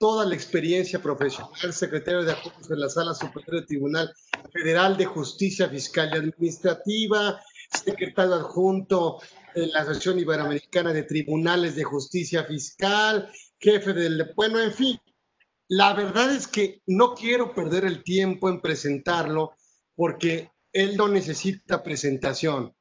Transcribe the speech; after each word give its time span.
toda 0.00 0.24
la 0.24 0.34
experiencia 0.34 0.98
profesional, 0.98 1.74
secretario 1.74 2.24
de 2.24 2.32
Acuerdos 2.32 2.68
de 2.68 2.76
la 2.76 2.88
Sala 2.88 3.12
Superior 3.12 3.56
del 3.56 3.66
Tribunal 3.66 4.10
Federal 4.50 4.96
de 4.96 5.04
Justicia 5.04 5.68
Fiscal 5.68 6.08
y 6.10 6.16
Administrativa, 6.16 7.38
secretario 7.70 8.34
adjunto 8.36 9.20
de 9.54 9.66
la 9.66 9.80
Asociación 9.80 10.18
Iberoamericana 10.18 10.94
de 10.94 11.02
Tribunales 11.02 11.76
de 11.76 11.84
Justicia 11.84 12.44
Fiscal, 12.44 13.30
jefe 13.58 13.92
del... 13.92 14.32
Bueno, 14.34 14.58
en 14.58 14.72
fin, 14.72 14.98
la 15.68 15.92
verdad 15.92 16.34
es 16.34 16.48
que 16.48 16.80
no 16.86 17.14
quiero 17.14 17.54
perder 17.54 17.84
el 17.84 18.02
tiempo 18.02 18.48
en 18.48 18.62
presentarlo 18.62 19.52
porque 19.94 20.50
él 20.72 20.96
no 20.96 21.08
necesita 21.08 21.82
presentación. 21.82 22.74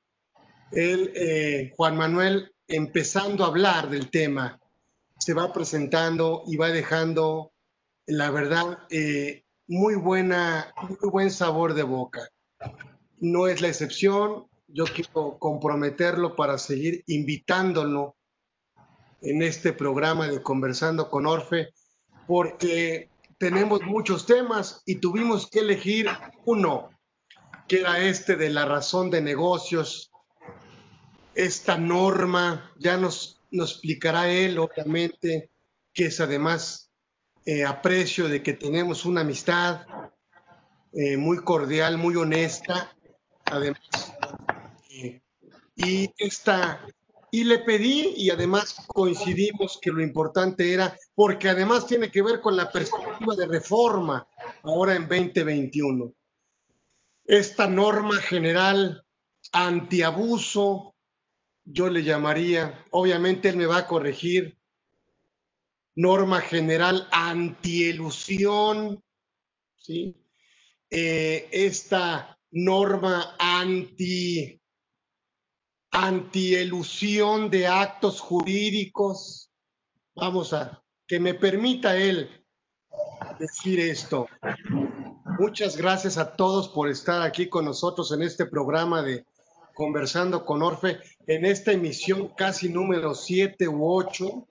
Él, 0.71 1.11
eh, 1.15 1.73
Juan 1.75 1.97
Manuel, 1.97 2.53
empezando 2.65 3.43
a 3.43 3.47
hablar 3.47 3.89
del 3.89 4.09
tema, 4.09 4.58
se 5.19 5.33
va 5.33 5.53
presentando 5.53 6.43
y 6.47 6.57
va 6.57 6.69
dejando, 6.69 7.51
la 8.07 8.31
verdad, 8.31 8.79
eh, 8.89 9.43
muy 9.67 9.95
buena, 9.95 10.73
muy 10.81 11.09
buen 11.11 11.29
sabor 11.29 11.73
de 11.73 11.83
boca. 11.83 12.27
No 13.19 13.47
es 13.47 13.61
la 13.61 13.67
excepción. 13.67 14.47
Yo 14.67 14.85
quiero 14.85 15.37
comprometerlo 15.37 16.35
para 16.35 16.57
seguir 16.57 17.03
invitándolo 17.07 18.15
en 19.21 19.43
este 19.43 19.73
programa 19.73 20.27
de 20.27 20.41
Conversando 20.41 21.09
con 21.09 21.27
Orfe, 21.27 21.69
porque 22.25 23.09
tenemos 23.37 23.81
muchos 23.81 24.25
temas 24.25 24.81
y 24.85 24.95
tuvimos 24.95 25.49
que 25.49 25.59
elegir 25.59 26.07
uno, 26.45 26.89
que 27.67 27.81
era 27.81 27.99
este 27.99 28.35
de 28.37 28.49
la 28.49 28.65
razón 28.65 29.09
de 29.09 29.21
negocios, 29.21 30.11
esta 31.35 31.77
norma, 31.77 32.71
ya 32.77 32.97
nos, 32.97 33.38
nos 33.51 33.71
explicará 33.71 34.29
él, 34.29 34.57
obviamente, 34.57 35.51
que 35.93 36.05
es 36.05 36.19
además 36.19 36.91
eh, 37.45 37.65
aprecio 37.65 38.27
de 38.27 38.43
que 38.43 38.53
tenemos 38.53 39.05
una 39.05 39.21
amistad 39.21 39.85
eh, 40.93 41.17
muy 41.17 41.43
cordial, 41.43 41.97
muy 41.97 42.15
honesta, 42.15 42.95
además. 43.45 44.13
Eh, 44.91 45.21
y 45.75 46.13
esta 46.17 46.85
y 47.31 47.43
le 47.43 47.59
pedí 47.59 48.13
y 48.17 48.31
además 48.31 48.75
coincidimos 48.87 49.79
que 49.81 49.91
lo 49.91 50.01
importante 50.01 50.73
era, 50.73 50.97
porque 51.13 51.49
además 51.49 51.85
tiene 51.85 52.09
que 52.09 52.23
ver 52.23 52.41
con 52.41 52.55
la 52.55 52.71
perspectiva 52.71 53.35
de 53.35 53.47
reforma 53.47 54.27
ahora 54.63 54.95
en 54.95 55.07
2021. 55.07 56.11
Esta 57.25 57.67
norma 57.67 58.15
general 58.15 59.05
antiabuso, 59.51 60.95
yo 61.71 61.89
le 61.89 62.03
llamaría, 62.03 62.85
obviamente 62.91 63.49
él 63.49 63.57
me 63.57 63.67
va 63.67 63.77
a 63.77 63.87
corregir, 63.87 64.57
norma 65.95 66.41
general 66.41 67.07
antielusión, 67.11 69.03
¿sí? 69.77 70.15
Eh, 70.89 71.47
esta 71.51 72.39
norma 72.51 73.35
anti 73.37 74.59
antielusión 75.91 77.49
de 77.49 77.67
actos 77.67 78.19
jurídicos. 78.19 79.51
Vamos 80.15 80.53
a 80.53 80.83
que 81.07 81.19
me 81.19 81.33
permita 81.33 81.95
él 81.97 82.45
decir 83.39 83.79
esto. 83.79 84.27
Muchas 85.39 85.77
gracias 85.77 86.17
a 86.17 86.35
todos 86.35 86.69
por 86.69 86.89
estar 86.89 87.21
aquí 87.21 87.47
con 87.47 87.65
nosotros 87.65 88.11
en 88.11 88.23
este 88.23 88.45
programa 88.45 89.01
de 89.01 89.25
Conversando 89.79 90.43
con 90.45 90.61
Orfe, 90.61 90.99
en 91.25 91.45
esta 91.45 91.71
emisión 91.71 92.33
casi 92.35 92.67
número 92.67 93.15
7 93.15 93.65
u 93.69 93.89
8. 93.89 94.47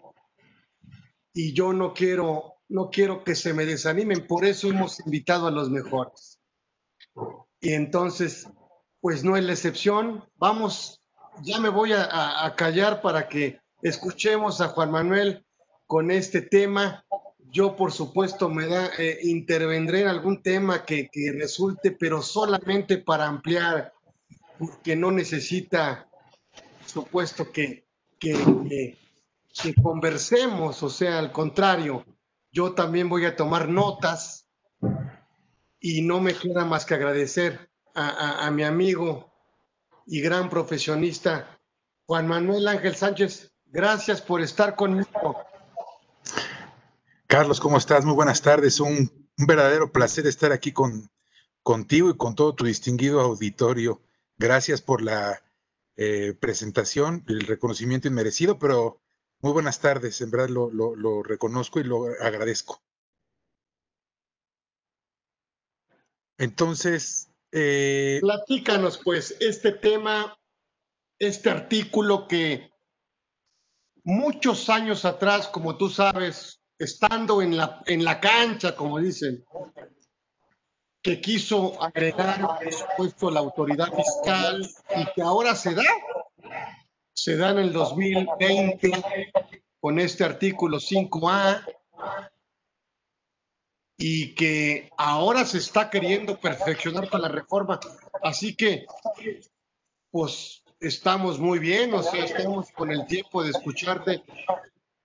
Y 1.35 1.53
yo 1.53 1.75
no 1.75 1.93
quiero, 1.93 2.55
no 2.69 2.89
quiero 2.89 3.23
que 3.25 3.35
se 3.35 3.53
me 3.53 3.67
desanimen, 3.67 4.27
por 4.27 4.47
eso 4.47 4.69
hemos 4.69 4.99
invitado 5.01 5.47
a 5.47 5.51
los 5.51 5.69
mejores. 5.69 6.41
Y 7.61 7.75
entonces, 7.75 8.49
pues 9.03 9.23
no 9.23 9.37
es 9.37 9.45
la 9.45 9.53
excepción. 9.53 10.25
Vamos 10.37 10.99
ya 11.43 11.59
me 11.61 11.69
voy 11.69 11.93
a, 11.93 12.55
callar 12.57 13.03
para 13.03 13.29
que 13.29 13.61
escuchemos 13.83 14.63
a 14.63 14.69
Juan 14.69 14.91
Manuel 14.91 15.45
con 15.87 16.11
este 16.11 16.41
tema. 16.41 17.05
Yo, 17.51 17.77
por 17.77 17.93
supuesto, 17.93 18.49
me 18.49 18.67
da, 18.67 18.91
eh, 18.99 19.19
intervendré 19.23 20.03
en 20.03 20.09
algún 20.09 20.43
tema 20.43 20.85
que, 20.85 21.11
resulte, 21.39 21.93
pero 21.93 22.23
solamente 22.23 22.99
para 22.99 23.27
ampliar, 23.27 23.93
porque 24.59 24.97
no 24.97 25.11
necesita, 25.11 26.09
supuesto, 26.87 27.51
que, 27.53 27.87
que, 28.19 28.97
conversemos, 29.83 30.83
o 30.83 30.91
sea, 30.91 31.19
al 31.19 31.33
contrario, 31.33 32.05
yo 32.53 32.73
también 32.75 33.09
voy 33.09 33.25
a 33.25 33.37
tomar 33.37 33.69
notas 33.69 34.47
y 35.81 36.03
no 36.03 36.21
me 36.21 36.35
queda 36.35 36.65
más 36.65 36.85
que 36.85 36.95
agradecer 36.95 37.71
a, 37.95 38.47
a 38.47 38.51
mi 38.51 38.63
amigo 38.63 39.33
y 40.07 40.21
gran 40.21 40.49
profesionista, 40.49 41.59
Juan 42.07 42.27
Manuel 42.27 42.69
Ángel 42.69 42.95
Sánchez. 42.95 43.53
Gracias 43.67 44.23
por 44.23 44.41
estar 44.41 44.75
conmigo. 44.75 45.37
Carlos, 47.27 47.61
¿cómo 47.61 47.77
estás? 47.77 48.07
Muy 48.07 48.15
buenas 48.15 48.41
tardes. 48.41 48.81
Un, 48.81 49.29
verdadero 49.37 49.93
placer 49.93 50.27
estar 50.27 50.51
aquí 50.51 50.73
con, 50.73 51.11
contigo 51.63 52.09
y 52.11 52.17
con 52.17 52.35
todo 52.35 52.55
tu 52.55 52.65
distinguido 52.65 53.21
auditorio. 53.21 54.01
Gracias 54.39 54.81
por 54.81 55.03
la 55.03 55.43
eh, 55.97 56.33
presentación, 56.39 57.25
el 57.27 57.41
reconocimiento 57.41 58.07
inmerecido, 58.07 58.59
pero 58.61 59.01
muy 59.41 59.53
buenas 59.53 59.81
tardes. 59.81 60.21
En 60.21 60.31
verdad 60.31 60.49
lo, 60.49 61.23
reconozco 61.25 61.81
y 61.81 61.85
lo 61.85 62.05
agradezco. 62.21 62.81
Entonces, 66.39 67.33
eh, 67.51 68.19
Platícanos, 68.21 69.01
pues, 69.03 69.37
este 69.41 69.73
tema, 69.73 70.39
este 71.19 71.51
artículo 71.51 72.29
que 72.29 72.71
muchos 74.05 74.69
años 74.69 75.05
atrás, 75.05 75.49
como 75.49 75.77
tú 75.77 75.89
sabes, 75.89 76.61
estando 76.79 77.43
en 77.43 77.57
la, 77.57 77.83
en 77.87 78.05
la 78.05 78.21
cancha, 78.21 78.77
como 78.77 79.01
dicen, 79.01 79.45
que 81.09 81.23
quiso 81.23 81.83
agregar, 81.83 82.39
por 82.63 82.71
supuesto, 82.71 83.31
la 83.31 83.41
autoridad 83.41 83.91
fiscal 83.95 84.69
y 84.95 85.07
que 85.15 85.23
ahora 85.23 85.55
se 85.55 85.75
da, 85.75 85.83
se 87.15 87.39
da 87.39 87.53
en 87.53 87.59
el 87.61 87.73
2020 87.73 88.93
con 89.81 89.99
este 90.01 90.25
artículo 90.25 90.77
5A 90.77 91.65
y 93.97 94.35
que 94.35 94.91
ahora 94.99 95.47
se 95.47 95.57
está 95.57 95.89
queriendo 95.89 96.39
perfeccionar 96.39 97.09
con 97.09 97.23
la 97.23 97.29
reforma. 97.29 97.81
Así 98.23 98.55
que, 98.55 98.85
pues 100.11 100.63
estamos 100.79 101.39
muy 101.39 101.59
bien, 101.59 101.95
o 101.95 102.03
sea, 102.03 102.23
estamos 102.23 102.71
con 102.73 102.93
el 102.93 103.07
tiempo 103.07 103.43
de 103.43 103.49
escucharte. 103.49 104.23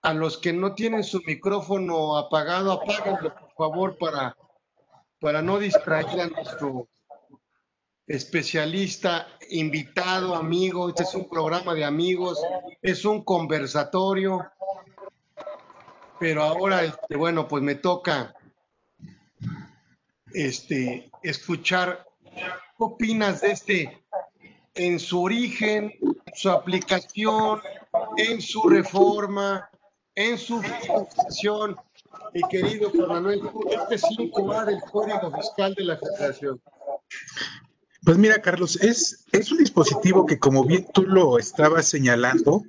A 0.02 0.12
los 0.12 0.36
que 0.36 0.52
no 0.52 0.74
tienen 0.74 1.02
su 1.02 1.22
micrófono 1.22 2.18
apagado, 2.18 2.72
apáganlo, 2.72 3.34
por 3.34 3.54
favor, 3.54 3.96
para, 3.96 4.36
para 5.24 5.40
no 5.40 5.58
distraer 5.58 6.20
a 6.20 6.26
nuestro 6.26 6.86
especialista, 8.06 9.26
invitado, 9.48 10.34
amigo. 10.34 10.90
Este 10.90 11.04
es 11.04 11.14
un 11.14 11.30
programa 11.30 11.72
de 11.72 11.82
amigos, 11.82 12.42
es 12.82 13.06
un 13.06 13.24
conversatorio. 13.24 14.44
Pero 16.20 16.42
ahora, 16.42 16.84
este, 16.84 17.16
bueno, 17.16 17.48
pues 17.48 17.62
me 17.62 17.76
toca 17.76 18.34
este, 20.34 21.10
escuchar 21.22 22.06
qué 22.22 22.44
opinas 22.76 23.40
de 23.40 23.52
este 23.52 24.04
en 24.74 25.00
su 25.00 25.22
origen, 25.22 25.94
su 26.34 26.50
aplicación, 26.50 27.62
en 28.18 28.42
su 28.42 28.68
reforma, 28.68 29.70
en 30.14 30.36
su 30.36 30.60
fiscalización. 30.60 31.76
Mi 32.34 32.42
querido 32.50 32.90
Juan 32.90 33.08
Manuel, 33.08 33.42
este 33.70 34.08
5A 34.08 34.66
del 34.66 34.80
Código 34.80 35.32
Fiscal 35.36 35.72
de 35.74 35.84
la 35.84 35.96
Federación. 35.96 36.60
Pues 38.04 38.18
mira, 38.18 38.42
Carlos, 38.42 38.74
es, 38.82 39.24
es 39.30 39.52
un 39.52 39.58
dispositivo 39.58 40.26
que, 40.26 40.40
como 40.40 40.64
bien 40.64 40.84
tú 40.92 41.04
lo 41.04 41.38
estabas 41.38 41.86
señalando, 41.86 42.64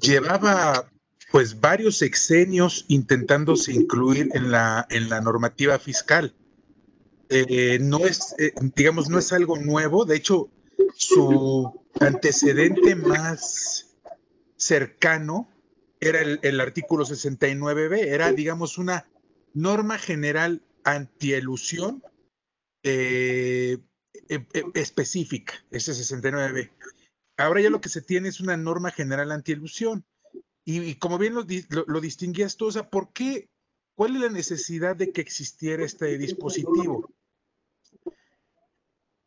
llevaba 0.00 0.88
pues 1.32 1.60
varios 1.60 1.96
sexenios 1.96 2.84
intentándose 2.86 3.72
incluir 3.72 4.28
en 4.34 4.52
la, 4.52 4.86
en 4.88 5.08
la 5.08 5.20
normativa 5.20 5.78
fiscal. 5.80 6.32
Eh, 7.28 7.78
no 7.80 8.06
es, 8.06 8.36
eh, 8.38 8.52
digamos, 8.76 9.08
no 9.08 9.18
es 9.18 9.32
algo 9.32 9.56
nuevo. 9.58 10.04
De 10.04 10.16
hecho, 10.16 10.48
su 10.94 11.72
antecedente 11.98 12.94
más 12.94 13.96
cercano 14.56 15.48
era 16.00 16.20
el, 16.20 16.60
artículo 16.60 17.04
69b, 17.04 18.06
era, 18.06 18.32
digamos, 18.32 18.78
una 18.78 19.06
norma 19.52 19.98
general 19.98 20.62
antielusión 20.82 22.02
eh, 22.82 23.78
específica, 24.74 25.54
ese 25.70 25.92
69b. 25.92 26.70
Ahora 27.36 27.60
ya 27.60 27.70
lo 27.70 27.80
que 27.80 27.90
se 27.90 28.00
tiene 28.00 28.28
es 28.28 28.40
una 28.40 28.56
norma 28.56 28.90
general 28.90 29.30
antielusión. 29.30 30.04
Y, 30.64 30.80
y 30.80 30.94
como 30.94 31.18
bien 31.18 31.34
lo, 31.34 31.44
lo, 31.86 32.00
distinguías 32.00 32.56
tú, 32.56 32.66
o 32.66 32.72
sea, 32.72 32.88
¿por 32.88 33.12
qué 33.12 33.50
¿cuál 33.94 34.16
es 34.16 34.22
la 34.22 34.28
necesidad 34.30 34.96
de 34.96 35.12
que 35.12 35.20
existiera 35.20 35.84
este 35.84 36.16
dispositivo? 36.16 37.12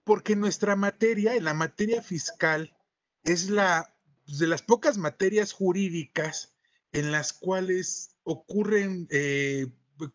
Porque 0.03 0.35
nuestra 0.35 0.75
materia, 0.75 1.35
en 1.35 1.43
la 1.43 1.53
materia 1.53 2.01
fiscal, 2.01 2.75
es 3.23 3.49
la 3.49 3.95
de 4.25 4.47
las 4.47 4.61
pocas 4.61 4.97
materias 4.97 5.53
jurídicas 5.53 6.52
en 6.93 7.11
las 7.11 7.33
cuales 7.33 8.15
ocurren 8.23 9.07
eh, 9.09 9.67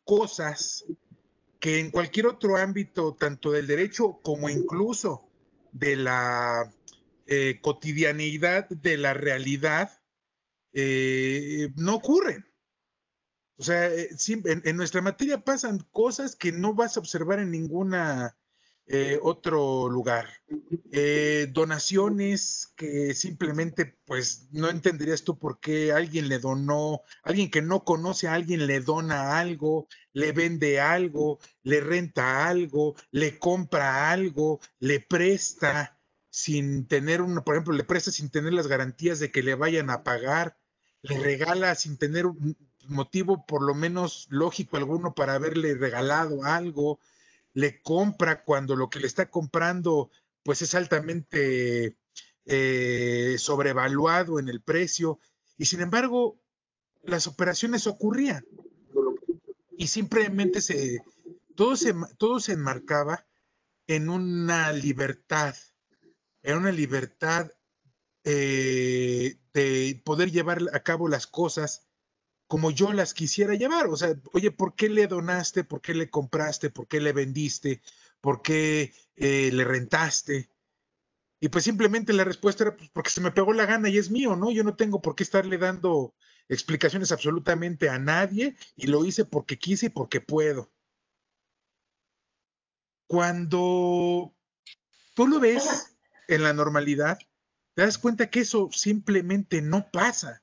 cosas 0.05 0.85
que 1.61 1.81
en 1.81 1.91
cualquier 1.91 2.29
otro 2.29 2.57
ámbito, 2.57 3.15
tanto 3.15 3.51
del 3.51 3.67
derecho 3.67 4.21
como 4.23 4.49
incluso 4.49 5.29
de 5.73 5.97
la 5.97 6.73
eh, 7.27 7.59
cotidianeidad 7.61 8.69
de 8.69 8.97
la 8.97 9.13
realidad, 9.13 10.01
eh, 10.73 11.71
no 11.77 11.97
ocurren. 11.97 12.47
O 13.57 13.65
sea, 13.65 13.91
en, 13.93 14.77
nuestra 14.77 15.03
materia 15.03 15.45
pasan 15.45 15.85
cosas 15.91 16.37
que 16.37 16.53
no 16.53 16.75
vas 16.75 16.97
a 16.97 17.01
observar 17.01 17.41
en 17.41 17.51
ninguna 17.51 18.38
eh, 18.91 19.19
otro 19.23 19.91
lugar. 19.91 20.29
Eh, 20.93 21.49
donaciones 21.53 22.73
que 22.75 23.15
simplemente, 23.15 23.99
pues, 24.07 24.49
no 24.51 24.71
entenderías 24.71 25.25
tú 25.25 25.39
por 25.39 25.61
qué 25.61 25.93
alguien 25.93 26.29
le 26.29 26.39
donó, 26.39 27.03
alguien 27.23 27.51
que 27.51 27.61
no 27.61 27.85
conoce 27.85 28.29
a 28.29 28.35
alguien 28.35 28.67
le 28.67 28.81
dona 28.81 29.39
algo, 29.39 29.89
le 30.15 30.33
vende 30.33 30.81
algo, 30.81 31.39
le 31.63 31.83
renta 31.83 32.49
algo, 32.49 32.95
le 33.11 33.39
compra 33.39 34.11
algo, 34.11 34.59
le 34.79 35.01
presta 35.01 35.99
sin 36.31 36.87
tener 36.89 37.21
una, 37.21 37.45
por 37.45 37.57
ejemplo, 37.57 37.75
le 37.75 37.85
presta 37.85 38.11
sin 38.11 38.31
tener 38.31 38.55
las 38.55 38.69
garantías 38.69 39.19
de 39.19 39.31
que 39.31 39.43
le 39.43 39.55
vayan 39.55 39.91
a 39.91 40.03
pagar, 40.03 40.57
le 41.03 41.19
regala 41.19 41.75
sin 41.75 41.99
tener 41.99 42.25
un 42.25 42.57
motivo 42.87 43.45
por 43.45 43.63
lo 43.63 43.75
menos 43.75 44.27
lógico 44.31 44.79
alguno 44.79 45.15
para 45.15 45.35
haberle 45.35 45.75
regalado 45.75 46.45
algo 46.45 47.01
le 47.59 47.83
compra 47.83 48.45
cuando 48.45 48.77
lo 48.77 48.89
que 48.89 49.01
le 49.01 49.09
está 49.09 49.29
comprando 49.29 50.13
pues 50.45 50.63
es 50.63 50.77
altamente 50.77 51.99
eh, 52.45 53.35
sobrevaluado 53.37 54.39
en 54.39 54.49
el 54.49 54.63
precio 54.63 55.19
y 55.57 55.65
sin 55.65 55.81
embargo 55.81 56.41
las 57.03 57.27
operaciones 57.27 57.89
ocurrían. 57.89 58.47
Y 59.77 59.89
simplemente 59.89 60.61
se 60.61 61.03
todo 61.57 61.75
se, 61.75 61.97
todo 62.17 62.39
se 62.39 62.53
enmarcaba 62.53 63.27
en 63.89 64.09
una 64.09 64.73
libertad, 64.73 65.57
en 66.45 66.59
una 66.59 66.71
libertad 66.71 67.51
eh, 68.23 69.37
de 69.53 70.01
poder 70.05 70.31
llevar 70.31 70.63
a 70.75 70.85
cabo 70.85 71.09
las 71.09 71.27
cosas 71.27 71.88
como 72.49 72.71
yo 72.71 72.93
las 72.93 73.15
quisiera 73.15 73.55
llevar. 73.55 73.87
O 73.87 73.97
sea, 73.97 74.17
oye, 74.33 74.51
¿por 74.51 74.75
qué 74.75 74.89
le 74.89 75.07
donaste? 75.07 75.65
¿Por 75.65 75.81
qué 75.81 75.95
le 75.95 76.11
compraste? 76.11 76.71
¿Por 76.71 76.89
qué 76.89 77.01
le 77.01 77.13
vendiste? 77.13 77.83
¿Por 78.21 78.43
qué 78.43 78.93
eh, 79.17 79.51
le 79.53 79.65
rentaste? 79.65 80.51
Y 81.41 81.51
pues 81.51 81.65
simplemente 81.65 82.13
la 82.13 82.25
respuesta 82.25 82.65
era 82.65 82.77
pues, 82.77 82.91
porque 82.91 83.11
se 83.11 83.21
me 83.21 83.31
pegó 83.31 83.53
la 83.53 83.67
gana 83.67 83.89
y 83.89 83.99
es 83.99 84.11
mío, 84.11 84.35
¿no? 84.35 84.51
Yo 84.51 84.65
no 84.65 84.75
tengo 84.75 85.01
por 85.01 85.15
qué 85.15 85.23
estarle 85.23 85.59
dando 85.59 86.15
explicaciones 86.49 87.13
absolutamente 87.13 87.91
a 87.91 87.99
nadie 87.99 88.57
y 88.75 88.89
lo 88.89 89.05
hice 89.05 89.25
porque 89.25 89.59
quise 89.59 89.87
y 89.87 89.91
porque 89.91 90.21
puedo. 90.21 90.73
Cuando 93.07 94.35
tú 95.15 95.27
lo 95.29 95.39
ves 95.39 95.97
en 96.29 96.43
la 96.43 96.53
normalidad, 96.53 97.19
te 97.75 97.83
das 97.83 97.99
cuenta 97.99 98.31
que 98.31 98.41
eso 98.41 98.71
simplemente 98.73 99.63
no 99.63 99.91
pasa. 99.91 100.43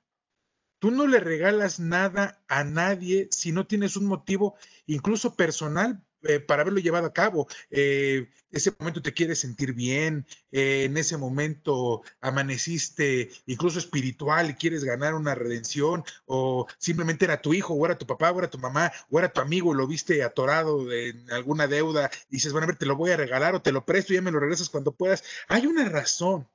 Tú 0.85 0.91
no 0.91 1.07
le 1.07 1.19
regalas 1.19 1.79
nada 1.79 2.43
a 2.47 2.63
nadie 2.63 3.27
si 3.31 3.51
no 3.51 3.65
tienes 3.65 3.97
un 3.97 4.05
motivo, 4.05 4.55
incluso 4.85 5.35
personal, 5.35 6.05
eh, 6.21 6.39
para 6.39 6.61
haberlo 6.61 6.79
llevado 6.79 7.07
a 7.07 7.13
cabo. 7.13 7.47
Eh, 7.71 8.29
ese 8.51 8.71
momento 8.77 9.01
te 9.01 9.11
quieres 9.11 9.39
sentir 9.39 9.73
bien, 9.73 10.27
eh, 10.51 10.83
en 10.83 10.95
ese 10.97 11.17
momento 11.17 12.03
amaneciste 12.21 13.31
incluso 13.47 13.79
espiritual 13.79 14.51
y 14.51 14.53
quieres 14.53 14.83
ganar 14.83 15.15
una 15.15 15.33
redención, 15.33 16.03
o 16.27 16.67
simplemente 16.77 17.25
era 17.25 17.41
tu 17.41 17.55
hijo, 17.55 17.73
o 17.73 17.83
era 17.83 17.97
tu 17.97 18.05
papá, 18.05 18.29
o 18.29 18.37
era 18.37 18.51
tu 18.51 18.59
mamá, 18.59 18.91
o 19.09 19.17
era 19.17 19.33
tu 19.33 19.41
amigo, 19.41 19.73
lo 19.73 19.87
viste 19.87 20.21
atorado 20.21 20.91
en 20.91 21.31
alguna 21.31 21.65
deuda, 21.65 22.11
y 22.29 22.35
dices, 22.35 22.51
bueno, 22.51 22.65
a 22.65 22.67
ver, 22.67 22.77
te 22.77 22.85
lo 22.85 22.95
voy 22.95 23.09
a 23.09 23.17
regalar 23.17 23.55
o 23.55 23.61
te 23.63 23.71
lo 23.71 23.87
presto 23.87 24.13
y 24.13 24.17
ya 24.17 24.21
me 24.21 24.29
lo 24.29 24.39
regresas 24.39 24.69
cuando 24.69 24.91
puedas. 24.91 25.23
Hay 25.47 25.65
una 25.65 25.89
razón 25.89 26.47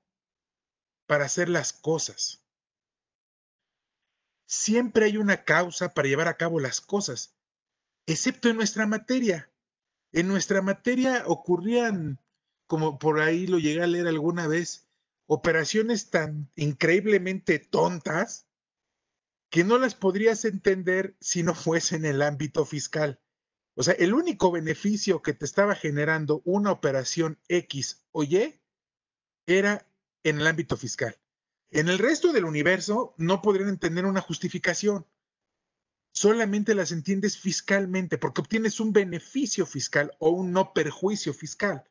para 1.06 1.24
hacer 1.24 1.48
las 1.48 1.72
cosas 1.72 2.39
siempre 4.50 5.04
hay 5.04 5.16
una 5.16 5.44
causa 5.44 5.94
para 5.94 6.08
llevar 6.08 6.26
a 6.26 6.36
cabo 6.36 6.58
las 6.58 6.80
cosas, 6.80 7.36
excepto 8.06 8.48
en 8.48 8.56
nuestra 8.56 8.84
materia. 8.84 9.48
En 10.10 10.26
nuestra 10.26 10.60
materia 10.60 11.22
ocurrían, 11.26 12.20
como 12.66 12.98
por 12.98 13.20
ahí 13.20 13.46
lo 13.46 13.60
llegué 13.60 13.80
a 13.80 13.86
leer 13.86 14.08
alguna 14.08 14.48
vez, 14.48 14.88
operaciones 15.26 16.10
tan 16.10 16.50
increíblemente 16.56 17.60
tontas 17.60 18.48
que 19.50 19.62
no 19.62 19.78
las 19.78 19.94
podrías 19.94 20.44
entender 20.44 21.16
si 21.20 21.44
no 21.44 21.54
fuese 21.54 21.94
en 21.94 22.04
el 22.04 22.20
ámbito 22.20 22.64
fiscal. 22.64 23.20
O 23.76 23.84
sea, 23.84 23.94
el 23.94 24.14
único 24.14 24.50
beneficio 24.50 25.22
que 25.22 25.32
te 25.32 25.44
estaba 25.44 25.76
generando 25.76 26.42
una 26.44 26.72
operación 26.72 27.38
X 27.46 28.04
o 28.10 28.24
Y 28.24 28.60
era 29.46 29.86
en 30.24 30.40
el 30.40 30.46
ámbito 30.48 30.76
fiscal. 30.76 31.19
En 31.70 31.88
el 31.88 31.98
resto 31.98 32.32
del 32.32 32.44
universo 32.44 33.14
no 33.16 33.42
podrían 33.42 33.78
tener 33.78 34.04
una 34.04 34.20
justificación. 34.20 35.06
Solamente 36.12 36.74
las 36.74 36.90
entiendes 36.90 37.38
fiscalmente 37.38 38.18
porque 38.18 38.40
obtienes 38.40 38.80
un 38.80 38.92
beneficio 38.92 39.64
fiscal 39.66 40.12
o 40.18 40.30
un 40.30 40.52
no 40.52 40.72
perjuicio 40.72 41.32
fiscal. 41.32 41.84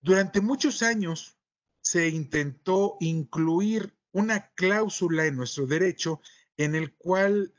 Durante 0.00 0.40
muchos 0.40 0.82
años 0.82 1.36
se 1.80 2.08
intentó 2.08 2.96
incluir 3.00 3.98
una 4.12 4.50
cláusula 4.54 5.26
en 5.26 5.36
nuestro 5.36 5.66
derecho 5.66 6.20
en 6.56 6.76
el 6.76 6.94
cual 6.94 7.54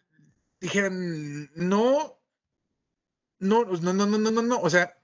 dijeran, 0.62 1.52
no, 1.56 2.22
no, 3.40 3.66
no, 3.66 3.94
no, 3.94 4.06
no, 4.06 4.18
no, 4.18 4.42
no, 4.42 4.60
o 4.60 4.70
sea, 4.70 4.98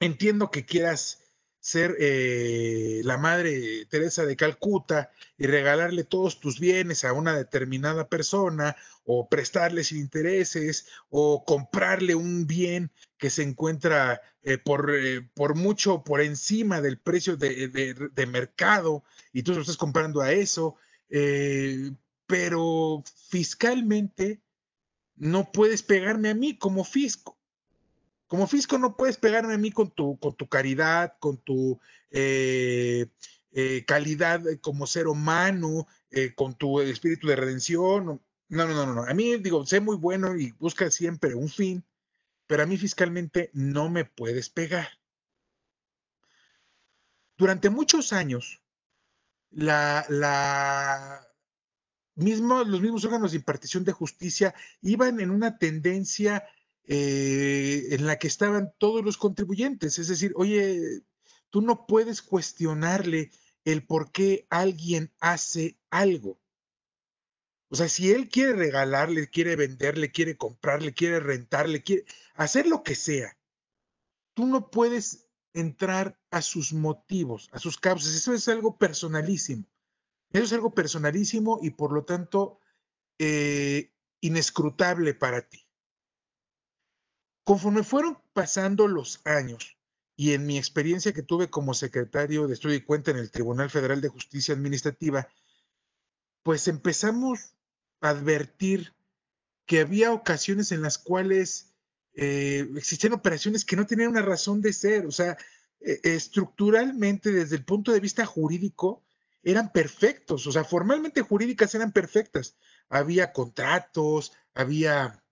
entiendo 0.00 0.50
que 0.50 0.64
quieras 0.64 1.23
ser 1.64 1.96
eh, 1.98 3.00
la 3.04 3.16
madre 3.16 3.86
Teresa 3.86 4.26
de 4.26 4.36
Calcuta 4.36 5.10
y 5.38 5.46
regalarle 5.46 6.04
todos 6.04 6.38
tus 6.38 6.60
bienes 6.60 7.06
a 7.06 7.14
una 7.14 7.34
determinada 7.34 8.06
persona 8.06 8.76
o 9.04 9.30
prestarle 9.30 9.82
sin 9.82 9.96
intereses 9.96 10.88
o 11.08 11.42
comprarle 11.46 12.14
un 12.16 12.46
bien 12.46 12.92
que 13.16 13.30
se 13.30 13.44
encuentra 13.44 14.20
eh, 14.42 14.58
por, 14.58 14.94
eh, 14.94 15.22
por, 15.32 15.54
mucho 15.54 16.04
por 16.04 16.20
encima 16.20 16.82
del 16.82 16.98
precio 16.98 17.38
de, 17.38 17.68
de, 17.68 18.26
mercado 18.26 19.02
y 19.32 19.42
tú 19.42 19.54
lo 19.54 19.62
estás 19.62 19.78
comprando 19.78 20.20
a 20.20 20.32
eso, 20.32 20.76
pero 22.26 23.02
fiscalmente 23.30 24.42
no 25.16 25.50
puedes 25.50 25.82
pegarme 25.82 26.28
a 26.28 26.34
mí 26.34 26.58
como 26.58 26.84
fisco. 26.84 27.38
Como 28.34 28.48
fisco 28.48 28.78
no 28.78 28.96
puedes 28.96 29.16
pegarme 29.16 29.54
a 29.54 29.58
mí 29.58 29.70
con 29.70 29.92
tu, 29.92 30.18
con 30.18 30.34
tu 30.34 30.48
caridad, 30.48 31.14
con 31.20 31.36
tu 31.36 31.78
eh, 32.10 33.06
eh, 33.52 33.84
calidad 33.86 34.42
como 34.60 34.88
ser 34.88 35.06
humano, 35.06 35.86
eh, 36.10 36.34
con 36.34 36.58
tu 36.58 36.80
espíritu 36.80 37.28
de 37.28 37.36
redención. 37.36 38.20
No, 38.48 38.66
no, 38.66 38.74
no, 38.74 38.92
no. 38.92 39.04
A 39.04 39.14
mí 39.14 39.36
digo, 39.36 39.64
sé 39.64 39.78
muy 39.78 39.96
bueno 39.96 40.36
y 40.36 40.50
busca 40.58 40.90
siempre 40.90 41.36
un 41.36 41.48
fin, 41.48 41.84
pero 42.48 42.64
a 42.64 42.66
mí 42.66 42.76
fiscalmente 42.76 43.50
no 43.52 43.88
me 43.88 44.04
puedes 44.04 44.50
pegar. 44.50 44.88
Durante 47.38 47.70
muchos 47.70 48.12
años, 48.12 48.60
los 49.52 50.10
mismos 52.16 53.04
órganos 53.04 53.30
de 53.30 53.36
impartición 53.36 53.84
de 53.84 53.92
justicia 53.92 54.56
iban 54.82 55.20
en 55.20 55.30
una 55.30 55.56
tendencia 55.56 56.48
eh, 56.86 57.88
en 57.90 58.06
la 58.06 58.18
que 58.18 58.26
estaban 58.26 58.72
todos 58.78 59.04
los 59.04 59.16
contribuyentes. 59.16 59.98
Es 59.98 60.08
decir, 60.08 60.32
oye, 60.36 61.02
tú 61.50 61.62
no 61.62 61.86
puedes 61.86 62.22
cuestionarle 62.22 63.30
el 63.64 63.86
por 63.86 64.12
qué 64.12 64.46
alguien 64.50 65.12
hace 65.20 65.78
algo. 65.90 66.38
O 67.70 67.76
sea, 67.76 67.88
si 67.88 68.12
él 68.12 68.28
quiere 68.28 68.52
regalarle, 68.52 69.28
quiere 69.28 69.56
venderle, 69.56 70.12
quiere 70.12 70.36
comprarle, 70.36 70.92
quiere 70.94 71.20
rentarle, 71.20 71.82
quiere 71.82 72.04
hacer 72.34 72.66
lo 72.66 72.82
que 72.82 72.94
sea, 72.94 73.36
tú 74.34 74.46
no 74.46 74.70
puedes 74.70 75.26
entrar 75.54 76.18
a 76.30 76.42
sus 76.42 76.72
motivos, 76.72 77.48
a 77.52 77.58
sus 77.58 77.78
causas. 77.78 78.14
Eso 78.14 78.34
es 78.34 78.48
algo 78.48 78.76
personalísimo. 78.76 79.64
Eso 80.32 80.44
es 80.44 80.52
algo 80.52 80.74
personalísimo 80.74 81.60
y 81.62 81.70
por 81.70 81.92
lo 81.92 82.04
tanto 82.04 82.60
eh, 83.18 83.92
inescrutable 84.20 85.14
para 85.14 85.48
ti. 85.48 85.63
Conforme 87.44 87.82
fueron 87.82 88.18
pasando 88.32 88.88
los 88.88 89.20
años 89.24 89.76
y 90.16 90.32
en 90.32 90.46
mi 90.46 90.58
experiencia 90.58 91.12
que 91.12 91.22
tuve 91.22 91.50
como 91.50 91.74
secretario 91.74 92.46
de 92.46 92.54
estudio 92.54 92.76
y 92.76 92.82
cuenta 92.82 93.10
en 93.10 93.18
el 93.18 93.30
Tribunal 93.30 93.70
Federal 93.70 94.00
de 94.00 94.08
Justicia 94.08 94.54
Administrativa, 94.54 95.28
pues 96.42 96.68
empezamos 96.68 97.54
a 98.00 98.10
advertir 98.10 98.94
que 99.66 99.80
había 99.80 100.12
ocasiones 100.12 100.72
en 100.72 100.82
las 100.82 100.98
cuales 100.98 101.74
eh, 102.14 102.68
existían 102.76 103.12
operaciones 103.12 103.64
que 103.64 103.76
no 103.76 103.86
tenían 103.86 104.10
una 104.10 104.22
razón 104.22 104.60
de 104.60 104.72
ser, 104.72 105.06
o 105.06 105.10
sea, 105.10 105.36
e, 105.80 106.00
estructuralmente 106.04 107.32
desde 107.32 107.56
el 107.56 107.64
punto 107.64 107.92
de 107.92 108.00
vista 108.00 108.24
jurídico 108.24 109.04
eran 109.42 109.72
perfectos, 109.72 110.46
o 110.46 110.52
sea, 110.52 110.64
formalmente 110.64 111.22
jurídicas 111.22 111.74
eran 111.74 111.92
perfectas. 111.92 112.56
Había 112.88 113.32
contratos, 113.32 114.32
había 114.54 115.23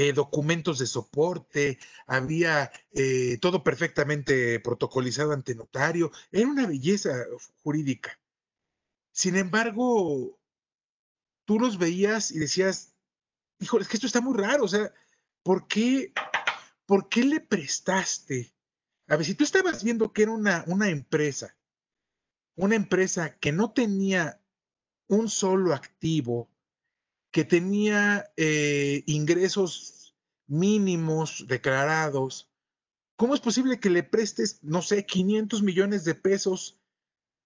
eh, 0.00 0.12
documentos 0.12 0.78
de 0.78 0.86
soporte, 0.86 1.76
había 2.06 2.70
eh, 2.92 3.36
todo 3.40 3.64
perfectamente 3.64 4.60
protocolizado 4.60 5.32
ante 5.32 5.56
notario, 5.56 6.12
era 6.30 6.46
una 6.46 6.68
belleza 6.68 7.24
jurídica. 7.64 8.16
Sin 9.10 9.34
embargo, 9.34 10.38
tú 11.44 11.58
los 11.58 11.78
veías 11.78 12.30
y 12.30 12.38
decías, 12.38 12.94
híjole, 13.58 13.82
es 13.82 13.88
que 13.88 13.96
esto 13.96 14.06
está 14.06 14.20
muy 14.20 14.38
raro, 14.38 14.66
o 14.66 14.68
sea, 14.68 14.92
¿por 15.42 15.66
qué, 15.66 16.12
¿por 16.86 17.08
qué 17.08 17.24
le 17.24 17.40
prestaste? 17.40 18.54
A 19.08 19.16
ver, 19.16 19.26
si 19.26 19.34
tú 19.34 19.42
estabas 19.42 19.82
viendo 19.82 20.12
que 20.12 20.22
era 20.22 20.30
una, 20.30 20.62
una 20.68 20.90
empresa, 20.90 21.56
una 22.54 22.76
empresa 22.76 23.36
que 23.40 23.50
no 23.50 23.72
tenía 23.72 24.40
un 25.08 25.28
solo 25.28 25.74
activo, 25.74 26.48
que 27.30 27.44
tenía 27.44 28.30
eh, 28.36 29.02
ingresos 29.06 30.16
mínimos 30.46 31.46
declarados, 31.46 32.50
¿cómo 33.16 33.34
es 33.34 33.40
posible 33.40 33.80
que 33.80 33.90
le 33.90 34.02
prestes, 34.02 34.60
no 34.62 34.82
sé, 34.82 35.04
500 35.04 35.62
millones 35.62 36.04
de 36.04 36.14
pesos 36.14 36.80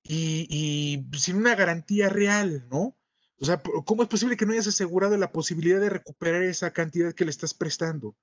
y, 0.05 1.05
sin 1.17 1.37
una 1.37 1.55
garantía 1.55 2.09
real, 2.09 2.67
¿no? 2.71 2.97
O 3.39 3.45
sea, 3.45 3.61
¿cómo 3.85 4.03
es 4.03 4.09
posible 4.09 4.37
que 4.37 4.47
no 4.47 4.53
hayas 4.53 4.69
asegurado 4.69 5.17
la 5.17 5.33
posibilidad 5.33 5.81
de 5.81 5.91
recuperar 5.91 6.43
esa 6.43 6.73
cantidad 6.73 7.13
que 7.13 7.25
le 7.25 7.31
estás 7.31 7.55
prestando? 7.55 8.17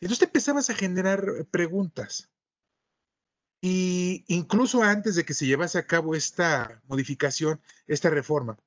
Entonces 0.00 0.26
empezabas 0.26 0.70
a 0.70 0.74
generar 0.74 1.46
preguntas. 1.50 2.30
Y 3.60 4.24
incluso 4.26 4.82
antes 4.82 5.14
de 5.14 5.24
que 5.24 5.34
se 5.34 5.46
llevase 5.46 5.78
a 5.78 5.86
cabo 5.86 6.14
esta 6.14 6.82
modificación, 6.88 7.60
esta 7.86 8.10
reforma, 8.10 8.58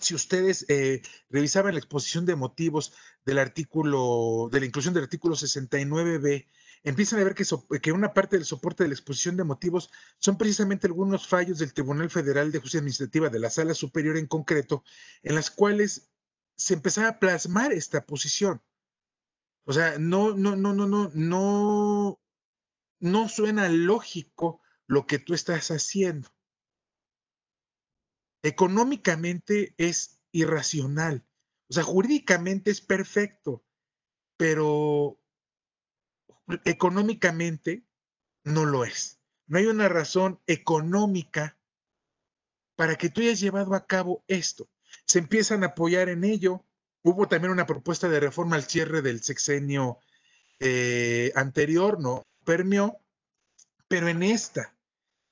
si 0.00 0.14
ustedes 0.14 0.64
eh, 0.68 1.02
revisaban 1.28 1.74
la 1.74 1.80
exposición 1.80 2.26
de 2.26 2.36
motivos 2.36 2.92
del 3.24 3.38
artículo, 3.38 4.48
de 4.50 4.60
la 4.60 4.66
inclusión 4.66 4.94
del 4.94 5.04
artículo 5.04 5.36
69b, 5.36 6.46
empiezan 6.82 7.20
a 7.20 7.24
ver 7.24 7.34
que, 7.34 7.44
que, 7.82 7.92
una 7.92 8.14
parte 8.14 8.36
del 8.36 8.46
soporte 8.46 8.84
de 8.84 8.88
la 8.88 8.94
exposición 8.94 9.36
de 9.36 9.44
motivos 9.44 9.90
son 10.18 10.38
precisamente 10.38 10.86
algunos 10.86 11.28
fallos 11.28 11.58
del 11.58 11.74
Tribunal 11.74 12.10
Federal 12.10 12.50
de 12.50 12.58
Justicia 12.58 12.80
Administrativa 12.80 13.28
de 13.28 13.38
la 13.38 13.50
Sala 13.50 13.74
Superior 13.74 14.16
en 14.16 14.26
concreto, 14.26 14.82
en 15.22 15.34
las 15.34 15.50
cuales 15.50 16.10
se 16.56 16.74
empezaba 16.74 17.08
a 17.08 17.18
plasmar 17.18 17.72
esta 17.72 18.06
posición. 18.06 18.62
O 19.64 19.72
sea, 19.72 19.98
no, 19.98 20.34
no, 20.34 20.56
no, 20.56 20.72
no, 20.72 20.86
no, 20.86 21.10
no, 21.14 22.20
no 22.98 23.28
suena 23.28 23.68
lógico 23.68 24.60
lo 24.86 25.06
que 25.06 25.18
tú 25.18 25.34
estás 25.34 25.70
haciendo 25.70 26.28
económicamente 28.42 29.74
es 29.76 30.20
irracional. 30.32 31.24
O 31.68 31.74
sea, 31.74 31.82
jurídicamente 31.82 32.70
es 32.70 32.80
perfecto, 32.80 33.64
pero 34.36 35.20
económicamente 36.64 37.84
no 38.44 38.64
lo 38.64 38.84
es. 38.84 39.20
No 39.46 39.58
hay 39.58 39.66
una 39.66 39.88
razón 39.88 40.40
económica 40.46 41.58
para 42.76 42.96
que 42.96 43.10
tú 43.10 43.20
hayas 43.20 43.40
llevado 43.40 43.74
a 43.74 43.86
cabo 43.86 44.24
esto. 44.26 44.68
Se 45.06 45.18
empiezan 45.18 45.62
a 45.62 45.68
apoyar 45.68 46.08
en 46.08 46.24
ello. 46.24 46.64
Hubo 47.02 47.28
también 47.28 47.52
una 47.52 47.66
propuesta 47.66 48.08
de 48.08 48.20
reforma 48.20 48.56
al 48.56 48.64
cierre 48.64 49.02
del 49.02 49.22
sexenio 49.22 49.98
eh, 50.58 51.32
anterior, 51.34 52.00
no 52.00 52.26
permió, 52.44 52.98
pero 53.88 54.08
en 54.08 54.22
esta, 54.22 54.76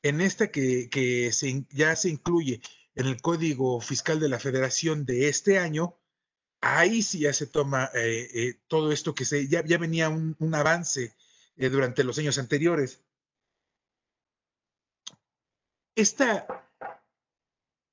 en 0.02 0.20
esta 0.20 0.50
que, 0.50 1.30
ya 1.70 1.96
se 1.96 2.08
incluye 2.08 2.60
en 2.98 3.06
el 3.06 3.22
Código 3.22 3.80
Fiscal 3.80 4.18
de 4.18 4.28
la 4.28 4.40
Federación 4.40 5.06
de 5.06 5.28
este 5.28 5.60
año, 5.60 5.96
ahí 6.60 7.00
sí 7.02 7.20
ya 7.20 7.32
se 7.32 7.46
toma 7.46 7.88
eh, 7.94 8.28
eh, 8.34 8.60
todo 8.66 8.90
esto 8.90 9.14
que 9.14 9.24
se, 9.24 9.46
ya, 9.46 9.62
venía 9.62 10.08
un, 10.08 10.36
avance 10.52 11.14
eh, 11.56 11.68
durante 11.68 12.02
los 12.02 12.18
años 12.18 12.38
anteriores. 12.38 13.00
Esta, 15.94 16.68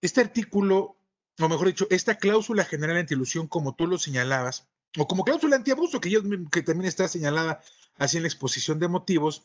este 0.01 0.21
artículo, 0.21 0.97
o 1.39 1.49
mejor 1.49 1.67
dicho, 1.67 1.85
esta 1.91 2.15
cláusula 2.17 2.65
general 2.65 2.97
anti-ilusión, 2.97 3.47
como 3.47 3.75
tú 3.75 3.85
lo 3.85 3.99
señalabas, 3.99 4.67
o 4.97 5.07
como 5.07 5.23
cláusula 5.23 5.55
antiabuso, 5.55 6.01
que, 6.01 6.09
que 6.51 6.63
también 6.63 6.87
está 6.87 7.07
señalada 7.07 7.61
así 7.97 8.17
en 8.17 8.23
la 8.23 8.29
exposición 8.29 8.79
de 8.79 8.87
motivos, 8.87 9.43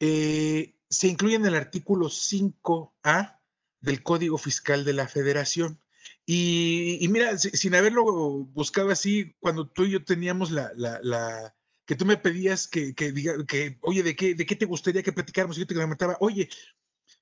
se 0.00 1.06
incluye 1.06 1.34
en 1.34 1.44
el 1.44 1.54
artículo 1.54 2.06
5A 2.06 3.36
del 3.80 4.02
Código 4.02 4.38
Fiscal 4.38 4.84
de 4.84 4.92
la 4.92 5.08
Federación. 5.08 5.80
Y, 6.24 7.06
mira, 7.10 7.38
sin 7.38 7.74
haberlo 7.74 8.04
buscado 8.04 8.90
así, 8.90 9.36
cuando 9.38 9.68
tú 9.68 9.84
y 9.84 9.92
yo 9.92 10.04
teníamos 10.04 10.50
la, 10.50 10.72
la, 10.74 11.54
que 11.84 11.94
tú 11.94 12.04
me 12.04 12.16
pedías 12.16 12.66
que, 12.66 12.94
que, 12.94 13.12
diga, 13.12 13.34
que 13.46 13.78
oye, 13.82 14.02
¿de 14.02 14.16
qué, 14.16 14.34
¿de 14.34 14.44
qué 14.44 14.56
te 14.56 14.66
gustaría 14.66 15.02
que 15.02 15.12
platicáramos? 15.12 15.56
Y 15.56 15.60
yo 15.60 15.66
te 15.66 15.74
comentaba, 15.74 16.16
oye, 16.20 16.48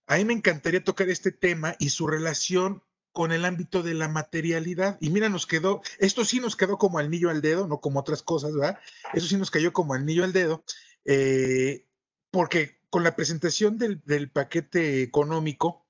a 0.06 0.16
mí 0.16 0.24
me 0.24 0.32
encantaría 0.32 0.82
tocar 0.82 1.08
este 1.08 1.32
tema 1.32 1.76
y 1.78 1.90
su 1.90 2.06
relación 2.06 2.82
con 3.12 3.30
el 3.30 3.44
ámbito 3.44 3.82
de 3.82 3.94
la 3.94 4.08
materialidad. 4.08 4.98
Y 5.00 5.10
mira, 5.10 5.28
nos 5.28 5.46
quedó, 5.46 5.82
esto 5.98 6.24
sí 6.24 6.40
nos 6.40 6.56
quedó 6.56 6.78
como 6.78 6.98
anillo 6.98 7.30
al 7.30 7.42
dedo, 7.42 7.66
no 7.66 7.80
como 7.80 8.00
otras 8.00 8.22
cosas, 8.22 8.54
¿verdad? 8.54 8.80
Eso 9.12 9.26
sí 9.26 9.36
nos 9.36 9.50
cayó 9.50 9.72
como 9.72 9.94
anillo 9.94 10.24
al 10.24 10.32
dedo, 10.32 10.64
eh, 11.04 11.86
porque 12.30 12.80
con 12.90 13.04
la 13.04 13.14
presentación 13.14 13.78
del, 13.78 14.02
del 14.04 14.30
paquete 14.30 15.02
económico, 15.02 15.83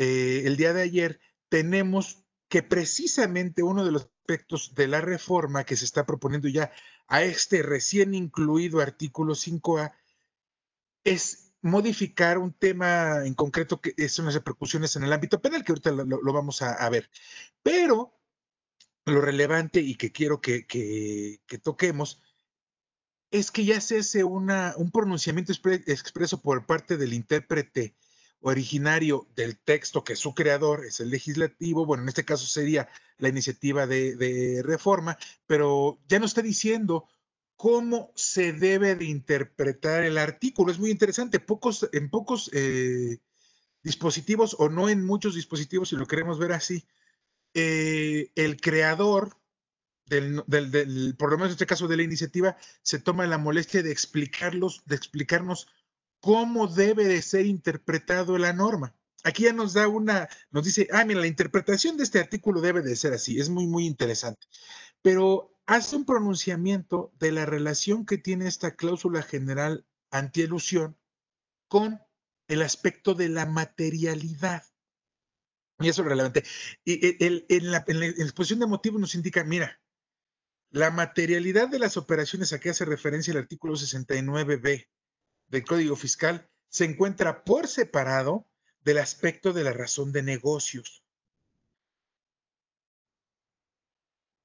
eh, 0.00 0.46
el 0.46 0.56
día 0.56 0.72
de 0.72 0.80
ayer, 0.80 1.20
tenemos 1.50 2.24
que 2.48 2.62
precisamente 2.62 3.62
uno 3.62 3.84
de 3.84 3.92
los 3.92 4.04
aspectos 4.04 4.74
de 4.74 4.88
la 4.88 5.02
reforma 5.02 5.64
que 5.64 5.76
se 5.76 5.84
está 5.84 6.06
proponiendo 6.06 6.48
ya 6.48 6.72
a 7.06 7.22
este 7.22 7.62
recién 7.62 8.14
incluido 8.14 8.80
artículo 8.80 9.34
5A 9.34 9.92
es 11.04 11.52
modificar 11.60 12.38
un 12.38 12.54
tema 12.54 13.26
en 13.26 13.34
concreto 13.34 13.82
que 13.82 14.08
son 14.08 14.24
las 14.24 14.32
repercusiones 14.32 14.96
en 14.96 15.04
el 15.04 15.12
ámbito 15.12 15.42
penal, 15.42 15.64
que 15.64 15.72
ahorita 15.72 15.90
lo, 15.90 16.32
vamos 16.32 16.62
a, 16.62 16.88
ver. 16.88 17.10
Pero 17.62 18.18
lo 19.04 19.20
relevante 19.20 19.80
y 19.80 19.96
que 19.96 20.12
quiero 20.12 20.40
que, 20.40 20.64
toquemos 21.62 22.22
es 23.30 23.50
que 23.50 23.66
ya 23.66 23.82
se 23.82 23.98
hace 23.98 24.24
una, 24.24 24.72
un 24.78 24.90
pronunciamiento 24.90 25.52
expreso 25.52 26.40
por 26.40 26.64
parte 26.64 26.96
del 26.96 27.12
intérprete 27.12 27.96
originario 28.40 29.28
del 29.36 29.58
texto 29.58 30.02
que 30.02 30.16
su 30.16 30.34
creador 30.34 30.84
es 30.86 31.00
el 31.00 31.10
legislativo, 31.10 31.84
bueno, 31.84 32.02
en 32.02 32.08
este 32.08 32.24
caso 32.24 32.46
sería 32.46 32.88
la 33.18 33.28
iniciativa 33.28 33.86
de, 33.86 34.62
reforma, 34.64 35.18
pero 35.46 35.98
ya 36.08 36.18
no 36.18 36.26
está 36.26 36.42
diciendo 36.42 37.06
cómo 37.56 38.12
se 38.14 38.52
debe 38.52 38.94
de 38.94 39.04
interpretar 39.04 40.04
el 40.04 40.16
artículo. 40.16 40.72
Es 40.72 40.78
muy 40.78 40.90
interesante, 40.90 41.38
pocos, 41.40 41.88
en 41.92 42.08
pocos 42.08 42.50
eh, 42.54 43.18
dispositivos 43.82 44.56
o 44.58 44.70
no 44.70 44.88
en 44.88 45.04
muchos 45.04 45.34
dispositivos, 45.34 45.90
si 45.90 45.96
lo 45.96 46.06
queremos 46.06 46.38
ver 46.38 46.52
así, 46.52 46.86
eh, 47.52 48.30
el 48.36 48.60
creador 48.60 49.36
del, 50.06 50.42
del, 50.46 51.14
por 51.18 51.30
lo 51.30 51.36
menos 51.36 51.50
en 51.50 51.52
este 51.52 51.66
caso 51.66 51.88
de 51.88 51.96
la 51.96 52.02
iniciativa, 52.02 52.56
se 52.82 52.98
toma 52.98 53.26
la 53.26 53.38
molestia 53.38 53.82
de 53.82 53.92
explicarlos, 53.92 54.82
de 54.86 54.96
explicarnos 54.96 55.68
cómo 56.20 56.66
debe 56.66 57.04
de 57.04 57.22
ser 57.22 57.46
interpretado 57.46 58.38
la 58.38 58.52
norma. 58.52 58.94
Aquí 59.22 59.44
ya 59.44 59.52
nos 59.52 59.74
da 59.74 59.88
una, 59.88 60.28
nos 60.50 60.64
dice, 60.64 60.88
ah, 60.92 61.04
mira, 61.04 61.20
la 61.20 61.26
interpretación 61.26 61.96
de 61.96 62.04
este 62.04 62.20
artículo 62.20 62.60
debe 62.60 62.82
de 62.82 62.96
ser 62.96 63.12
así, 63.12 63.38
es 63.38 63.48
muy, 63.50 63.66
muy 63.66 63.86
interesante. 63.86 64.46
Pero 65.02 65.54
hace 65.66 65.96
un 65.96 66.04
pronunciamiento 66.04 67.12
de 67.18 67.32
la 67.32 67.46
relación 67.46 68.06
que 68.06 68.18
tiene 68.18 68.46
esta 68.46 68.76
cláusula 68.76 69.22
general 69.22 69.86
antielusión 70.10 70.96
con 71.68 72.00
el 72.48 72.62
aspecto 72.62 73.14
de 73.14 73.28
la 73.28 73.46
materialidad. 73.46 74.64
Y 75.78 75.88
eso 75.88 76.02
es 76.02 76.08
relevante. 76.08 76.44
Y 76.84 77.24
en, 77.24 77.70
la, 77.70 77.84
en 77.86 78.00
la 78.00 78.06
exposición 78.06 78.60
de 78.60 78.66
motivos 78.66 79.00
nos 79.00 79.14
indica, 79.14 79.44
mira, 79.44 79.80
la 80.70 80.90
materialidad 80.90 81.68
de 81.68 81.78
las 81.78 81.96
operaciones 81.96 82.52
a 82.52 82.60
que 82.60 82.70
hace 82.70 82.84
referencia 82.84 83.32
el 83.32 83.38
artículo 83.38 83.74
69b 83.74 84.88
del 85.50 85.64
Código 85.64 85.96
Fiscal 85.96 86.48
se 86.68 86.84
encuentra 86.84 87.44
por 87.44 87.66
separado 87.68 88.46
del 88.82 88.98
aspecto 88.98 89.52
de 89.52 89.64
la 89.64 89.72
razón 89.72 90.12
de 90.12 90.22
negocios. 90.22 91.04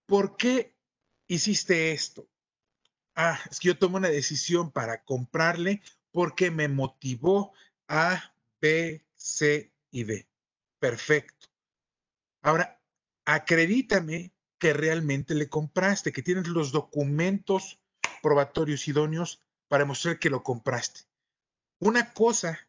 ¿Por 0.06 0.36
qué 0.36 0.76
hiciste 1.28 1.92
esto? 1.92 2.28
Ah, 3.16 3.40
es 3.50 3.60
que 3.60 3.70
yo 3.70 3.78
tomé 3.78 3.98
una 3.98 4.10
decisión 4.10 4.72
para 4.72 5.04
comprarle 5.04 5.82
porque 6.12 6.52
me 6.52 6.68
motivó 6.68 7.54
A, 7.88 8.36
B, 8.60 9.06
C 9.16 9.72
y 9.92 10.04
D. 10.04 10.28
Perfecto. 10.80 11.48
Ahora, 12.42 12.82
acredítame 13.26 14.34
que 14.58 14.74
realmente 14.74 15.34
le 15.34 15.50
compraste, 15.50 16.12
que 16.12 16.22
tienes 16.22 16.48
los 16.48 16.72
documentos 16.72 17.80
probatorios 18.22 18.88
idóneos 18.88 19.45
para 19.68 19.86
mostrar 19.86 20.20
que 20.20 20.30
lo 20.30 20.44
compraste. 20.44 21.02
Una 21.80 22.14
cosa, 22.14 22.60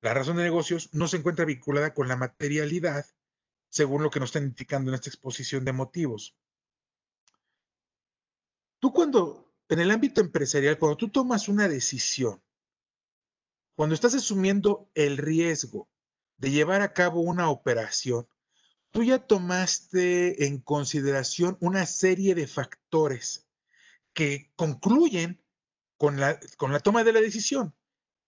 la 0.00 0.14
razón 0.14 0.36
de 0.36 0.44
negocios, 0.44 0.90
no 0.92 1.08
se 1.08 1.16
encuentra 1.16 1.44
vinculada 1.44 1.94
con 1.94 2.08
la 2.08 2.16
materialidad, 2.16 3.06
según 3.68 4.02
lo 4.02 4.10
que 4.10 4.20
nos 4.20 4.28
están 4.28 4.44
indicando 4.44 4.90
en 4.90 4.94
esta 4.94 5.10
exposición 5.10 5.64
de 5.64 5.72
motivos. 5.72 6.36
Tú 8.78 8.92
cuando, 8.92 9.52
en 9.68 9.80
el 9.80 9.90
ámbito 9.90 10.20
empresarial, 10.20 10.78
cuando 10.78 10.96
tú 10.96 11.08
tomas 11.08 11.48
una 11.48 11.68
decisión, 11.68 12.42
cuando 13.74 13.94
estás 13.94 14.14
asumiendo 14.14 14.90
el 14.94 15.16
riesgo 15.16 15.88
de 16.36 16.50
llevar 16.50 16.82
a 16.82 16.92
cabo 16.92 17.20
una 17.20 17.50
operación, 17.50 18.28
tú 18.90 19.02
ya 19.02 19.18
tomaste 19.18 20.46
en 20.46 20.58
consideración 20.60 21.56
una 21.60 21.86
serie 21.86 22.34
de 22.34 22.46
factores 22.46 23.46
que 24.12 24.50
concluyen 24.56 25.42
con 25.98 26.18
la, 26.18 26.40
con 26.56 26.72
la 26.72 26.80
toma 26.80 27.04
de 27.04 27.12
la 27.12 27.20
decisión. 27.20 27.74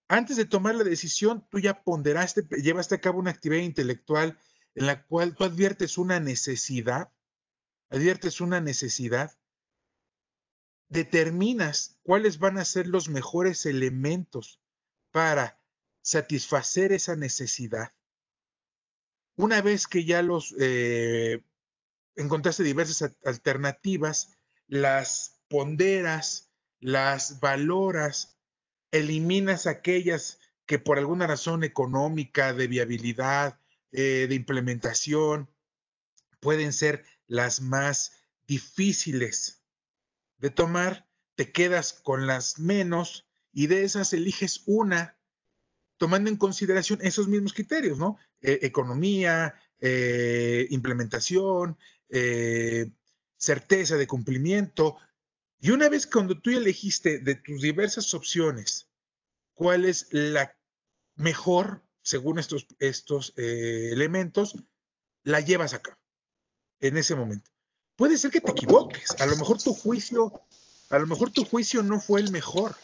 Antes 0.09 0.37
de 0.37 0.45
tomar 0.45 0.75
la 0.75 0.85
decisión, 0.85 1.47
tú 1.51 1.59
ya 1.59 1.83
ponderaste, 1.83 2.43
llevaste 2.63 2.97
a 2.97 3.01
cabo 3.01 3.19
una 3.19 3.31
actividad 3.31 3.63
intelectual 3.63 4.39
en 4.75 4.87
la 4.87 5.07
cual 5.07 5.35
tú 5.35 5.45
adviertes 5.45 5.97
una 5.97 6.21
necesidad, 6.21 7.11
adviertes 7.89 8.43
una 8.43 8.61
necesidad, 8.61 9.39
determinas 10.89 11.99
cuáles 12.03 12.39
van 12.39 12.59
a 12.59 12.65
ser 12.67 12.87
los 12.87 13.09
mejores 13.09 13.65
elementos 13.65 14.61
para 15.11 15.59
satisfacer 16.03 16.93
esa 16.93 17.17
necesidad 17.17 17.93
una 19.41 19.63
vez 19.63 19.87
que 19.87 20.05
ya 20.05 20.23
los 20.23 20.55
eh, 20.61 21.43
encontraste 22.15 22.63
diversas 22.63 23.17
alternativas, 23.25 24.37
las 24.67 25.41
ponderas, 25.49 26.50
las 26.81 27.41
valoras, 27.41 28.39
eliminas 28.91 29.67
aquellas 29.67 30.39
que 30.67 30.79
por 30.79 30.99
alguna 30.99 31.27
razón 31.27 31.65
económica, 31.65 32.53
de 32.53 32.67
viabilidad, 32.67 33.61
eh, 33.93 34.27
de 34.29 34.35
implementación, 34.35 35.51
pueden 36.41 36.73
ser 36.73 37.05
las 37.27 37.61
más 37.61 38.13
difíciles 38.47 39.63
de 40.39 40.51
tomar, 40.51 41.07
te 41.35 41.53
quedas 41.53 41.93
con 41.93 42.27
las 42.27 42.59
menos 42.59 43.29
y 43.53 43.67
de 43.67 43.85
esas 43.85 44.13
eliges 44.13 44.63
una 44.67 45.21
tomando 46.01 46.31
en 46.31 46.37
consideración 46.37 46.99
esos 47.03 47.29
mismos 47.29 47.53
criterios, 47.53 47.99
¿no? 47.99 48.17
E, 48.41 48.61
economía, 48.63 49.55
eh, 49.81 50.67
implementación, 50.71 51.77
eh, 52.09 52.91
certeza 53.37 53.97
de 53.97 54.07
cumplimiento. 54.07 54.97
Y 55.61 55.71
una 55.71 55.89
vez 55.89 56.07
cuando 56.07 56.41
tú 56.41 56.51
elegiste 56.51 57.19
de 57.19 57.35
tus 57.35 57.61
diversas 57.61 58.15
opciones, 58.15 58.89
cuál 59.55 59.85
es 59.85 60.07
la 60.11 60.57
mejor, 61.17 61.83
según 62.03 62.39
estos, 62.39 62.67
estos 62.79 63.35
eh, 63.37 63.91
elementos, 63.93 64.57
la 65.23 65.41
llevas 65.41 65.75
acá, 65.75 65.99
en 66.81 66.97
ese 66.97 67.15
momento. 67.15 67.51
Puede 67.95 68.17
ser 68.17 68.31
que 68.31 68.41
te 68.41 68.53
equivoques, 68.53 69.11
a 69.21 69.27
lo 69.27 69.37
mejor 69.37 69.63
tu 69.63 69.75
juicio, 69.75 70.33
a 70.89 70.99
lo 70.99 71.07
mejor 71.07 71.31
tu 71.31 71.45
juicio 71.45 71.83
no 71.83 72.01
fue 72.01 72.23
el 72.23 72.31
mejor, 72.31 72.75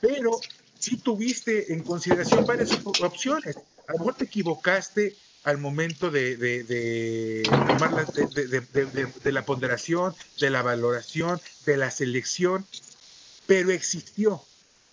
pero 0.00 0.40
sí 0.80 0.96
tuviste 0.96 1.72
en 1.72 1.84
consideración 1.84 2.44
varias 2.44 2.72
opciones. 2.84 3.56
A 3.86 3.92
lo 3.92 3.98
mejor 3.98 4.16
te 4.16 4.24
equivocaste 4.24 5.16
al 5.44 5.58
momento 5.58 6.10
de, 6.10 6.36
de, 6.36 7.42
tomar 7.44 7.92
la, 7.92 8.04
de, 8.04 9.32
la 9.32 9.44
ponderación, 9.44 10.14
de 10.38 10.50
la 10.50 10.62
valoración, 10.62 11.40
de 11.66 11.76
la 11.76 11.90
selección, 11.90 12.66
pero 13.46 13.70
existió. 13.72 14.42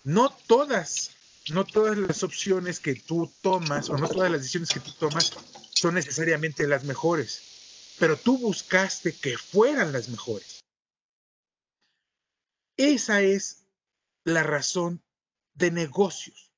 No 0.02 0.30
todas, 0.46 1.12
no 1.50 1.64
todas 1.64 1.96
las 1.96 2.22
opciones 2.22 2.80
que 2.80 2.94
tú 2.94 3.30
tomas 3.42 3.90
o 3.90 3.96
no 3.96 4.08
todas 4.08 4.30
las 4.30 4.40
decisiones 4.40 4.70
que 4.70 4.80
tú 4.80 4.92
tomas 4.92 5.32
son 5.72 5.94
necesariamente 5.94 6.66
las 6.66 6.84
mejores, 6.84 7.94
pero 7.98 8.16
tú 8.16 8.38
buscaste 8.38 9.14
que 9.14 9.38
fueran 9.38 9.92
las 9.92 10.08
mejores. 10.08 10.60
Esa 12.76 13.20
es 13.20 13.66
la 14.24 14.42
razón 14.42 15.02
de 15.54 15.70
negocios. 15.70 16.50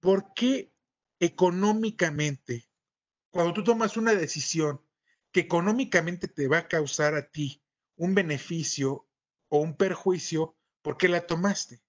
¿Por 0.00 0.32
qué 0.34 0.71
económicamente, 1.22 2.68
cuando 3.30 3.52
tú 3.52 3.62
tomas 3.62 3.96
una 3.96 4.12
decisión 4.12 4.84
que 5.30 5.38
económicamente 5.38 6.26
te 6.26 6.48
va 6.48 6.58
a 6.58 6.68
causar 6.68 7.14
a 7.14 7.30
ti 7.30 7.62
un 7.94 8.16
beneficio 8.16 9.08
o 9.48 9.58
un 9.58 9.76
perjuicio, 9.76 10.56
¿por 10.82 10.96
qué 10.96 11.08
la 11.08 11.24
tomaste? 11.24 11.80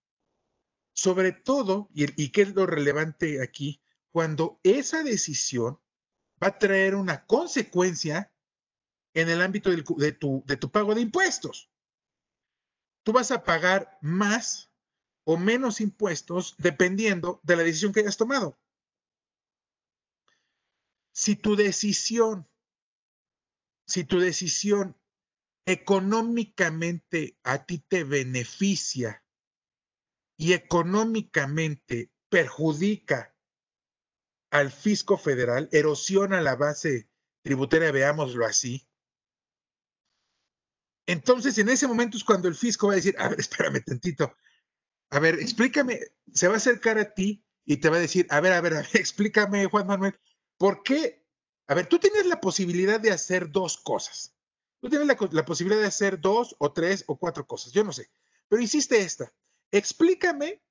Sobre 0.94 1.32
todo, 1.32 1.90
y, 1.96 2.30
qué 2.30 2.44
es 2.44 2.54
lo 2.54 2.68
relevante 2.68 3.42
aquí, 3.42 3.82
cuando 4.12 4.60
esa 4.62 5.02
decisión 5.02 5.80
va 6.42 6.50
a 6.50 6.60
traer 6.60 6.94
una 6.94 7.26
consecuencia 7.26 8.32
en 9.16 9.30
el 9.30 9.42
ámbito 9.42 9.72
de, 9.72 10.12
tu, 10.12 10.44
de 10.46 10.58
tu 10.58 10.70
pago 10.70 10.94
de 10.94 11.02
impuestos. 11.02 11.72
Tú 13.02 13.14
vas 13.14 13.32
a 13.32 13.44
pagar 13.44 13.98
más 14.00 14.72
o 15.24 15.38
menos 15.38 15.82
impuestos 15.82 16.54
dependiendo 16.60 17.42
de 17.42 17.56
la 17.56 17.64
decisión 17.64 17.94
que 17.94 18.02
hayas 18.02 18.18
tomado. 18.18 18.60
Si 21.14 21.36
tu 21.36 21.56
decisión, 21.56 22.50
si 23.88 24.04
tu 24.04 24.20
decisión 24.20 25.00
económicamente 25.66 27.38
a 27.44 27.66
ti 27.66 27.80
te 27.80 28.04
beneficia 28.04 29.24
y 30.38 30.54
económicamente 30.54 32.12
perjudica 32.30 33.36
al 34.52 34.72
fisco 34.72 35.18
federal, 35.18 35.70
erosiona 35.72 36.42
la 36.42 36.56
base 36.56 37.10
tributaria, 37.44 37.92
veámoslo 37.92 38.46
así, 38.46 38.88
entonces 41.06 41.58
en 41.58 41.70
ese 41.70 41.88
momento 41.88 42.18
es 42.18 42.24
cuando 42.24 42.48
el 42.48 42.56
fisco 42.56 42.88
va 42.88 42.94
a 42.94 42.96
decir, 42.98 43.16
a 43.18 43.30
ver, 43.30 43.40
espérame 43.40 43.84
tantito, 43.84 44.36
a 45.10 45.20
ver, 45.20 45.40
explícame, 45.40 46.00
se 46.34 46.48
va 46.48 46.56
a 46.56 46.58
acercar 46.58 46.98
a 46.98 47.14
ti 47.14 47.46
y 47.66 47.78
te 47.78 47.90
va 47.90 47.98
a 47.98 48.02
decir, 48.02 48.26
a 48.30 48.40
ver, 48.42 48.54
a 48.54 48.62
ver, 48.62 48.74
a 48.74 48.78
ver 48.78 48.90
explícame, 48.94 49.66
Juan 49.66 49.88
Manuel, 49.88 50.20
¿por 50.64 50.82
qué? 50.82 51.22
A 51.68 51.74
ver, 51.74 51.88
tú 51.88 52.00
tienes 52.00 52.26
la 52.26 52.40
posibilidad 52.40 52.98
de 52.98 53.12
hacer 53.12 53.52
dos 53.52 53.76
cosas. 53.76 54.34
Tú 54.80 54.88
tienes 54.88 55.06
la, 55.10 55.44
posibilidad 55.44 55.82
de 55.82 55.88
hacer 55.88 56.22
dos 56.22 56.56
o 56.58 56.72
tres 56.72 57.04
o 57.08 57.20
cuatro 57.20 57.46
cosas, 57.46 57.74
yo 57.74 57.84
no 57.84 57.92
sé, 57.92 58.10
pero 58.48 58.62
hiciste 58.62 59.00
esta. 59.00 59.34
Explícame 59.72 60.62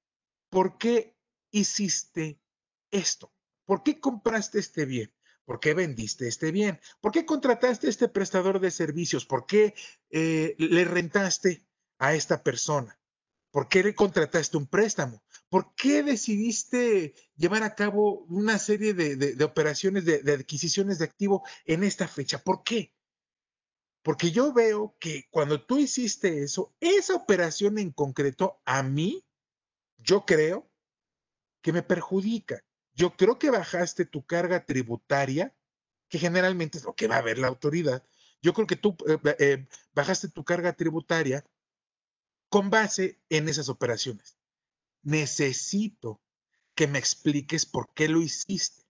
por 0.48 0.78
qué 0.78 1.14
hiciste 1.50 2.40
esto. 2.90 3.34
¿Por 3.66 3.82
qué 3.82 4.00
compraste 4.00 4.60
este 4.60 4.86
bien? 4.86 5.12
¿Por 5.44 5.60
qué 5.60 5.74
vendiste 5.74 6.26
este 6.26 6.52
bien? 6.52 6.80
¿Por 7.02 7.12
qué 7.12 7.26
contrataste 7.26 7.90
este 7.90 8.08
prestador 8.08 8.60
de 8.60 8.70
servicios? 8.70 9.26
¿Por 9.26 9.44
qué 9.44 9.74
eh, 10.08 10.54
le 10.56 10.86
rentaste 10.86 11.66
a 11.98 12.14
esta 12.14 12.42
persona? 12.42 12.98
¿Por 13.52 13.68
qué 13.68 13.82
le 13.82 13.94
contrataste 13.94 14.56
un 14.56 14.66
préstamo? 14.66 15.22
¿Por 15.50 15.74
qué 15.74 16.02
decidiste 16.02 17.14
llevar 17.36 17.62
a 17.62 17.74
cabo 17.74 18.24
una 18.30 18.58
serie 18.58 18.94
de, 18.94 19.44
operaciones 19.44 20.06
de, 20.06 20.32
adquisiciones 20.32 20.98
de 20.98 21.04
activo 21.04 21.44
en 21.66 21.84
esta 21.84 22.08
fecha? 22.08 22.38
¿Por 22.38 22.62
qué? 22.64 22.94
Porque 24.02 24.30
yo 24.30 24.54
veo 24.54 24.96
que 24.98 25.28
cuando 25.30 25.62
tú 25.62 25.78
hiciste 25.78 26.42
eso, 26.42 26.74
esa 26.80 27.14
operación 27.14 27.78
en 27.78 27.92
concreto, 27.92 28.62
a 28.64 28.82
mí, 28.82 29.22
yo 29.98 30.24
creo 30.24 30.70
que 31.60 31.74
me 31.74 31.82
perjudica. 31.82 32.64
Yo 32.94 33.16
creo 33.16 33.38
que 33.38 33.50
bajaste 33.50 34.06
tu 34.06 34.24
carga 34.24 34.64
tributaria, 34.64 35.54
que 36.08 36.18
generalmente 36.18 36.78
es 36.78 36.84
lo 36.84 36.94
que 36.94 37.06
va 37.06 37.18
a 37.18 37.22
ver 37.22 37.36
la 37.36 37.48
autoridad. 37.48 38.02
Yo 38.40 38.54
creo 38.54 38.66
que 38.66 38.76
tú 38.76 38.96
eh, 39.06 39.36
eh, 39.38 39.68
bajaste 39.92 40.28
tu 40.28 40.42
carga 40.42 40.72
tributaria 40.72 41.44
con 42.52 42.68
base 42.68 43.18
en 43.30 43.48
esas 43.48 43.70
operaciones. 43.70 44.36
Necesito 45.02 46.20
que 46.74 46.86
me 46.86 46.98
expliques 46.98 47.64
por 47.64 47.94
qué 47.94 48.08
lo 48.08 48.20
hiciste. 48.20 48.84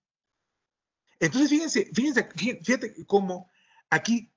Entonces, 1.20 1.48
fíjense, 1.48 1.88
fíjense, 1.94 2.28
fíjate 2.34 3.06
cómo 3.06 3.48
aquí 3.88 4.34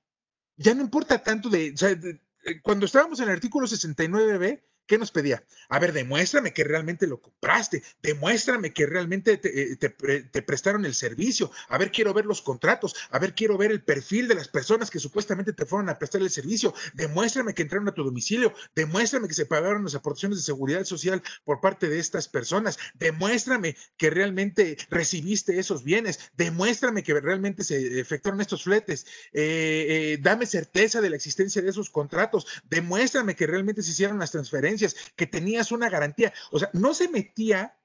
ya 0.56 0.74
no 0.74 0.82
importa 0.82 1.24
tanto 1.24 1.48
de, 1.48 1.76
sea, 1.76 1.90
eh, 1.90 2.60
cuando 2.62 2.86
estábamos 2.86 3.18
en 3.18 3.24
el 3.24 3.34
artículo 3.34 3.66
69b, 3.66 4.62
¿qué 4.86 4.98
nos 4.98 5.10
pedía? 5.10 5.44
A 5.68 5.78
ver, 5.78 5.92
demuéstrame 5.92 6.52
que 6.52 6.64
realmente 6.64 7.06
lo 7.06 7.20
compraste, 7.20 7.82
demuéstrame 8.02 8.72
que 8.72 8.86
realmente 8.86 9.36
te, 9.36 9.76
te, 9.76 10.42
prestaron 10.42 10.84
el 10.84 10.94
servicio, 10.94 11.50
a 11.68 11.78
ver, 11.78 11.90
quiero 11.90 12.14
ver 12.14 12.24
los 12.24 12.42
contratos, 12.42 12.94
a 13.10 13.18
ver, 13.18 13.34
quiero 13.34 13.58
ver 13.58 13.70
el 13.70 13.82
perfil 13.82 14.28
de 14.28 14.34
las 14.34 14.48
personas 14.48 14.90
que 14.90 15.00
supuestamente 15.00 15.52
te 15.52 15.66
fueron 15.66 15.88
a 15.88 15.98
prestar 15.98 16.22
el 16.22 16.30
servicio, 16.30 16.74
demuéstrame 16.94 17.54
que 17.54 17.62
entraron 17.62 17.88
a 17.88 17.94
tu 17.94 18.04
domicilio, 18.04 18.52
demuéstrame 18.74 19.28
que 19.28 19.34
se 19.34 19.46
pagaron 19.46 19.84
las 19.84 19.94
aportaciones 19.94 20.38
de 20.38 20.44
seguridad 20.44 20.84
social 20.84 21.22
por 21.44 21.60
parte 21.60 21.88
de 21.88 21.98
estas 21.98 22.28
personas, 22.28 22.78
demuéstrame 22.94 23.76
que 23.96 24.10
realmente 24.10 24.76
recibiste 24.90 25.58
esos 25.58 25.82
bienes, 25.82 26.20
demuéstrame 26.36 27.02
que 27.02 27.18
realmente 27.20 27.64
se 27.64 28.00
efectuaron 28.00 28.40
estos 28.40 28.62
fletes, 28.62 29.06
eh, 29.32 29.86
eh, 29.88 30.18
dame 30.20 30.46
certeza 30.46 31.00
de 31.00 31.10
la 31.10 31.16
existencia 31.16 31.60
de 31.62 31.70
esos 31.70 31.90
contratos, 31.90 32.46
demuéstrame 32.68 33.34
que 33.34 33.46
realmente 33.46 33.82
se 33.82 33.90
hicieron 33.90 34.18
las 34.18 34.30
transferencias, 34.30 34.75
que 35.16 35.26
tenías 35.26 35.72
una 35.72 35.88
garantía. 35.88 36.32
O 36.50 36.58
sea, 36.58 36.70
no 36.72 36.94
se 36.94 37.08
metía 37.08 37.78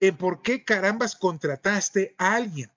en 0.00 0.16
por 0.16 0.42
qué 0.42 0.64
carambas 0.64 1.16
contrataste 1.16 2.14
a 2.18 2.34
alguien. 2.34 2.70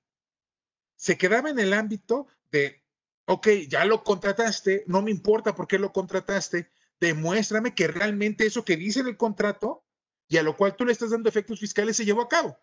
Se 0.95 1.17
quedaba 1.17 1.49
en 1.49 1.59
el 1.59 1.73
ámbito 1.73 2.27
de, 2.51 2.83
ok, 3.25 3.47
ya 3.67 3.85
lo 3.85 4.03
contrataste, 4.03 4.83
no 4.87 5.01
me 5.01 5.11
importa 5.11 5.55
por 5.55 5.67
qué 5.67 5.79
lo 5.79 5.91
contrataste, 5.91 6.69
demuéstrame 6.99 7.73
que 7.73 7.87
realmente 7.87 8.45
eso 8.45 8.63
que 8.63 8.77
dice 8.77 8.99
en 9.01 9.07
el 9.07 9.17
contrato 9.17 9.83
y 10.27 10.37
a 10.37 10.43
lo 10.43 10.55
cual 10.55 10.75
tú 10.75 10.85
le 10.85 10.91
estás 10.91 11.11
dando 11.11 11.29
efectos 11.29 11.59
fiscales 11.59 11.97
se 11.97 12.05
llevó 12.05 12.21
a 12.21 12.29
cabo. 12.29 12.57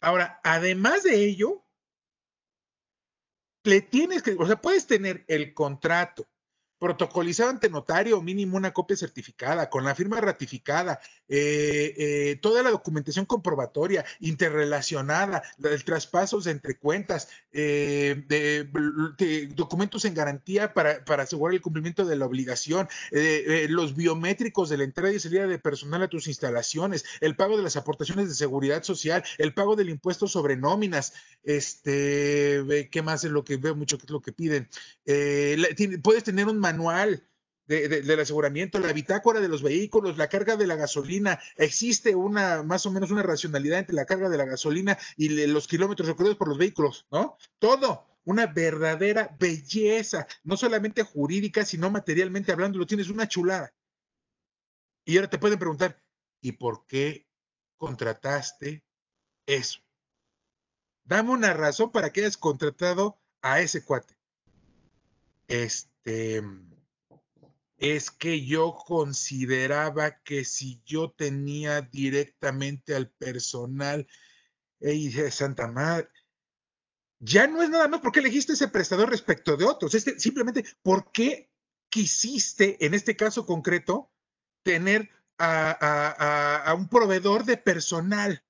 Ahora, 0.00 0.40
además 0.44 1.02
de 1.02 1.24
ello, 1.24 1.64
le 3.64 3.80
tienes 3.80 4.22
que, 4.22 4.36
o 4.38 4.46
sea, 4.46 4.60
puedes 4.60 4.86
tener 4.86 5.24
el 5.28 5.54
contrato, 5.54 6.28
protocolizado 6.78 7.50
ante 7.50 7.68
notario, 7.68 8.22
mínimo 8.22 8.56
una 8.56 8.72
copia 8.72 8.96
certificada, 8.96 9.68
con 9.68 9.84
la 9.84 9.94
firma 9.94 10.20
ratificada, 10.20 11.00
eh, 11.28 11.94
eh, 11.96 12.38
toda 12.40 12.62
la 12.62 12.70
documentación 12.70 13.26
comprobatoria, 13.26 14.04
interrelacionada, 14.20 15.42
el 15.62 15.84
traspasos 15.84 16.46
entre 16.46 16.78
cuentas, 16.78 17.28
eh, 17.52 18.24
de, 18.28 19.48
documentos 19.54 20.04
en 20.04 20.14
garantía 20.14 20.72
para, 20.72 21.04
para, 21.04 21.24
asegurar 21.24 21.54
el 21.54 21.60
cumplimiento 21.60 22.04
de 22.04 22.16
la 22.16 22.26
obligación, 22.26 22.88
los 23.68 23.96
biométricos 23.96 24.68
de 24.68 24.78
la 24.78 24.84
entrada 24.84 25.12
y 25.12 25.18
salida 25.18 25.46
de 25.46 25.58
personal 25.58 26.02
a 26.02 26.08
tus 26.08 26.28
instalaciones, 26.28 27.04
el 27.20 27.36
pago 27.36 27.56
de 27.56 27.62
las 27.62 27.76
aportaciones 27.76 28.28
de 28.28 28.34
seguridad 28.34 28.82
social, 28.82 29.24
el 29.38 29.52
pago 29.52 29.76
del 29.76 29.90
impuesto 29.90 30.28
sobre 30.28 30.56
nóminas, 30.56 31.12
este, 31.42 32.88
¿qué 32.90 33.02
más 33.02 33.24
es 33.24 33.30
lo 33.30 33.44
que 33.44 33.56
veo 33.56 33.74
mucho 33.74 33.98
que 33.98 34.04
es 34.04 34.10
lo 34.10 34.20
que 34.20 34.32
piden? 34.32 34.68
puedes 36.02 36.24
tener 36.24 36.46
un 36.46 36.58
manual 36.68 37.28
del 37.66 38.20
aseguramiento, 38.20 38.78
la 38.78 38.94
bitácora 38.94 39.40
de 39.40 39.48
los 39.48 39.62
vehículos, 39.62 40.16
la 40.16 40.28
carga 40.28 40.56
de 40.56 40.66
la 40.66 40.76
gasolina. 40.76 41.38
Existe 41.56 42.14
una, 42.14 42.62
más 42.62 42.86
o 42.86 42.90
menos 42.90 43.10
una 43.10 43.22
racionalidad 43.22 43.80
entre 43.80 43.94
la 43.94 44.06
carga 44.06 44.30
de 44.30 44.38
la 44.38 44.46
gasolina 44.46 44.96
y 45.16 45.28
los 45.46 45.68
kilómetros 45.68 46.08
recorridos 46.08 46.38
por 46.38 46.48
los 46.48 46.56
vehículos, 46.56 47.06
¿no? 47.10 47.36
Todo. 47.58 48.06
Una 48.24 48.46
verdadera 48.46 49.36
belleza, 49.38 50.26
no 50.44 50.56
solamente 50.56 51.02
jurídica, 51.02 51.64
sino 51.64 51.90
materialmente 51.90 52.52
hablando, 52.52 52.78
lo 52.78 52.86
tienes 52.86 53.08
una 53.08 53.28
chulada. 53.28 53.74
Y 55.04 55.16
ahora 55.16 55.30
te 55.30 55.38
pueden 55.38 55.58
preguntar, 55.58 56.02
¿y 56.40 56.52
por 56.52 56.86
qué 56.86 57.26
contrataste 57.76 58.84
eso? 59.46 59.80
Dame 61.04 61.30
una 61.30 61.54
razón 61.54 61.90
para 61.90 62.12
que 62.12 62.20
hayas 62.20 62.36
contratado 62.36 63.18
a 63.40 63.60
ese 63.60 63.82
cuate. 63.82 64.18
Este, 65.48 65.97
es 67.78 68.10
que 68.10 68.44
yo 68.44 68.76
consideraba 68.86 70.20
que 70.22 70.44
si 70.44 70.82
yo 70.84 71.12
tenía 71.12 71.80
directamente 71.80 72.94
al 72.94 73.08
personal, 73.10 74.06
ey, 74.80 75.10
Santa 75.30 75.68
Madre, 75.68 76.08
ya 77.20 77.46
no 77.46 77.62
es 77.62 77.70
nada 77.70 77.88
más 77.88 78.00
porque 78.00 78.20
elegiste 78.20 78.52
ese 78.52 78.68
prestador 78.68 79.10
respecto 79.10 79.56
de 79.56 79.64
otros, 79.64 79.94
es 79.94 80.04
simplemente 80.18 80.64
por 80.82 81.10
qué 81.12 81.50
quisiste, 81.88 82.84
en 82.84 82.94
este 82.94 83.16
caso 83.16 83.46
concreto, 83.46 84.10
tener 84.62 85.10
a, 85.38 86.64
a 86.64 86.74
un 86.74 86.88
proveedor 86.88 87.44
de 87.44 87.56
personal, 87.56 88.44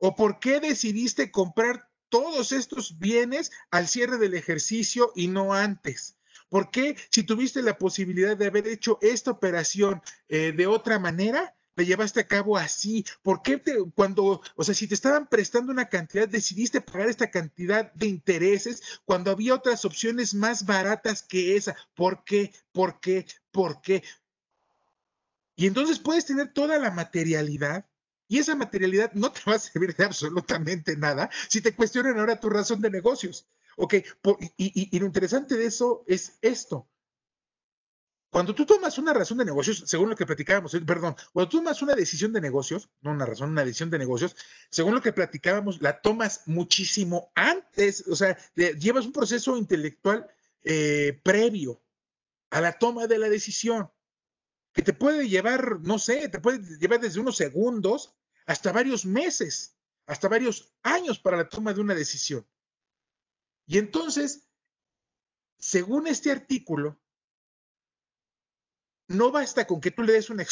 o 0.00 0.14
por 0.14 0.38
qué 0.38 0.60
decidiste 0.60 1.30
comprar 1.30 1.90
todos 2.10 2.52
estos 2.52 2.98
bienes 2.98 3.52
al 3.70 3.88
cierre 3.88 4.18
del 4.18 4.34
ejercicio 4.34 5.12
y 5.14 5.28
no 5.28 5.54
antes. 5.54 6.19
¿Por 6.50 6.70
qué 6.70 6.96
si 7.10 7.22
tuviste 7.22 7.62
la 7.62 7.78
posibilidad 7.78 8.36
de 8.36 8.46
haber 8.46 8.66
hecho 8.66 8.98
esta 9.00 9.30
operación 9.30 10.02
eh, 10.28 10.52
de 10.52 10.66
otra 10.66 10.98
manera, 10.98 11.54
la 11.76 11.84
llevaste 11.84 12.20
a 12.20 12.26
cabo 12.26 12.58
así? 12.58 13.06
¿Por 13.22 13.40
qué 13.40 13.62
cuando, 13.94 14.42
o 14.56 14.64
sea, 14.64 14.74
si 14.74 14.88
te 14.88 14.94
estaban 14.94 15.28
prestando 15.28 15.72
una 15.72 15.88
cantidad, 15.88 16.28
decidiste 16.28 16.80
pagar 16.80 17.08
esta 17.08 17.30
cantidad 17.30 17.92
de 17.94 18.08
intereses 18.08 18.82
cuando 19.04 19.30
había 19.30 19.54
otras 19.54 19.84
opciones 19.84 20.34
más 20.34 20.66
baratas 20.66 21.22
que 21.22 21.56
esa? 21.56 21.76
¿Por 21.94 22.24
qué? 22.24 22.52
¿Por 22.72 23.00
qué? 23.00 23.26
¿Por 23.52 23.80
qué? 23.80 24.02
Y 25.54 25.66
entonces 25.66 26.00
puedes 26.00 26.26
tener 26.26 26.52
toda 26.52 26.78
la 26.78 26.90
materialidad 26.90 27.86
y 28.26 28.38
esa 28.38 28.56
materialidad 28.56 29.12
no 29.12 29.30
te 29.30 29.40
va 29.46 29.54
a 29.54 29.58
servir 29.60 29.94
de 29.94 30.04
absolutamente 30.04 30.96
nada 30.96 31.30
si 31.48 31.60
te 31.60 31.74
cuestionan 31.74 32.18
ahora 32.18 32.40
tu 32.40 32.50
razón 32.50 32.80
de 32.80 32.90
negocios. 32.90 33.46
Ok, 33.82 33.94
y, 34.58 34.98
lo 34.98 35.06
interesante 35.06 35.56
de 35.56 35.64
eso 35.64 36.04
es 36.06 36.36
esto. 36.42 36.86
Cuando 38.28 38.54
tú 38.54 38.66
tomas 38.66 38.98
una 38.98 39.14
razón 39.14 39.38
de 39.38 39.46
negocios, 39.46 39.84
según 39.86 40.10
lo 40.10 40.16
que 40.16 40.26
platicábamos, 40.26 40.74
eh, 40.74 40.82
perdón, 40.82 41.16
cuando 41.32 41.48
tú 41.48 41.56
tomas 41.56 41.80
una 41.80 41.94
decisión 41.94 42.30
de 42.34 42.42
negocios, 42.42 42.90
no 43.00 43.10
una 43.10 43.24
razón, 43.24 43.52
una 43.52 43.64
decisión 43.64 43.88
de 43.88 43.98
negocios, 43.98 44.36
según 44.70 44.94
lo 44.94 45.00
que 45.00 45.14
platicábamos, 45.14 45.80
la 45.80 46.02
tomas 46.02 46.42
muchísimo 46.44 47.32
antes, 47.34 48.06
o 48.06 48.14
sea, 48.14 48.36
llevas 48.54 49.06
un 49.06 49.12
proceso 49.12 49.56
intelectual 49.56 50.26
eh, 50.62 51.18
previo 51.24 51.82
a 52.50 52.60
la 52.60 52.78
toma 52.78 53.06
de 53.06 53.16
la 53.16 53.30
decisión, 53.30 53.90
que 54.74 54.82
te 54.82 54.92
puede 54.92 55.26
llevar, 55.26 55.80
no 55.80 55.98
sé, 55.98 56.28
te 56.28 56.38
puede 56.38 56.58
llevar 56.76 57.00
desde 57.00 57.20
unos 57.20 57.38
segundos 57.38 58.14
hasta 58.44 58.72
varios 58.72 59.06
meses, 59.06 59.78
hasta 60.04 60.28
varios 60.28 60.70
años 60.82 61.18
para 61.18 61.38
la 61.38 61.48
toma 61.48 61.72
de 61.72 61.80
una 61.80 61.94
decisión. 61.94 62.46
Y 63.70 63.78
entonces, 63.78 64.48
según 65.56 66.08
este 66.08 66.32
artículo, 66.32 66.98
no 69.06 69.30
basta 69.30 69.64
con 69.64 69.80
que 69.80 69.92
tú 69.92 70.02
le 70.02 70.14
des 70.14 70.28
una, 70.28 70.42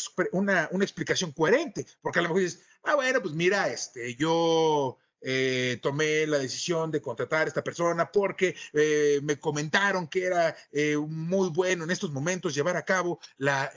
explicación 0.81 1.33
coherente, 1.33 1.85
porque 2.01 2.21
a 2.21 2.23
lo 2.23 2.29
mejor 2.29 2.43
dices, 2.43 2.63
ah, 2.85 2.95
bueno, 2.95 3.21
pues 3.21 3.35
mira, 3.35 3.67
este, 3.71 4.15
yo 4.15 4.99
eh, 5.21 5.81
tomé 5.83 6.29
la 6.29 6.39
decisión 6.39 6.93
de 6.93 7.03
contratar 7.03 7.47
a 7.47 7.49
esta 7.49 7.65
persona 7.65 8.13
porque 8.13 8.55
eh, 8.73 9.19
me 9.25 9.41
comentaron 9.41 10.07
que 10.07 10.25
era 10.25 10.57
eh, 10.71 10.97
muy 10.97 11.49
bueno 11.49 11.83
en 11.83 11.91
estos 11.91 12.13
momentos 12.13 12.55
llevar 12.55 12.77
a 12.77 12.85
cabo 12.85 13.19
la 13.37 13.73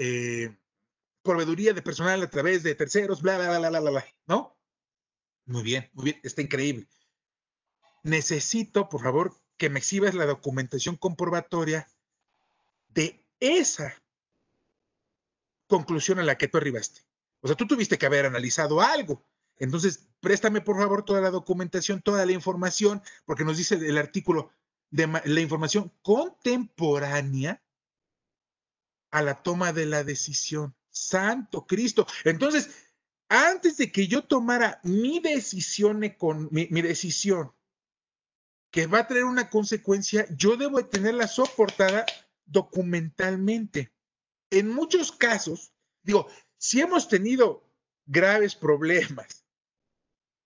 proveeduría 1.24 1.74
de 1.74 1.82
personal 1.82 2.22
a 2.22 2.30
través 2.30 2.62
de 2.62 2.76
terceros, 2.76 3.24
bla, 3.24 3.40
bla, 3.40 3.58
bla, 3.58 3.70
bla, 3.70 3.80
bla, 3.80 3.90
bla, 3.90 4.06
¿no? 4.28 4.56
Muy 5.46 5.64
bien, 5.64 5.90
muy 5.94 6.04
bien, 6.06 6.20
está 6.22 6.44
increíble 6.44 6.88
necesito, 8.04 8.90
por 8.90 9.02
favor, 9.02 9.36
que 9.58 9.70
me 9.70 9.80
exhibas 9.80 10.16
la 10.16 10.26
documentación 10.26 10.96
comprobatoria 10.96 11.88
de 12.90 13.24
esa 13.40 14.02
conclusión 15.68 16.20
a 16.20 16.24
la 16.24 16.38
que 16.38 16.48
tú 16.48 16.58
arribaste. 16.58 17.02
O 17.42 17.48
sea, 17.48 17.56
tú 17.56 17.68
tuviste 17.68 17.98
que 17.98 18.06
haber 18.06 18.26
analizado 18.26 18.82
algo. 18.82 19.26
Entonces, 19.58 20.10
préstame, 20.20 20.62
por 20.62 20.78
favor, 20.78 21.06
toda 21.06 21.22
la 21.22 21.30
documentación, 21.30 22.02
toda 22.02 22.26
la 22.26 22.32
información, 22.32 23.02
porque 23.26 23.46
nos 23.46 23.58
dice 23.58 23.76
el 23.76 23.98
artículo 23.98 24.52
de 24.90 25.08
la 25.26 25.40
información 25.40 25.94
contemporánea 26.02 27.62
a 29.12 29.22
la 29.22 29.44
toma 29.44 29.74
de 29.74 29.86
la 29.86 30.04
decisión. 30.04 30.76
Santo 30.90 31.66
Cristo. 31.68 32.06
Entonces, 32.26 32.70
antes 33.30 33.78
de 33.78 33.92
que 33.92 34.08
yo 34.08 34.24
tomara 34.24 34.82
mi 34.84 35.20
decisión, 35.20 36.02
con, 36.18 36.50
mi 36.52 36.82
decisión 36.82 37.54
que 38.72 38.88
va 38.88 39.00
a 39.00 39.08
tener 39.08 39.26
una 39.26 39.50
consecuencia, 39.50 40.26
yo 40.36 40.56
debo 40.56 40.84
tenerla 40.86 41.28
soportada 41.28 42.06
documentalmente. 42.46 43.94
En 44.50 44.70
muchos 44.70 45.12
casos, 45.12 45.74
digo, 46.04 46.28
si 46.58 46.82
hemos 46.82 47.10
tenido 47.10 47.70
graves 48.06 48.56
problemas 48.56 49.46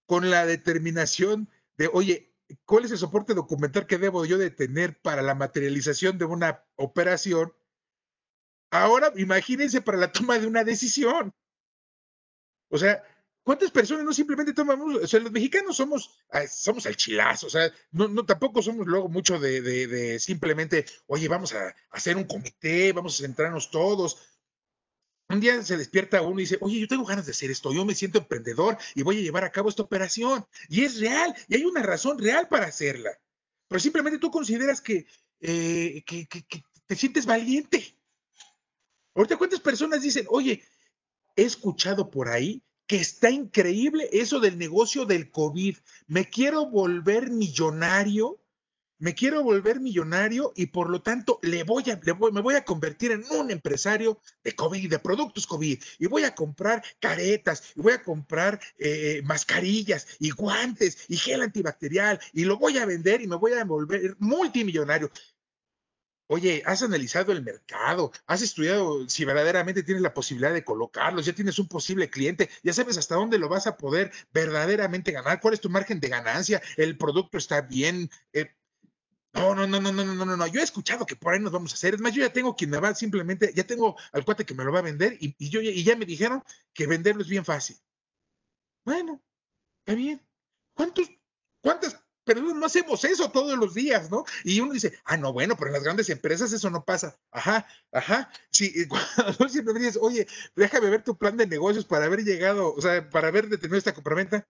con 0.07 0.29
la 0.29 0.45
determinación 0.45 1.49
de, 1.77 1.89
oye, 1.93 2.33
¿cuál 2.65 2.85
es 2.85 2.91
el 2.91 2.97
soporte 2.97 3.33
documental 3.33 3.87
que 3.87 3.97
debo 3.97 4.25
yo 4.25 4.37
de 4.37 4.51
tener 4.51 4.99
para 5.01 5.21
la 5.21 5.35
materialización 5.35 6.17
de 6.17 6.25
una 6.25 6.63
operación? 6.75 7.53
Ahora, 8.71 9.13
imagínense 9.15 9.81
para 9.81 9.97
la 9.97 10.11
toma 10.11 10.39
de 10.39 10.47
una 10.47 10.63
decisión. 10.63 11.33
O 12.69 12.77
sea, 12.77 13.03
¿Cuántas 13.45 13.69
personas 13.69 14.03
no 14.03 14.11
simplemente 14.11 14.53
tomamos? 14.53 15.03
O 15.03 15.07
sea, 15.07 15.19
los 15.19 15.31
mexicanos 15.31 15.77
somos, 15.77 16.09
somos 16.49 16.87
el 16.87 16.95
chilazo, 16.97 17.45
o 17.45 17.49
sea, 17.51 17.71
no, 17.91 18.07
no 18.07 18.25
tampoco 18.25 18.63
somos 18.63 18.87
luego 18.87 19.07
mucho 19.07 19.39
de, 19.39 19.61
de, 19.61 20.19
simplemente, 20.19 20.83
oye, 21.05 21.27
vamos 21.27 21.53
a, 21.53 21.75
hacer 21.91 22.17
un 22.17 22.23
comité, 22.23 22.91
vamos 22.91 23.19
a 23.19 23.23
centrarnos 23.23 23.69
todos. 23.69 24.17
un 25.29 25.39
día 25.39 25.61
se 25.61 25.77
despierta 25.77 26.23
uno 26.23 26.39
y 26.39 26.45
dice, 26.45 26.57
oye, 26.59 26.79
yo 26.79 26.87
tengo 26.87 27.05
ganas 27.05 27.27
de 27.27 27.33
hacer 27.33 27.51
esto, 27.51 27.71
yo 27.71 27.85
me 27.85 27.93
siento 27.93 28.17
emprendedor 28.17 28.79
y 28.95 29.03
voy 29.03 29.19
a 29.19 29.21
llevar 29.21 29.43
a 29.43 29.51
cabo 29.51 29.69
esta 29.69 29.83
operación. 29.83 30.43
Y 30.67 30.83
es 30.83 30.99
real, 30.99 31.35
y 31.47 31.57
hay 31.57 31.65
una 31.65 31.83
razón 31.83 32.17
real 32.17 32.47
para 32.47 32.65
hacerla. 32.65 33.11
Pero 33.67 33.79
simplemente 33.79 34.17
tú 34.17 34.31
consideras 34.31 34.81
que, 34.81 35.05
eh, 35.41 36.03
que, 36.03 36.27
te 36.87 36.95
sientes 36.95 37.27
valiente. 37.27 37.95
Ahorita, 39.13 39.37
¿cuántas 39.37 39.59
personas 39.59 40.01
dicen, 40.01 40.25
oye, 40.29 40.63
he 41.35 41.43
escuchado 41.43 42.09
por 42.09 42.29
ahí 42.29 42.63
que 42.87 42.97
está 42.97 43.29
increíble 43.29 44.09
eso 44.11 44.39
del 44.39 44.57
negocio 44.57 45.05
del 45.05 45.31
COVID? 45.31 45.77
Me 46.07 46.29
quiero 46.29 46.67
volver 46.67 47.31
millonario 47.31 48.39
me 48.97 49.13
quiero 49.13 49.43
volver 49.43 49.79
millonario 49.79 50.53
y 50.55 50.67
por 50.67 50.89
lo 50.89 51.01
tanto 51.01 51.39
le 51.41 51.63
voy 51.63 51.83
a, 51.91 51.99
me 52.31 52.41
voy 52.41 52.55
a 52.55 52.63
convertir 52.63 53.11
en 53.11 53.23
un 53.29 53.51
empresario 53.51 54.19
de 54.43 54.55
COVID, 54.55 54.89
de 54.89 54.99
productos 54.99 55.45
COVID, 55.47 55.81
y 55.99 56.05
voy 56.07 56.23
a 56.23 56.33
comprar 56.33 56.83
caretas, 56.99 57.73
y 57.75 57.81
voy 57.81 57.93
a 57.93 58.03
comprar 58.03 58.59
eh, 58.77 59.21
mascarillas, 59.23 60.07
y 60.19 60.29
guantes, 60.29 61.05
y 61.09 61.17
gel 61.17 61.41
antibacterial, 61.41 62.19
y 62.33 62.45
lo 62.45 62.57
voy 62.57 62.77
a 62.77 62.85
vender 62.85 63.21
y 63.21 63.27
me 63.27 63.35
voy 63.35 63.53
a 63.53 63.65
volver 63.65 64.15
multimillonario. 64.19 65.11
Oye, 66.27 66.63
has 66.65 66.81
analizado 66.81 67.31
el 67.31 67.43
mercado, 67.43 68.11
has 68.25 68.41
estudiado 68.41 69.07
si 69.07 69.25
verdaderamente 69.25 69.83
tienes 69.83 70.01
la 70.01 70.13
posibilidad 70.13 70.53
de 70.53 70.63
colocarlos, 70.63 71.25
ya 71.25 71.33
tienes 71.33 71.59
un 71.59 71.67
posible 71.67 72.09
cliente, 72.09 72.49
ya 72.63 72.73
sabes 72.73 72.97
hasta 72.97 73.15
dónde 73.15 73.37
lo 73.37 73.47
vas 73.47 73.67
a 73.67 73.77
poder 73.77 74.11
verdaderamente 74.33 75.11
ganar, 75.11 75.39
cuál 75.39 75.53
es 75.53 75.61
tu 75.61 75.69
margen 75.69 75.99
de 75.99 76.09
ganancia, 76.09 76.61
el 76.77 76.97
producto 76.97 77.37
está 77.37 77.61
bien, 77.61 78.09
eh, 78.33 78.55
no, 79.33 79.53
no, 79.53 79.67
no, 79.67 79.81
no, 79.81 79.91
no, 79.91 80.05
no, 80.05 80.25
no, 80.25 80.37
no. 80.37 80.47
Yo 80.47 80.61
he 80.61 80.63
escuchado 80.63 81.05
que 81.05 81.17
por 81.17 81.33
ahí 81.33 81.41
nos 81.41 81.51
vamos 81.51 81.73
a 81.73 81.75
hacer. 81.75 81.93
Es 81.93 81.99
más, 81.99 82.13
yo 82.13 82.21
ya 82.21 82.31
tengo 82.31 82.55
quien 82.55 82.69
me 82.69 82.79
va 82.79 82.95
simplemente, 82.95 83.51
ya 83.53 83.65
tengo 83.65 83.97
al 84.13 84.23
cuate 84.23 84.45
que 84.45 84.53
me 84.53 84.63
lo 84.63 84.71
va 84.71 84.79
a 84.79 84.83
vender 84.83 85.17
y, 85.19 85.35
yo 85.49 85.61
y 85.61 85.83
ya 85.83 85.97
me 85.97 86.05
dijeron 86.05 86.41
que 86.73 86.87
venderlo 86.87 87.21
es 87.21 87.27
bien 87.27 87.43
fácil. 87.43 87.75
Bueno, 88.85 89.21
está 89.79 89.93
bien. 89.93 90.25
¿Cuántos, 90.73 91.09
cuántas 91.61 92.01
personas 92.25 92.55
no 92.55 92.65
hacemos 92.65 93.03
eso 93.05 93.31
todos 93.31 93.57
los 93.57 93.73
días, 93.73 94.11
no? 94.11 94.25
Y 94.43 94.59
uno 94.59 94.73
dice, 94.73 94.99
ah, 95.05 95.17
no, 95.17 95.31
bueno, 95.33 95.55
pero 95.55 95.67
en 95.67 95.73
las 95.73 95.83
grandes 95.83 96.09
empresas 96.09 96.51
eso 96.51 96.69
no 96.69 96.83
pasa. 96.83 97.17
Ajá, 97.31 97.67
ajá. 97.91 98.29
Sí, 98.51 98.87
cuando 98.89 99.49
siempre 99.49 99.73
dices, 99.75 99.97
oye, 100.01 100.27
déjame 100.55 100.89
ver 100.89 101.03
tu 101.03 101.17
plan 101.17 101.37
de 101.37 101.47
negocios 101.47 101.85
para 101.85 102.05
haber 102.05 102.23
llegado, 102.23 102.73
o 102.73 102.81
sea, 102.81 103.09
para 103.09 103.29
haber 103.29 103.47
detenido 103.49 103.77
esta 103.77 103.93
compraventa. 103.93 104.47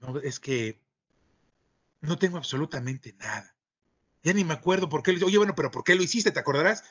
No, 0.00 0.18
es 0.20 0.40
que 0.40 0.80
no 2.00 2.18
tengo 2.18 2.36
absolutamente 2.38 3.14
nada. 3.14 3.54
Ya 4.22 4.32
ni 4.32 4.44
me 4.44 4.54
acuerdo 4.54 4.88
por 4.88 5.02
qué 5.02 5.12
lo 5.12 5.26
Oye, 5.26 5.38
bueno, 5.38 5.54
pero 5.54 5.70
¿por 5.70 5.84
qué 5.84 5.94
lo 5.94 6.02
hiciste? 6.02 6.30
¿Te 6.30 6.40
acordarás? 6.40 6.84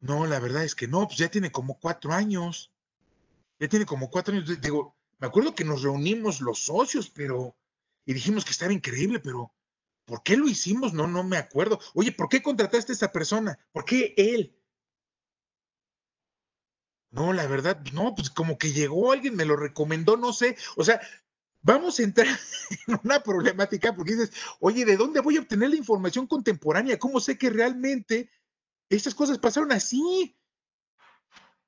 No, 0.00 0.26
la 0.26 0.40
verdad 0.40 0.64
es 0.64 0.74
que 0.74 0.88
no, 0.88 1.06
pues 1.06 1.18
ya 1.18 1.30
tiene 1.30 1.52
como 1.52 1.78
cuatro 1.78 2.12
años. 2.12 2.72
Ya 3.58 3.68
tiene 3.68 3.86
como 3.86 4.10
cuatro 4.10 4.34
años. 4.34 4.60
Digo, 4.60 4.96
me 5.22 5.28
acuerdo 5.28 5.54
que 5.54 5.64
nos 5.64 5.82
reunimos 5.82 6.40
los 6.40 6.64
socios, 6.64 7.08
pero. 7.08 7.56
Y 8.04 8.12
dijimos 8.12 8.44
que 8.44 8.50
estaba 8.50 8.72
increíble, 8.72 9.20
pero. 9.20 9.54
¿Por 10.04 10.24
qué 10.24 10.36
lo 10.36 10.48
hicimos? 10.48 10.94
No, 10.94 11.06
no 11.06 11.22
me 11.22 11.36
acuerdo. 11.36 11.78
Oye, 11.94 12.10
¿por 12.10 12.28
qué 12.28 12.42
contrataste 12.42 12.90
a 12.90 12.96
esa 12.96 13.12
persona? 13.12 13.56
¿Por 13.70 13.84
qué 13.84 14.14
él? 14.16 14.58
No, 17.12 17.32
la 17.32 17.46
verdad, 17.46 17.80
no, 17.92 18.16
pues 18.16 18.30
como 18.30 18.58
que 18.58 18.72
llegó 18.72 19.12
alguien, 19.12 19.36
me 19.36 19.44
lo 19.44 19.54
recomendó, 19.54 20.16
no 20.16 20.32
sé. 20.32 20.56
O 20.74 20.82
sea, 20.82 21.00
vamos 21.60 22.00
a 22.00 22.02
entrar 22.02 22.26
en 22.88 22.98
una 23.04 23.22
problemática 23.22 23.94
porque 23.94 24.16
dices, 24.16 24.32
oye, 24.58 24.84
¿de 24.84 24.96
dónde 24.96 25.20
voy 25.20 25.36
a 25.36 25.40
obtener 25.42 25.70
la 25.70 25.76
información 25.76 26.26
contemporánea? 26.26 26.98
¿Cómo 26.98 27.20
sé 27.20 27.38
que 27.38 27.48
realmente 27.48 28.28
estas 28.88 29.14
cosas 29.14 29.38
pasaron 29.38 29.70
así? 29.70 30.36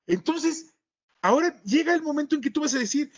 Entonces, 0.08 0.74
ahora 1.22 1.62
llega 1.62 1.94
el 1.94 2.02
momento 2.02 2.34
en 2.34 2.40
que 2.40 2.50
tú 2.50 2.60
vas 2.62 2.74
a 2.74 2.80
decir, 2.80 3.12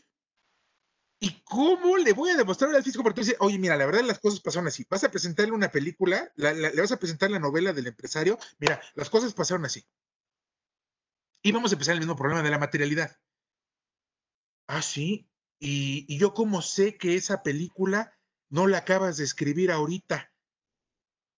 ¿y 1.18 1.42
cómo 1.44 1.96
le 1.96 2.12
voy 2.12 2.30
a 2.30 2.36
demostrar 2.36 2.74
al 2.74 2.82
físico? 2.82 3.02
Porque 3.02 3.20
tú 3.20 3.26
dices, 3.26 3.36
oye, 3.40 3.58
mira, 3.58 3.76
la 3.76 3.86
verdad 3.86 4.02
las 4.02 4.18
cosas 4.18 4.40
pasaron 4.40 4.68
así. 4.68 4.86
Vas 4.88 5.04
a 5.04 5.10
presentarle 5.10 5.52
una 5.52 5.70
película, 5.70 6.32
le 6.36 6.80
vas 6.80 6.92
a 6.92 6.98
presentar 6.98 7.30
la 7.30 7.38
novela 7.38 7.72
del 7.72 7.86
empresario, 7.86 8.38
mira, 8.58 8.80
las 8.94 9.10
cosas 9.10 9.34
pasaron 9.34 9.64
así. 9.64 9.84
Y 11.42 11.52
vamos 11.52 11.70
a 11.70 11.74
empezar 11.74 11.94
el 11.94 12.00
mismo 12.00 12.16
problema 12.16 12.42
de 12.42 12.50
la 12.50 12.58
materialidad. 12.58 13.16
Ah, 14.66 14.82
sí, 14.82 15.28
y, 15.58 16.18
yo 16.18 16.34
como 16.34 16.62
sé 16.62 16.96
que 16.96 17.14
esa 17.14 17.42
película 17.42 18.12
no 18.48 18.66
la 18.66 18.78
acabas 18.78 19.16
de 19.16 19.24
escribir 19.24 19.70
ahorita. 19.70 20.32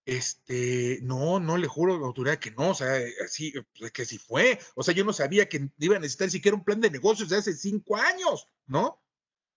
Este, 0.05 0.99
no, 1.03 1.39
no 1.39 1.57
le 1.57 1.67
juro 1.67 1.93
a 1.93 1.99
la 1.99 2.07
autoridad 2.07 2.39
que 2.39 2.51
no, 2.51 2.71
o 2.71 2.73
sea, 2.73 2.99
así, 3.23 3.53
pues, 3.77 3.91
que 3.91 4.05
sí 4.05 4.17
fue. 4.17 4.59
O 4.75 4.83
sea, 4.83 4.93
yo 4.95 5.05
no 5.05 5.13
sabía 5.13 5.47
que 5.47 5.69
iba 5.77 5.95
a 5.95 5.99
necesitar 5.99 6.31
siquiera 6.31 6.57
un 6.57 6.63
plan 6.63 6.81
de 6.81 6.89
negocios 6.89 7.29
de 7.29 7.37
hace 7.37 7.53
cinco 7.53 7.95
años, 7.95 8.47
¿no? 8.65 8.99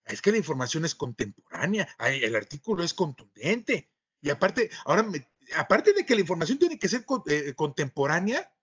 Es 0.05 0.21
que 0.21 0.31
la 0.31 0.37
información 0.37 0.85
es 0.85 0.95
contemporánea, 0.95 1.87
el 1.99 2.35
artículo 2.35 2.83
es 2.83 2.93
contundente. 2.93 3.89
Y 4.21 4.29
aparte, 4.29 4.69
ahora, 4.85 5.07
aparte 5.55 5.93
de 5.93 6.05
que 6.05 6.15
la 6.15 6.21
información 6.21 6.59
tiene 6.59 6.77
que 6.77 6.89
ser 6.89 7.05
eh, 7.27 7.53
contemporánea, 7.55 8.53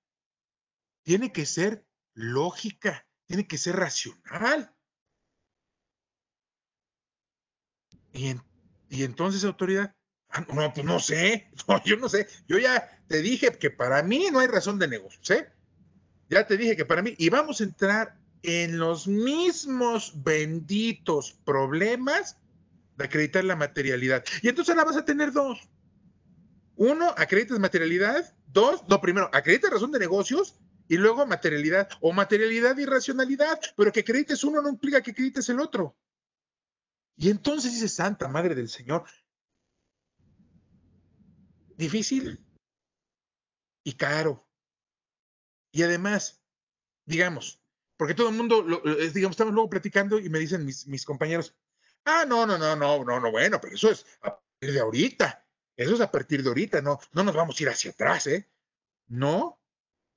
tiene 1.03 1.33
que 1.33 1.47
ser 1.47 1.87
lógica, 2.15 3.07
tiene 3.27 3.47
que 3.47 3.59
ser 3.59 3.77
racional. 3.77 4.75
Y, 8.13 8.35
entonces, 9.03 9.45
autoridad, 9.45 9.95
ah, 10.29 10.47
no, 10.53 10.73
pues 10.73 10.85
no 10.85 11.01
sé, 11.01 11.51
yo 11.85 11.97
no 11.97 12.09
sé. 12.09 12.29
Yo 12.47 12.59
ya 12.59 13.03
te 13.07 13.23
dije 13.23 13.57
que 13.59 13.71
para 13.71 14.03
mí 14.03 14.29
no 14.31 14.41
hay 14.41 14.47
razón 14.47 14.79
de 14.79 14.89
negocio, 14.89 15.37
¿eh? 15.37 15.53
Ya 16.29 16.47
te 16.47 16.57
dije 16.57 16.77
que 16.77 16.85
para 16.85 17.03
mí, 17.03 17.15
y 17.19 17.29
vamos 17.29 17.61
a 17.61 17.65
entrar 17.65 18.20
en 18.43 18.79
los 18.79 19.07
mismos 19.07 20.13
benditos 20.23 21.33
problemas 21.45 22.39
de 22.97 23.05
acreditar 23.05 23.45
la 23.45 23.57
materialidad. 23.57 24.25
Y 24.43 24.49
entonces 24.49 24.75
ahora 24.75 24.91
vas 24.91 24.97
a 24.97 25.05
tener 25.05 25.33
dos. 25.33 25.59
Uno, 26.77 27.15
acreditas 27.17 27.59
materialidad. 27.59 28.35
Dos, 28.47 28.83
no, 28.89 29.01
primero, 29.01 29.31
acreditas 29.33 29.71
razón 29.71 29.93
de 29.93 29.99
negocios 29.99 30.59
y 30.89 30.97
luego 30.97 31.27
materialidad. 31.27 31.89
O 32.01 32.13
materialidad 32.13 32.77
y 32.79 32.87
racionalidad. 32.87 33.61
Pero 33.77 33.93
que 33.93 34.01
acredites 34.01 34.45
uno 34.45 34.63
no 34.63 34.69
implica 34.69 35.03
que 35.03 35.11
acredites 35.11 35.49
el 35.49 35.61
otro. 35.61 35.97
Y 37.17 37.29
entonces 37.29 37.73
dice 37.75 37.89
Santa 37.89 38.29
Madre 38.29 38.55
del 38.55 38.71
Señor, 38.71 39.05
difícil 41.77 42.43
y 43.85 43.93
caro. 43.93 44.47
Y 45.73 45.83
además, 45.83 46.43
digamos, 47.05 47.63
porque 48.01 48.15
todo 48.15 48.31
el 48.31 48.35
mundo, 48.35 48.63
digamos, 49.13 49.35
estamos 49.35 49.53
luego 49.53 49.69
platicando 49.69 50.19
y 50.19 50.31
me 50.31 50.39
dicen 50.39 50.65
mis, 50.65 51.05
compañeros, 51.05 51.55
ah, 52.07 52.25
no, 52.27 52.47
no, 52.47 52.57
no, 52.57 52.75
no, 52.75 53.05
no, 53.05 53.21
no, 53.21 53.31
bueno, 53.31 53.61
pero 53.61 53.75
eso 53.75 53.91
es 53.91 54.07
a 54.23 54.41
partir 54.41 54.73
de 54.73 54.81
ahorita. 54.81 55.47
Eso 55.77 55.97
es 55.97 56.01
a 56.01 56.11
partir 56.11 56.43
de 56.43 56.49
ahorita, 56.49 56.81
no, 56.81 56.99
no 57.13 57.25
nos 57.25 57.35
vamos 57.37 57.61
a 57.61 57.63
ir 57.63 57.69
hacia 57.69 57.91
atrás, 57.91 58.27
¿eh? 58.27 58.49
No, 59.09 59.61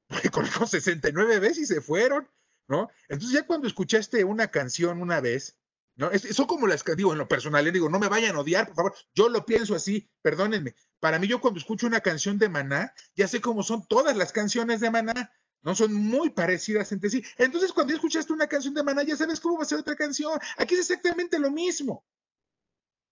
porque 0.08 0.30
con 0.30 0.66
69 0.66 1.40
veces 1.40 1.58
y 1.58 1.66
se 1.66 1.82
fueron, 1.82 2.26
¿no? 2.70 2.90
Entonces 3.10 3.38
ya 3.38 3.46
cuando 3.46 3.68
escuchaste 3.68 4.24
una 4.24 4.48
canción 4.48 5.02
una 5.02 5.20
vez, 5.20 5.58
¿no? 5.98 6.10
son 6.18 6.48
como 6.48 6.68
las 6.68 6.84
que 6.84 6.96
digo 6.96 7.12
en 7.12 7.18
lo 7.18 7.28
personal, 7.28 7.70
digo, 7.70 7.90
no 7.90 8.00
me 8.00 8.08
vayan 8.08 8.38
a 8.38 8.40
odiar, 8.40 8.68
por 8.68 8.76
favor, 8.78 8.96
yo 9.14 9.28
lo 9.28 9.46
pienso 9.46 9.76
así, 9.76 10.10
perdónenme. 10.22 10.74
Para 11.02 11.20
mí, 11.20 11.28
yo 11.28 11.42
cuando 11.42 11.60
escucho 11.60 11.86
una 11.86 12.00
canción 12.00 12.38
de 12.38 12.48
Maná, 12.48 12.94
ya 13.14 13.28
sé 13.28 13.42
cómo 13.42 13.62
son 13.62 13.86
todas 13.90 14.16
las 14.16 14.32
canciones 14.32 14.80
de 14.80 14.90
Maná, 14.90 15.34
¿no? 15.64 15.76
Son 15.76 15.94
muy 15.94 16.30
parecidas 16.30 16.92
entre 16.92 17.10
sí. 17.10 17.24
Entonces, 17.38 17.72
cuando 17.72 17.94
escuchaste 17.94 18.34
una 18.34 18.48
canción 18.48 18.74
de 18.74 18.84
Maná, 18.84 19.04
ya 19.04 19.16
sabes 19.16 19.40
cómo 19.40 19.58
va 19.58 19.64
a 19.64 19.68
ser 19.68 19.80
otra 19.80 19.96
canción. 19.96 20.40
Aquí 20.58 20.76
es 20.76 20.82
exactamente 20.82 21.40
lo 21.40 21.50
mismo. 21.52 22.06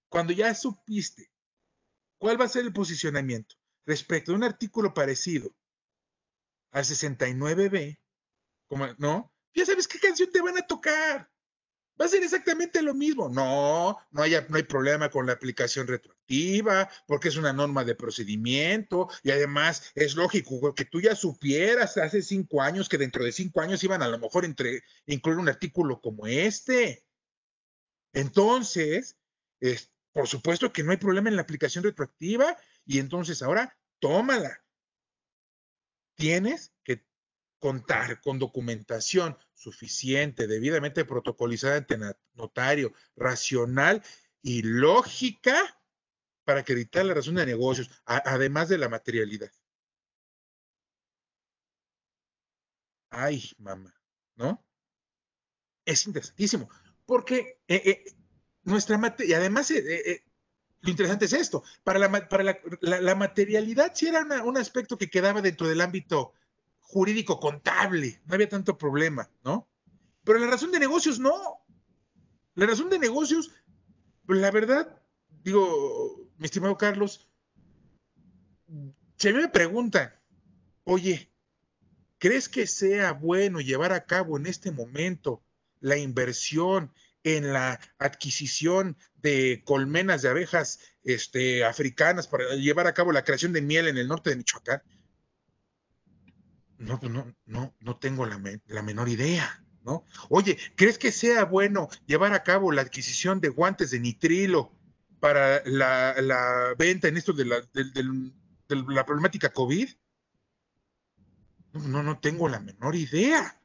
Cuando 0.09 0.33
ya 0.33 0.53
supiste 0.53 1.31
cuál 2.17 2.39
va 2.39 2.45
a 2.45 2.49
ser 2.49 2.65
el 2.65 2.73
posicionamiento 2.73 3.55
respecto 3.85 4.31
a 4.31 4.35
un 4.35 4.43
artículo 4.43 4.93
parecido 4.93 5.55
al 6.71 6.83
69B, 6.83 7.97
como, 8.67 8.87
¿no? 8.97 9.33
Ya 9.53 9.65
sabes 9.65 9.87
qué 9.87 9.99
canción 9.99 10.31
te 10.31 10.41
van 10.41 10.57
a 10.57 10.67
tocar 10.67 11.31
va 12.01 12.05
a 12.05 12.09
ser 12.09 12.23
exactamente 12.23 12.81
lo 12.81 12.93
mismo. 12.93 13.29
No, 13.29 13.97
no 14.09 14.23
hay, 14.23 14.33
no 14.49 14.57
hay 14.57 14.63
problema 14.63 15.09
con 15.09 15.27
la 15.27 15.33
aplicación 15.33 15.87
porque 17.07 17.27
es 17.27 17.35
una 17.35 17.53
norma 17.53 17.83
de 17.83 17.95
procedimiento 17.95 19.09
y 19.23 19.31
además 19.31 19.91
es 19.95 20.15
lógico 20.15 20.73
que 20.73 20.85
tú 20.85 21.01
ya 21.01 21.15
supieras 21.15 21.97
hace 21.97 22.21
cinco 22.21 22.61
años 22.61 22.87
que 22.87 22.97
dentro 22.97 23.23
de 23.23 23.31
cinco 23.31 23.61
años 23.61 23.83
iban 23.83 24.01
a 24.01 24.07
lo 24.07 24.17
mejor 24.17 24.45
incluir 24.45 25.37
un 25.37 25.49
artículo 25.49 25.99
como 26.01 26.27
este. 26.27 27.05
Entonces, 28.13 29.17
es, 29.59 29.91
por 30.13 30.27
supuesto 30.27 30.71
que 30.71 30.83
no 30.83 30.91
hay 30.91 30.97
problema 30.97 31.29
en 31.29 31.35
la 31.35 31.41
aplicación 31.41 31.83
retroactiva 31.83 32.57
y 32.85 32.99
entonces 32.99 33.41
ahora 33.41 33.77
tómala. 33.99 34.63
Tienes 36.15 36.73
que 36.83 37.05
contar 37.59 38.21
con 38.21 38.39
documentación 38.39 39.37
suficiente, 39.53 40.47
debidamente 40.47 41.05
protocolizada 41.05 41.77
ante 41.77 41.97
notario, 42.33 42.93
racional 43.15 44.03
y 44.41 44.61
lógica 44.63 45.80
para 46.43 46.61
acreditar 46.61 47.05
la 47.05 47.13
razón 47.13 47.35
de 47.35 47.45
negocios, 47.45 47.89
además 48.05 48.69
de 48.69 48.77
la 48.77 48.89
materialidad. 48.89 49.51
Ay, 53.09 53.51
mamá, 53.57 53.93
¿no? 54.35 54.63
Es 55.85 56.07
interesantísimo, 56.07 56.69
porque 57.05 57.59
eh, 57.67 57.81
eh, 57.85 58.15
nuestra 58.63 58.97
materia, 58.97 59.31
y 59.31 59.39
además 59.39 59.69
eh, 59.71 60.23
lo 60.81 60.89
interesante 60.89 61.25
es 61.25 61.33
esto, 61.33 61.63
para 61.83 61.99
la, 61.99 62.29
para 62.29 62.59
la, 62.81 63.15
materialidad 63.15 63.91
sí 63.93 64.07
era 64.07 64.43
un 64.43 64.57
aspecto 64.57 64.97
que 64.97 65.09
quedaba 65.09 65.41
dentro 65.41 65.67
del 65.67 65.81
ámbito 65.81 66.33
jurídico 66.79 67.39
contable, 67.39 68.21
no 68.25 68.35
había 68.35 68.49
tanto 68.49 68.77
problema, 68.77 69.29
¿no? 69.43 69.69
Pero 70.23 70.39
la 70.39 70.47
razón 70.47 70.71
de 70.71 70.79
negocios 70.79 71.19
no. 71.19 71.65
La 72.55 72.65
razón 72.65 72.89
de 72.89 72.99
negocios, 72.99 73.51
pues 74.25 74.39
la 74.39 74.51
verdad, 74.51 75.01
digo, 75.43 76.20
mi 76.41 76.45
estimado 76.45 76.75
Carlos, 76.75 77.29
si 79.15 79.29
a 79.29 79.31
mí 79.31 79.37
me 79.37 79.49
preguntan, 79.49 80.11
oye, 80.85 81.31
¿crees 82.17 82.49
que 82.49 82.65
sea 82.65 83.11
bueno 83.11 83.59
llevar 83.61 83.93
a 83.93 84.07
cabo 84.07 84.37
en 84.37 84.47
este 84.47 84.71
momento 84.71 85.43
la 85.81 85.97
inversión 85.97 86.91
en 87.23 87.53
la 87.53 87.79
adquisición 87.99 88.97
de 89.17 89.61
colmenas 89.65 90.23
de 90.23 90.29
abejas 90.29 90.79
este, 91.03 91.63
africanas 91.63 92.27
para 92.27 92.55
llevar 92.55 92.87
a 92.87 92.95
cabo 92.95 93.11
la 93.11 93.23
creación 93.23 93.53
de 93.53 93.61
miel 93.61 93.87
en 93.87 93.99
el 93.99 94.07
norte 94.07 94.31
de 94.31 94.37
Michoacán? 94.37 94.81
No, 96.79 96.99
pues 96.99 97.11
no, 97.11 97.35
no, 97.45 97.75
no 97.79 97.99
tengo 97.99 98.25
la, 98.25 98.41
la 98.65 98.81
menor 98.81 99.09
idea. 99.09 99.63
¿no? 99.83 100.05
Oye, 100.29 100.57
¿crees 100.75 100.97
que 100.97 101.11
sea 101.11 101.45
bueno 101.45 101.87
llevar 102.07 102.33
a 102.33 102.41
cabo 102.41 102.71
la 102.71 102.81
adquisición 102.81 103.41
de 103.41 103.49
guantes 103.49 103.91
de 103.91 103.99
nitrilo 103.99 104.80
para 105.21 105.63
la, 105.65 106.75
venta 106.77 107.07
en 107.07 107.15
esto 107.15 107.31
de 107.31 107.45
la, 107.45 107.63
la 108.67 109.05
problemática 109.05 109.53
COVID? 109.53 109.87
No, 111.73 112.03
no 112.03 112.19
tengo 112.19 112.49
la 112.49 112.59
menor 112.59 112.95
idea. 112.95 113.61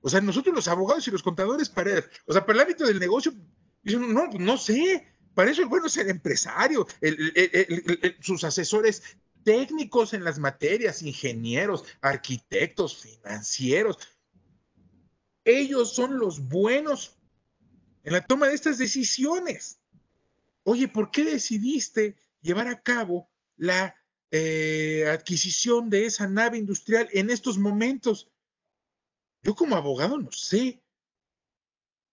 O 0.00 0.08
sea, 0.08 0.20
nosotros 0.20 0.54
los 0.54 0.68
abogados 0.68 1.06
y 1.06 1.10
los 1.10 1.22
contadores, 1.22 1.68
para, 1.68 2.02
o 2.26 2.32
sea, 2.32 2.44
para 2.44 2.56
el 2.56 2.62
ámbito 2.62 2.86
del 2.86 2.98
negocio, 2.98 3.32
no, 3.84 4.26
no 4.26 4.56
sé, 4.56 5.06
para 5.34 5.50
eso 5.50 5.62
es 5.62 5.68
bueno 5.68 5.88
ser 5.88 6.08
empresario, 6.08 6.86
sus 8.20 8.42
asesores 8.42 9.02
técnicos 9.44 10.14
en 10.14 10.24
las 10.24 10.38
materias, 10.38 11.02
ingenieros, 11.02 11.84
arquitectos, 12.00 12.96
financieros, 12.96 13.98
ellos 15.44 15.94
son 15.94 16.18
los 16.18 16.48
buenos 16.48 17.16
en 18.02 18.14
la 18.14 18.26
toma 18.26 18.48
de 18.48 18.54
estas 18.54 18.78
decisiones. 18.78 19.78
Oye, 20.68 20.88
¿por 20.88 21.12
qué 21.12 21.22
decidiste 21.22 22.16
llevar 22.40 22.66
a 22.66 22.82
cabo 22.82 23.30
la 23.56 23.94
eh, 24.32 25.06
adquisición 25.08 25.88
de 25.90 26.06
esa 26.06 26.26
nave 26.26 26.58
industrial 26.58 27.08
en 27.12 27.30
estos 27.30 27.56
momentos? 27.56 28.28
Yo 29.42 29.54
como 29.54 29.76
abogado 29.76 30.18
no 30.18 30.32
sé. 30.32 30.82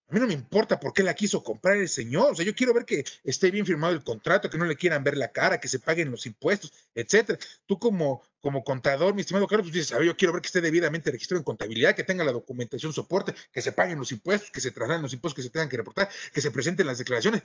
A 0.06 0.14
mí 0.14 0.20
no 0.20 0.28
me 0.28 0.34
importa 0.34 0.78
por 0.78 0.92
qué 0.92 1.02
la 1.02 1.14
quiso 1.14 1.42
comprar 1.42 1.78
el 1.78 1.88
señor. 1.88 2.30
O 2.30 2.34
sea, 2.36 2.46
yo 2.46 2.54
quiero 2.54 2.72
ver 2.72 2.84
que 2.84 3.04
esté 3.24 3.50
bien 3.50 3.66
firmado 3.66 3.92
el 3.92 4.04
contrato, 4.04 4.48
que 4.48 4.58
no 4.58 4.66
le 4.66 4.76
quieran 4.76 5.02
ver 5.02 5.16
la 5.16 5.32
cara, 5.32 5.58
que 5.58 5.66
se 5.66 5.80
paguen 5.80 6.12
los 6.12 6.24
impuestos, 6.24 6.72
etcétera. 6.94 7.40
Tú 7.66 7.80
como, 7.80 8.22
como 8.38 8.62
contador, 8.62 9.14
mi 9.14 9.22
estimado 9.22 9.48
Carlos, 9.48 9.66
pues 9.66 9.74
dices, 9.74 9.92
a 9.92 9.98
ver, 9.98 10.06
yo 10.06 10.16
quiero 10.16 10.32
ver 10.32 10.42
que 10.42 10.46
esté 10.46 10.60
debidamente 10.60 11.10
registrado 11.10 11.40
en 11.40 11.44
contabilidad, 11.44 11.96
que 11.96 12.04
tenga 12.04 12.22
la 12.22 12.30
documentación 12.30 12.92
soporte, 12.92 13.34
que 13.50 13.62
se 13.62 13.72
paguen 13.72 13.98
los 13.98 14.12
impuestos, 14.12 14.52
que 14.52 14.60
se 14.60 14.70
trasladen 14.70 15.02
los 15.02 15.12
impuestos 15.12 15.34
que 15.34 15.42
se 15.42 15.50
tengan 15.50 15.68
que 15.68 15.78
reportar, 15.78 16.08
que 16.32 16.40
se 16.40 16.52
presenten 16.52 16.86
las 16.86 16.98
declaraciones. 16.98 17.42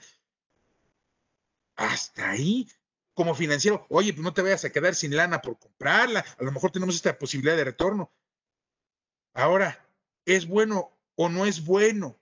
Hasta 1.79 2.31
ahí, 2.31 2.69
como 3.13 3.33
financiero, 3.33 3.85
oye, 3.89 4.11
pues 4.13 4.21
no 4.21 4.33
te 4.33 4.41
vayas 4.41 4.65
a 4.65 4.69
quedar 4.69 4.95
sin 4.95 5.15
lana 5.15 5.41
por 5.41 5.57
comprarla. 5.57 6.25
A 6.37 6.43
lo 6.43 6.51
mejor 6.51 6.71
tenemos 6.71 6.93
esta 6.95 7.17
posibilidad 7.17 7.55
de 7.55 7.63
retorno. 7.63 8.11
Ahora, 9.33 9.87
¿es 10.25 10.45
bueno 10.45 10.91
o 11.15 11.29
no 11.29 11.45
es 11.45 11.63
bueno 11.63 12.19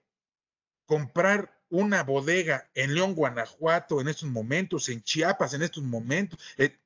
comprar 0.86 1.60
una 1.70 2.04
bodega 2.04 2.70
en 2.72 2.94
León, 2.94 3.16
Guanajuato 3.16 4.00
en 4.00 4.06
estos 4.06 4.28
momentos, 4.28 4.88
en 4.88 5.02
Chiapas 5.02 5.54
en 5.54 5.62
estos 5.62 5.82
momentos. 5.82 6.38
Eh, 6.56 6.78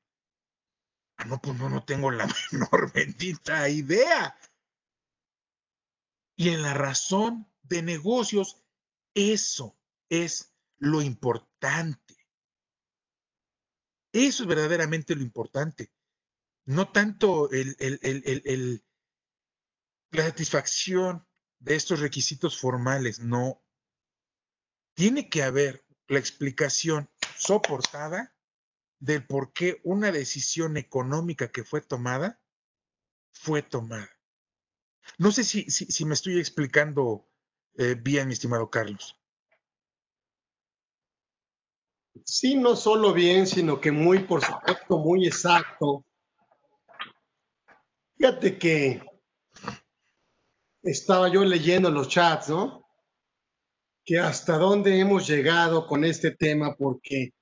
ah, 1.19 1.27
no, 1.27 1.39
pues 1.41 1.59
no, 1.59 1.69
no 1.69 1.85
tengo 1.85 2.11
la 2.11 2.27
menor 2.53 2.91
bendita 2.91 3.69
idea. 3.69 4.35
Y 6.37 6.49
en 6.49 6.63
la 6.63 6.73
razón 6.73 7.47
de 7.65 7.83
negocios, 7.83 8.65
eso 9.15 9.77
es 10.09 10.55
lo 10.79 11.03
importante. 11.03 12.12
Eso 14.13 14.43
es 14.43 14.49
verdaderamente 14.49 15.15
lo 15.15 15.23
importante. 15.23 15.91
No 16.65 16.93
tanto 16.93 17.51
el, 17.51 18.85
la 20.11 20.25
satisfacción 20.25 21.27
de 21.59 21.77
estos 21.77 22.01
requisitos 22.01 22.59
formales, 22.59 23.21
no, 23.21 23.65
tiene 24.95 25.29
que 25.29 25.43
haber 25.43 25.85
la 26.09 26.19
explicación 26.19 27.11
soportada 27.37 28.37
del 28.99 29.27
por 29.27 29.53
qué 29.53 29.81
una 29.83 30.13
decisión 30.13 30.77
económica 30.77 31.51
que 31.51 31.65
fue 31.65 31.81
tomada 31.81 32.41
fue 33.33 33.63
tomada. 33.63 34.11
No 35.19 35.33
sé 35.33 35.43
si, 35.43 35.65
si, 35.71 36.05
me 36.05 36.15
estoy 36.15 36.39
explicando 36.39 37.29
eh, 37.75 37.97
bien, 37.99 38.29
mi 38.29 38.35
estimado 38.35 38.71
Carlos. 38.71 39.19
Sí, 42.25 42.57
no 42.57 42.77
solo 42.77 43.13
bien, 43.13 43.47
sino 43.47 43.81
que 43.81 43.91
muy, 43.91 44.21
por 44.21 44.45
supuesto, 44.45 44.99
muy 44.99 45.27
exacto. 45.27 46.05
Fíjate 48.17 48.59
que 48.59 49.03
estaba 50.83 51.29
yo 51.29 51.45
leyendo 51.45 51.91
los 51.91 52.09
chats, 52.09 52.51
¿no? 52.51 52.83
que 54.05 54.19
hasta 54.19 54.59
dónde 54.59 54.99
hemos 54.99 55.27
llegado 55.27 55.87
con 55.87 56.05
este 56.05 56.33
tema, 56.33 56.75
porque 56.75 57.33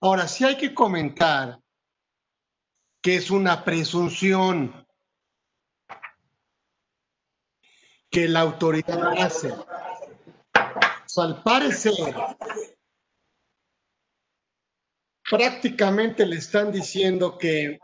ahora 0.00 0.28
sí 0.28 0.44
hay 0.44 0.56
que 0.56 0.74
comentar 0.74 1.58
que 3.00 3.16
es 3.16 3.30
una 3.30 3.64
presunción 3.64 4.86
que 8.10 8.28
la 8.28 8.40
autoridad 8.40 9.18
hace. 9.18 9.54
al 11.16 11.42
parecer, 11.42 12.14
prácticamente 15.32 16.26
le 16.26 16.36
están 16.36 16.70
diciendo 16.70 17.38
que 17.38 17.80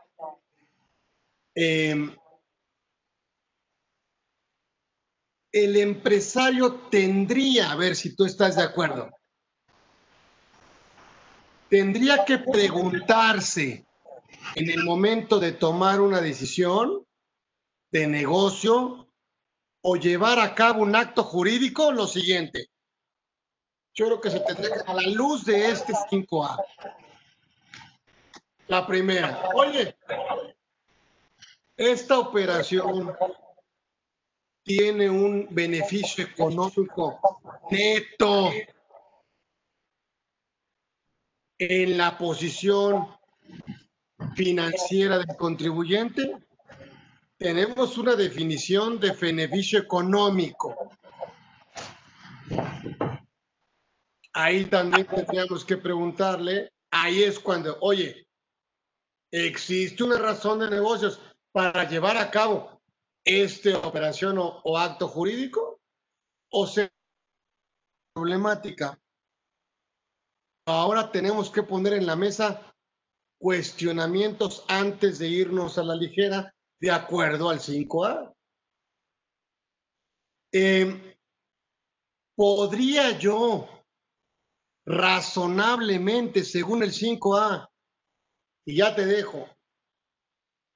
eh, 1.55 2.15
el 5.51 5.77
empresario 5.79 6.75
tendría, 6.91 7.73
a 7.73 7.77
ver 7.77 7.97
si 7.97 8.15
tú 8.15 8.27
estás 8.27 8.57
de 8.57 8.65
acuerdo, 8.65 9.09
tendría 11.71 12.23
que 12.27 12.37
preguntarse 12.37 13.87
en 14.55 14.69
el 14.69 14.85
momento 14.85 15.41
de 15.41 15.53
tomar 15.53 16.03
una 16.03 16.21
decisión 16.21 17.07
de 17.91 18.07
negocio 18.09 19.09
o 19.81 19.97
llevar 19.97 20.39
a 20.39 20.55
cabo 20.55 20.83
un 20.83 20.95
acto 20.95 21.25
jurídico 21.25 21.93
lo 21.93 22.07
siguiente. 22.07 22.67
Yo 23.95 24.05
creo 24.05 24.21
que 24.21 24.31
se 24.33 24.41
tendría 24.41 24.75
que, 24.75 24.91
a 24.91 24.93
la 24.93 25.07
luz 25.07 25.47
de 25.47 25.71
este 25.71 25.95
5A. 25.95 26.63
La 28.69 28.87
primera, 28.87 29.49
oye, 29.55 29.97
esta 31.75 32.19
operación 32.19 33.15
tiene 34.63 35.09
un 35.09 35.49
beneficio 35.51 36.25
económico 36.25 37.19
neto 37.71 38.51
en 41.59 41.97
la 41.97 42.19
posición 42.19 43.09
financiera 44.37 45.17
del 45.19 45.37
contribuyente, 45.37 46.37
tenemos 47.39 47.97
una 47.97 48.15
definición 48.15 49.01
de 49.01 49.13
beneficio 49.13 49.79
económico. 49.79 50.91
Ahí 54.35 54.67
también 54.67 55.07
tendríamos 55.07 55.65
que 55.65 55.79
preguntarle, 55.79 56.71
ahí 56.91 57.23
es 57.23 57.39
cuando, 57.39 57.79
oye, 57.81 58.28
¿existe 59.31 60.03
una 60.05 60.19
razón 60.19 60.59
de 60.59 60.71
negocios 60.71 61.21
para 61.53 61.89
llevar 61.89 62.17
a 62.17 62.31
cabo 62.31 62.79
esta 63.25 63.79
operación 63.79 64.39
o, 64.39 64.79
acto 64.79 65.07
jurídico 65.07 65.81
o 66.51 66.67
sea 66.67 66.91
problemática. 68.15 68.99
Ahora 70.67 71.13
tenemos 71.13 71.51
que 71.51 71.63
poner 71.63 71.93
en 71.93 72.07
la 72.07 72.17
mesa 72.17 72.75
cuestionamientos 73.39 74.65
antes 74.69 75.19
de 75.19 75.29
irnos 75.29 75.79
a 75.79 75.85
la 75.85 75.95
ligera 75.95 76.55
de 76.81 76.91
acuerdo 76.91 77.51
al 77.51 77.61
5A. 77.61 78.35
Em, 80.53 81.15
¿Podría 82.35 83.19
yo 83.19 83.69
razonablemente, 84.87 86.45
según 86.45 86.83
el 86.83 86.93
5A, 86.93 87.69
y 88.69 88.77
ya 88.77 88.95
te 88.95 89.05
dejo, 89.07 89.49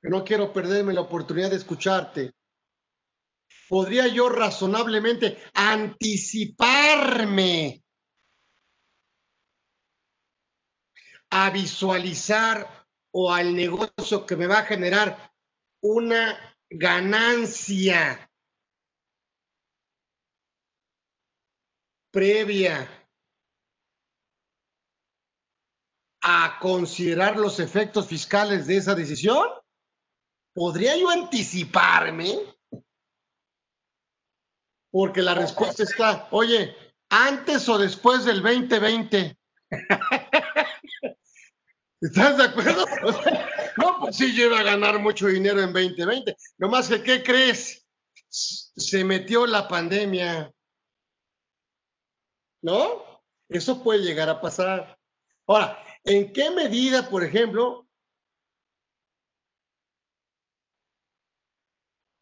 que 0.01 0.09
no 0.09 0.25
quiero 0.25 0.51
perderme 0.51 0.95
la 0.95 1.03
oportunidad 1.03 1.51
de 1.51 1.57
escucharte, 1.57 2.33
podría 3.69 4.07
yo 4.07 4.31
razonablemente 4.31 5.37
anticiparme 5.53 7.85
a 11.29 11.51
visualizar 11.51 12.87
o 13.11 13.31
al 13.31 13.55
negocio 13.55 14.25
que 14.25 14.37
me 14.37 14.47
va 14.47 14.61
a 14.61 14.65
generar 14.65 15.31
una 15.83 16.57
ganancia 16.71 18.31
previa 22.11 23.02
a 26.23 26.59
considerar 26.61 27.37
los 27.37 27.59
efectos 27.61 28.07
fiscales 28.07 28.67
de 28.67 28.77
esa 28.77 28.95
decisión? 28.95 29.47
¿Podría 30.55 30.97
yo 30.97 31.11
anticiparme? 31.11 32.39
Porque 34.91 35.23
la 35.23 35.35
respuesta 35.35 35.83
está, 35.83 36.29
oye, 36.31 36.77
antes 37.09 37.69
o 37.69 37.79
después 37.79 38.25
del 38.25 38.43
2020. 38.43 39.37
¿Estás 42.01 42.37
de 42.37 42.45
acuerdo? 42.45 42.85
no, 43.79 43.99
pues 44.01 44.17
sí, 44.17 44.35
yo 44.35 44.55
a 44.57 44.63
ganar 44.63 44.99
mucho 44.99 45.29
dinero 45.29 45.61
en 45.61 45.73
2020. 45.73 46.37
Nomás 46.59 46.89
que, 46.89 47.03
¿qué 47.03 47.23
crees? 47.23 47.87
Se 48.29 49.05
metió 49.05 49.47
la 49.47 49.69
pandemia. 49.69 50.53
¿No? 52.61 53.23
Eso 53.49 53.83
puede 53.83 54.01
llegar 54.01 54.29
a 54.29 54.41
pasar. 54.41 54.99
Ahora, 55.47 55.79
¿en 56.05 56.33
qué 56.33 56.51
medida, 56.51 57.09
por 57.09 57.25
ejemplo, 57.25 57.89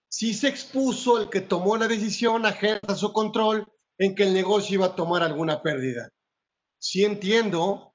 si 0.09 0.35
se 0.35 0.49
expuso 0.49 1.19
el 1.19 1.31
que 1.31 1.41
tomó 1.41 1.77
la 1.77 1.89
decisión 1.89 2.45
a 2.45 2.95
su 2.95 3.13
control 3.13 3.67
en 3.99 4.15
que 4.15 4.25
el 4.25 4.35
negocio 4.35 4.75
iba 4.75 4.87
a 4.87 4.95
tomar 4.95 5.23
alguna 5.23 5.63
pérdida? 5.63 6.11
Sí 6.79 7.05
entiendo 7.05 7.95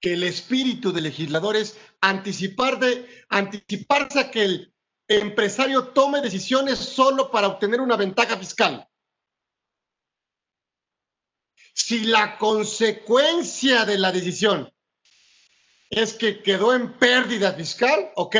que 0.00 0.14
el 0.14 0.24
espíritu 0.24 0.92
del 0.92 1.04
legislador 1.04 1.56
es 1.56 1.78
anticipar 2.00 2.78
de, 2.78 3.08
anticiparse 3.28 4.20
a 4.20 4.30
que 4.30 4.42
el 4.44 4.74
empresario 5.08 5.88
tome 5.88 6.20
decisiones 6.20 6.78
solo 6.78 7.30
para 7.30 7.48
obtener 7.48 7.80
una 7.80 7.96
ventaja 7.96 8.36
fiscal. 8.36 8.88
Si 11.74 12.04
la 12.04 12.38
consecuencia 12.38 13.84
de 13.84 13.98
la 13.98 14.12
decisión 14.12 14.72
es 15.90 16.14
que 16.14 16.42
quedó 16.42 16.74
en 16.74 16.92
pérdida 16.94 17.52
fiscal, 17.52 18.10
ok. 18.16 18.36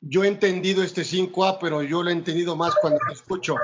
Yo 0.00 0.24
he 0.24 0.28
entendido 0.28 0.82
este 0.82 1.02
5A, 1.02 1.58
pero 1.60 1.82
yo 1.82 2.02
lo 2.02 2.10
he 2.10 2.12
entendido 2.12 2.56
más 2.56 2.74
cuando 2.80 2.98
lo 3.06 3.12
escucho. 3.12 3.56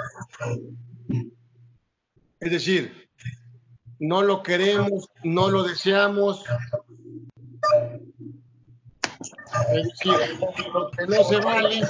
Es 2.40 2.50
decir, 2.50 3.08
no 3.98 4.22
lo 4.22 4.42
queremos, 4.42 5.08
no 5.24 5.50
lo 5.50 5.62
deseamos. 5.62 6.44
lo 10.72 10.90
que 10.90 11.06
no 11.06 11.24
se 11.24 11.36
vale 11.38 11.80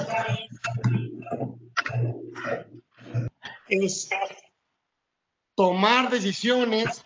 es 3.69 4.09
tomar 5.57 6.11
decisiones 6.11 7.03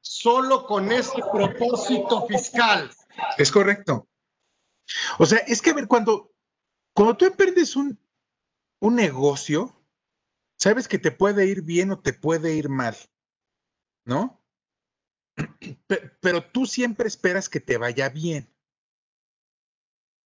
solo 0.00 0.64
con 0.66 0.92
este 0.92 1.20
propósito 1.32 2.26
fiscal. 2.28 2.90
Es 3.36 3.50
correcto. 3.50 4.08
O 5.18 5.26
sea, 5.26 5.38
es 5.38 5.60
que 5.60 5.70
a 5.70 5.74
ver, 5.74 5.88
cuando, 5.88 6.32
cuando 6.94 7.16
tú 7.16 7.24
emprendes 7.24 7.74
un, 7.74 7.98
un 8.80 8.94
negocio, 8.94 9.76
sabes 10.56 10.86
que 10.86 10.98
te 10.98 11.10
puede 11.10 11.46
ir 11.46 11.62
bien 11.62 11.90
o 11.90 11.98
te 11.98 12.12
puede 12.12 12.54
ir 12.54 12.68
mal, 12.68 12.96
¿no? 14.06 14.40
pero 16.20 16.48
tú 16.50 16.66
siempre 16.66 17.08
esperas 17.08 17.48
que 17.48 17.58
te 17.58 17.78
vaya 17.78 18.08
bien. 18.08 18.48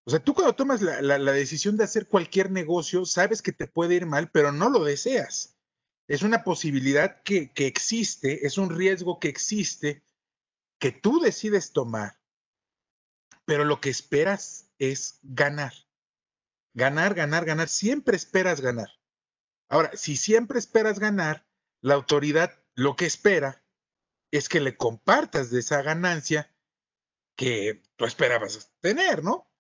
O 0.04 0.10
sea, 0.10 0.22
tú 0.22 0.34
cuando 0.34 0.54
tomas 0.54 0.82
la, 0.82 1.32
decisión 1.32 1.78
de 1.78 1.84
hacer 1.84 2.06
cualquier 2.06 2.50
negocio, 2.50 3.06
sabes 3.06 3.40
que 3.40 3.52
te 3.52 3.66
puede 3.66 3.94
ir 3.94 4.04
mal, 4.04 4.30
pero 4.30 4.52
no 4.52 4.68
lo 4.68 4.84
deseas. 4.84 5.56
Es 6.12 6.20
una 6.20 6.44
posibilidad 6.44 7.22
que, 7.22 7.50
existe, 7.56 8.46
es 8.46 8.58
un 8.58 8.68
riesgo 8.68 9.18
que 9.18 9.28
existe, 9.30 10.04
que 10.78 10.92
tú 10.92 11.20
decides 11.20 11.72
tomar, 11.72 12.20
pero 13.46 13.64
lo 13.64 13.80
que 13.80 13.88
esperas 13.88 14.70
es 14.76 15.20
ganar. 15.22 15.72
Ganar, 16.74 17.14
ganar, 17.14 17.46
ganar. 17.46 17.70
Siempre 17.70 18.14
esperas 18.14 18.60
ganar. 18.60 18.90
Ahora, 19.70 19.90
si 19.94 20.16
siempre 20.16 20.58
esperas 20.58 20.98
ganar, 20.98 21.46
la 21.80 21.94
autoridad 21.94 22.62
lo 22.74 22.94
que 22.94 23.06
espera 23.06 23.64
es 24.30 24.50
que 24.50 24.60
le 24.60 24.76
compartas 24.76 25.50
de 25.50 25.60
esa 25.60 25.80
ganancia 25.80 26.54
que 27.36 27.80
tú 27.96 28.04
esperabas 28.04 28.70
tener, 28.80 29.24
¿no? 29.24 29.50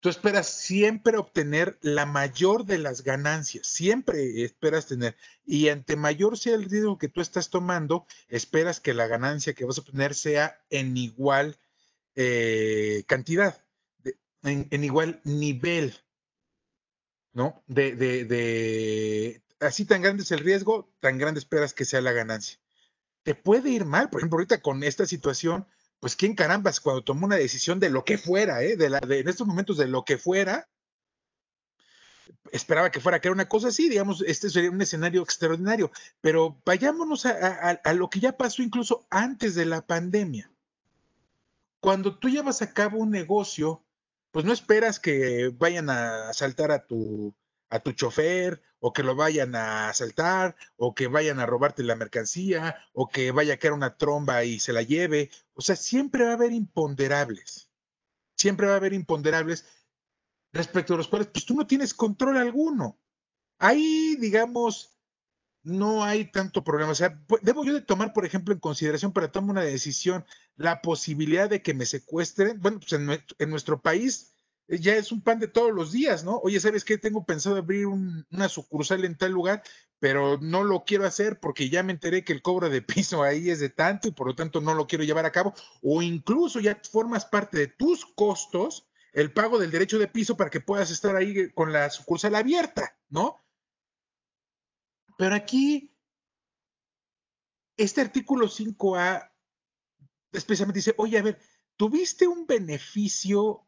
Tú 0.00 0.08
esperas 0.08 0.48
siempre 0.48 1.16
obtener 1.16 1.78
la 1.82 2.06
mayor 2.06 2.64
de 2.64 2.78
las 2.78 3.02
ganancias, 3.02 3.66
siempre 3.66 4.44
esperas 4.44 4.86
tener. 4.86 5.16
Y 5.44 5.68
ante 5.70 5.96
mayor 5.96 6.38
sea 6.38 6.54
el 6.54 6.70
riesgo 6.70 6.98
que 6.98 7.08
tú 7.08 7.20
estás 7.20 7.50
tomando, 7.50 8.06
esperas 8.28 8.78
que 8.78 8.94
la 8.94 9.08
ganancia 9.08 9.54
que 9.54 9.64
vas 9.64 9.78
a 9.78 9.80
obtener 9.80 10.14
sea 10.14 10.60
en 10.70 10.96
igual 10.96 11.58
eh, 12.14 13.04
cantidad, 13.08 13.64
en, 14.44 14.84
igual 14.84 15.20
nivel, 15.24 15.94
¿no? 17.32 17.64
De, 17.66 17.96
de, 17.96 18.24
de, 18.24 19.42
así 19.58 19.84
tan 19.84 20.02
grande 20.02 20.22
es 20.22 20.30
el 20.30 20.40
riesgo, 20.40 20.92
tan 21.00 21.18
grande 21.18 21.40
esperas 21.40 21.74
que 21.74 21.84
sea 21.84 22.00
la 22.00 22.12
ganancia 22.12 22.60
te 23.28 23.34
puede 23.34 23.68
ir 23.68 23.84
mal. 23.84 24.08
Por 24.08 24.20
ejemplo, 24.20 24.38
ahorita 24.38 24.62
con 24.62 24.82
esta 24.82 25.04
situación, 25.04 25.66
pues 26.00 26.16
quién 26.16 26.34
carambas 26.34 26.80
cuando 26.80 27.02
tomó 27.02 27.26
una 27.26 27.36
decisión 27.36 27.80
de 27.80 27.90
lo 27.90 28.04
que 28.04 28.18
fuera, 28.18 28.62
¿eh? 28.62 28.76
de 28.76 28.90
la, 28.90 29.00
de, 29.00 29.20
en 29.20 29.28
estos 29.28 29.46
momentos 29.46 29.76
de 29.76 29.88
lo 29.88 30.04
que 30.04 30.18
fuera, 30.18 30.68
esperaba 32.52 32.90
que 32.90 33.00
fuera 33.00 33.20
que 33.20 33.28
era 33.28 33.34
una 33.34 33.48
cosa 33.48 33.68
así, 33.68 33.88
digamos, 33.88 34.22
este 34.22 34.50
sería 34.50 34.70
un 34.70 34.80
escenario 34.80 35.22
extraordinario, 35.22 35.90
pero 36.20 36.60
vayámonos 36.64 37.26
a, 37.26 37.70
a, 37.82 37.92
lo 37.94 38.08
que 38.10 38.20
ya 38.20 38.36
pasó 38.36 38.62
incluso 38.62 39.06
antes 39.10 39.54
de 39.54 39.66
la 39.66 39.82
pandemia. 39.82 40.50
Cuando 41.80 42.16
tú 42.18 42.28
llevas 42.28 42.62
a 42.62 42.72
cabo 42.72 42.98
un 42.98 43.10
negocio, 43.10 43.84
pues 44.30 44.44
no 44.44 44.52
esperas 44.52 45.00
que 45.00 45.52
vayan 45.56 45.90
a 45.90 46.28
asaltar 46.28 46.70
a 46.70 46.86
tu, 46.86 47.34
a 47.70 47.80
tu 47.80 47.92
chofer 47.92 48.62
o 48.80 48.92
que 48.92 49.02
lo 49.02 49.14
vayan 49.14 49.54
a 49.54 49.88
asaltar 49.88 50.56
o 50.76 50.94
que 50.94 51.06
vayan 51.08 51.40
a 51.40 51.46
robarte 51.46 51.82
la 51.82 51.96
mercancía 51.96 52.76
o 52.92 53.08
que 53.08 53.30
vaya 53.32 53.54
a 53.54 53.56
caer 53.58 53.72
una 53.72 53.96
tromba 53.96 54.44
y 54.44 54.58
se 54.60 54.72
la 54.72 54.82
lleve. 54.82 55.30
O 55.54 55.60
sea, 55.60 55.76
siempre 55.76 56.24
va 56.24 56.30
a 56.30 56.34
haber 56.34 56.52
imponderables. 56.52 57.70
Siempre 58.36 58.66
va 58.66 58.74
a 58.74 58.76
haber 58.76 58.92
imponderables 58.92 59.66
respecto 60.52 60.94
a 60.94 60.96
los 60.96 61.08
cuales 61.08 61.28
pues 61.28 61.44
tú 61.44 61.54
no 61.54 61.66
tienes 61.66 61.92
control 61.92 62.36
alguno. 62.36 62.98
Ahí, 63.58 64.16
digamos, 64.20 64.96
no 65.64 66.04
hay 66.04 66.30
tanto 66.30 66.62
problema. 66.62 66.92
O 66.92 66.94
sea, 66.94 67.20
debo 67.42 67.64
yo 67.64 67.74
de 67.74 67.80
tomar, 67.80 68.12
por 68.12 68.24
ejemplo, 68.24 68.54
en 68.54 68.60
consideración 68.60 69.12
para 69.12 69.32
tomar 69.32 69.50
una 69.50 69.62
decisión 69.62 70.24
la 70.56 70.80
posibilidad 70.80 71.50
de 71.50 71.62
que 71.62 71.74
me 71.74 71.84
secuestren. 71.84 72.60
Bueno, 72.60 72.78
pues 72.78 72.92
en 72.92 73.50
nuestro 73.50 73.82
país 73.82 74.37
ya 74.68 74.96
es 74.96 75.12
un 75.12 75.22
pan 75.22 75.38
de 75.38 75.48
todos 75.48 75.72
los 75.72 75.92
días, 75.92 76.24
¿no? 76.24 76.38
Oye, 76.38 76.60
¿sabes 76.60 76.84
qué? 76.84 76.98
Tengo 76.98 77.24
pensado 77.24 77.56
abrir 77.56 77.86
una 77.86 78.48
sucursal 78.48 79.04
en 79.04 79.16
tal 79.16 79.32
lugar, 79.32 79.62
pero 79.98 80.38
no 80.38 80.62
lo 80.62 80.84
quiero 80.84 81.06
hacer 81.06 81.40
porque 81.40 81.70
ya 81.70 81.82
me 81.82 81.92
enteré 81.92 82.22
que 82.24 82.32
el 82.32 82.42
cobro 82.42 82.68
de 82.68 82.82
piso 82.82 83.22
ahí 83.22 83.50
es 83.50 83.60
de 83.60 83.70
tanto 83.70 84.08
y 84.08 84.12
por 84.12 84.26
lo 84.26 84.34
tanto 84.34 84.60
no 84.60 84.74
lo 84.74 84.86
quiero 84.86 85.04
llevar 85.04 85.24
a 85.24 85.32
cabo. 85.32 85.54
O 85.82 86.02
incluso 86.02 86.60
ya 86.60 86.80
formas 86.90 87.24
parte 87.24 87.58
de 87.58 87.68
tus 87.68 88.04
costos 88.04 88.86
el 89.12 89.32
pago 89.32 89.58
del 89.58 89.70
derecho 89.70 89.98
de 89.98 90.08
piso 90.08 90.36
para 90.36 90.50
que 90.50 90.60
puedas 90.60 90.90
estar 90.90 91.16
ahí 91.16 91.50
con 91.52 91.72
la 91.72 91.88
sucursal 91.90 92.34
abierta, 92.34 92.96
¿no? 93.08 93.42
Pero 95.16 95.34
aquí, 95.34 95.92
este 97.76 98.00
artículo 98.00 98.48
5A 98.48 99.30
especialmente 100.32 100.78
dice, 100.78 100.94
oye, 100.98 101.18
a 101.18 101.22
ver, 101.22 101.38
¿tuviste 101.76 102.28
un 102.28 102.46
beneficio 102.46 103.67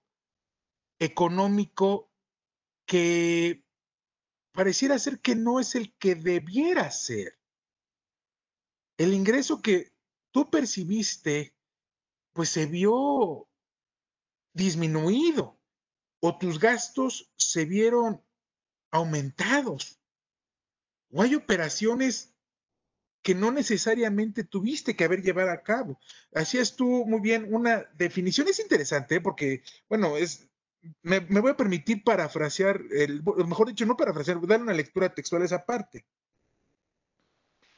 económico 1.00 2.12
que 2.86 3.64
pareciera 4.52 4.98
ser 4.98 5.20
que 5.20 5.34
no 5.34 5.58
es 5.58 5.74
el 5.74 5.92
que 5.96 6.14
debiera 6.14 6.90
ser. 6.90 7.38
El 8.98 9.14
ingreso 9.14 9.62
que 9.62 9.92
tú 10.30 10.50
percibiste, 10.50 11.56
pues 12.32 12.50
se 12.50 12.66
vio 12.66 13.48
disminuido 14.52 15.58
o 16.20 16.36
tus 16.36 16.58
gastos 16.58 17.32
se 17.36 17.64
vieron 17.64 18.22
aumentados. 18.90 20.00
O 21.10 21.22
hay 21.22 21.34
operaciones 21.34 22.34
que 23.22 23.34
no 23.34 23.50
necesariamente 23.50 24.44
tuviste 24.44 24.96
que 24.96 25.04
haber 25.04 25.22
llevado 25.22 25.50
a 25.50 25.62
cabo. 25.62 25.98
Hacías 26.34 26.76
tú 26.76 27.04
muy 27.06 27.20
bien 27.20 27.52
una 27.52 27.84
definición, 27.94 28.48
es 28.48 28.60
interesante, 28.60 29.16
¿eh? 29.16 29.20
porque, 29.20 29.62
bueno, 29.88 30.16
es 30.16 30.49
me, 31.02 31.20
voy 31.20 31.50
a 31.50 31.56
permitir 31.56 32.02
parafrasear, 32.04 32.80
el, 32.90 33.22
mejor 33.22 33.68
dicho, 33.68 33.86
no 33.86 33.96
parafrasear, 33.96 34.40
dar 34.46 34.62
una 34.62 34.72
lectura 34.72 35.14
textual 35.14 35.42
a 35.42 35.46
esa 35.46 35.64
parte. 35.64 36.06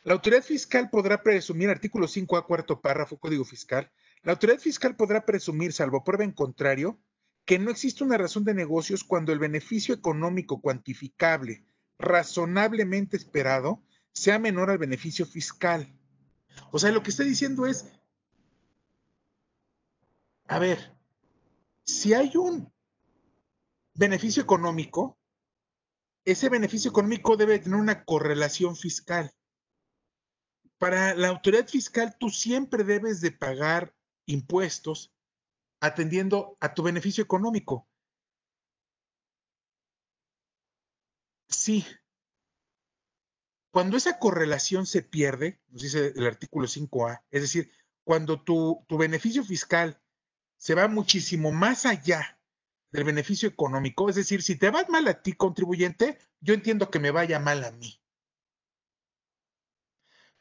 La 0.04 0.14
autoridad 0.14 0.42
fiscal 0.42 0.90
podrá 0.90 1.22
presumir, 1.22 1.70
artículo 1.70 2.06
5A, 2.06 2.46
cuarto 2.46 2.80
párrafo, 2.80 3.18
Código 3.18 3.44
Fiscal, 3.44 3.90
la 4.22 4.32
autoridad 4.32 4.58
fiscal 4.58 4.96
podrá 4.96 5.24
presumir, 5.24 5.72
salvo 5.72 6.04
prueba 6.04 6.24
en 6.24 6.32
contrario, 6.32 7.00
que 7.44 7.58
no 7.58 7.70
existe 7.70 8.04
una 8.04 8.18
razón 8.18 8.44
de 8.44 8.54
negocios 8.54 9.04
cuando 9.04 9.32
el 9.32 9.38
beneficio 9.38 9.94
económico 9.94 10.60
cuantificable 10.60 11.64
razonablemente 11.98 13.16
esperado 13.16 13.82
sea 14.12 14.38
menor 14.38 14.70
al 14.70 14.78
beneficio 14.78 15.26
fiscal. 15.26 15.92
O 16.70 16.78
sea, 16.78 16.90
lo 16.90 17.02
que 17.02 17.10
está 17.10 17.22
diciendo 17.22 17.66
es, 17.66 17.86
a 20.46 20.58
ver, 20.58 20.92
si 21.84 22.12
hay 22.12 22.36
un 22.36 22.71
beneficio 23.94 24.42
económico, 24.42 25.18
ese 26.24 26.48
beneficio 26.48 26.90
económico 26.90 27.36
debe 27.36 27.58
tener 27.58 27.78
una 27.78 28.04
correlación 28.04 28.76
fiscal. 28.76 29.32
Para 30.78 31.14
la 31.14 31.28
autoridad 31.28 31.68
fiscal, 31.68 32.16
tú 32.18 32.28
siempre 32.28 32.84
debes 32.84 33.20
de 33.20 33.32
pagar 33.32 33.94
impuestos 34.26 35.12
atendiendo 35.80 36.56
a 36.60 36.74
tu 36.74 36.82
beneficio 36.82 37.24
económico. 37.24 37.88
Sí. 41.48 41.84
Cuando 43.72 43.96
esa 43.96 44.18
correlación 44.18 44.86
se 44.86 45.02
pierde, 45.02 45.60
nos 45.68 45.82
dice 45.82 46.12
el 46.14 46.26
artículo 46.26 46.66
5A, 46.66 47.22
es 47.30 47.42
decir, 47.42 47.70
cuando 48.04 48.42
tu, 48.42 48.84
tu 48.88 48.98
beneficio 48.98 49.44
fiscal 49.44 50.00
se 50.56 50.74
va 50.74 50.88
muchísimo 50.88 51.52
más 51.52 51.86
allá 51.86 52.41
del 52.92 53.04
beneficio 53.04 53.48
económico, 53.48 54.08
es 54.08 54.16
decir, 54.16 54.42
si 54.42 54.56
te 54.56 54.70
va 54.70 54.84
mal 54.88 55.08
a 55.08 55.22
ti 55.22 55.32
contribuyente, 55.32 56.18
yo 56.40 56.54
entiendo 56.54 56.90
que 56.90 56.98
me 56.98 57.10
vaya 57.10 57.40
mal 57.40 57.64
a 57.64 57.72
mí. 57.72 57.98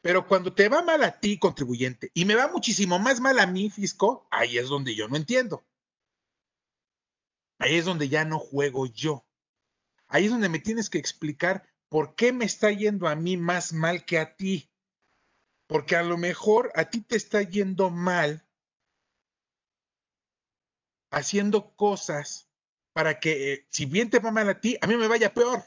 Pero 0.02 0.28
cuando 0.28 0.54
te 0.54 0.68
va 0.68 0.82
mal 0.82 1.04
a 1.04 1.20
ti, 1.20 1.40
contribuyente, 1.40 2.12
y 2.14 2.26
me 2.26 2.36
va 2.36 2.48
muchísimo 2.50 3.00
más 3.00 3.20
mal 3.22 3.40
a 3.40 3.48
mí, 3.48 3.70
fisco, 3.70 4.28
ahí 4.32 4.58
es 4.58 4.68
donde 4.68 4.96
yo 4.96 5.08
no 5.08 5.16
entiendo. 5.16 5.66
Ahí 7.60 7.76
es 7.76 7.86
donde 7.86 8.10
ya 8.10 8.26
no 8.26 8.40
juego 8.40 8.88
yo. 8.88 9.26
Ahí 10.08 10.26
es 10.26 10.32
donde 10.32 10.50
me 10.50 10.60
tienes 10.60 10.90
que 10.90 10.98
explicar 10.98 11.70
por 11.88 12.16
qué 12.16 12.34
me 12.34 12.46
está 12.46 12.72
yendo 12.72 13.08
a 13.08 13.16
mí 13.16 13.38
más 13.38 13.72
mal 13.72 14.04
que 14.04 14.18
a 14.18 14.36
ti. 14.36 14.70
Porque 15.68 15.96
a 15.96 16.04
lo 16.04 16.18
mejor 16.18 16.72
a 16.76 16.86
ti 16.86 17.02
te 17.02 17.16
está 17.16 17.44
yendo 17.44 17.92
mal 17.92 18.44
haciendo 21.12 21.76
cosas 21.76 22.50
para 22.94 23.20
que, 23.20 23.54
eh, 23.54 23.68
si 23.70 23.86
bien 23.86 24.10
te 24.10 24.20
va 24.20 24.32
mal 24.32 24.50
a 24.50 24.60
ti, 24.60 24.78
a 24.82 24.88
mí 24.88 24.98
me 24.98 25.08
vaya 25.08 25.34
peor 25.34 25.64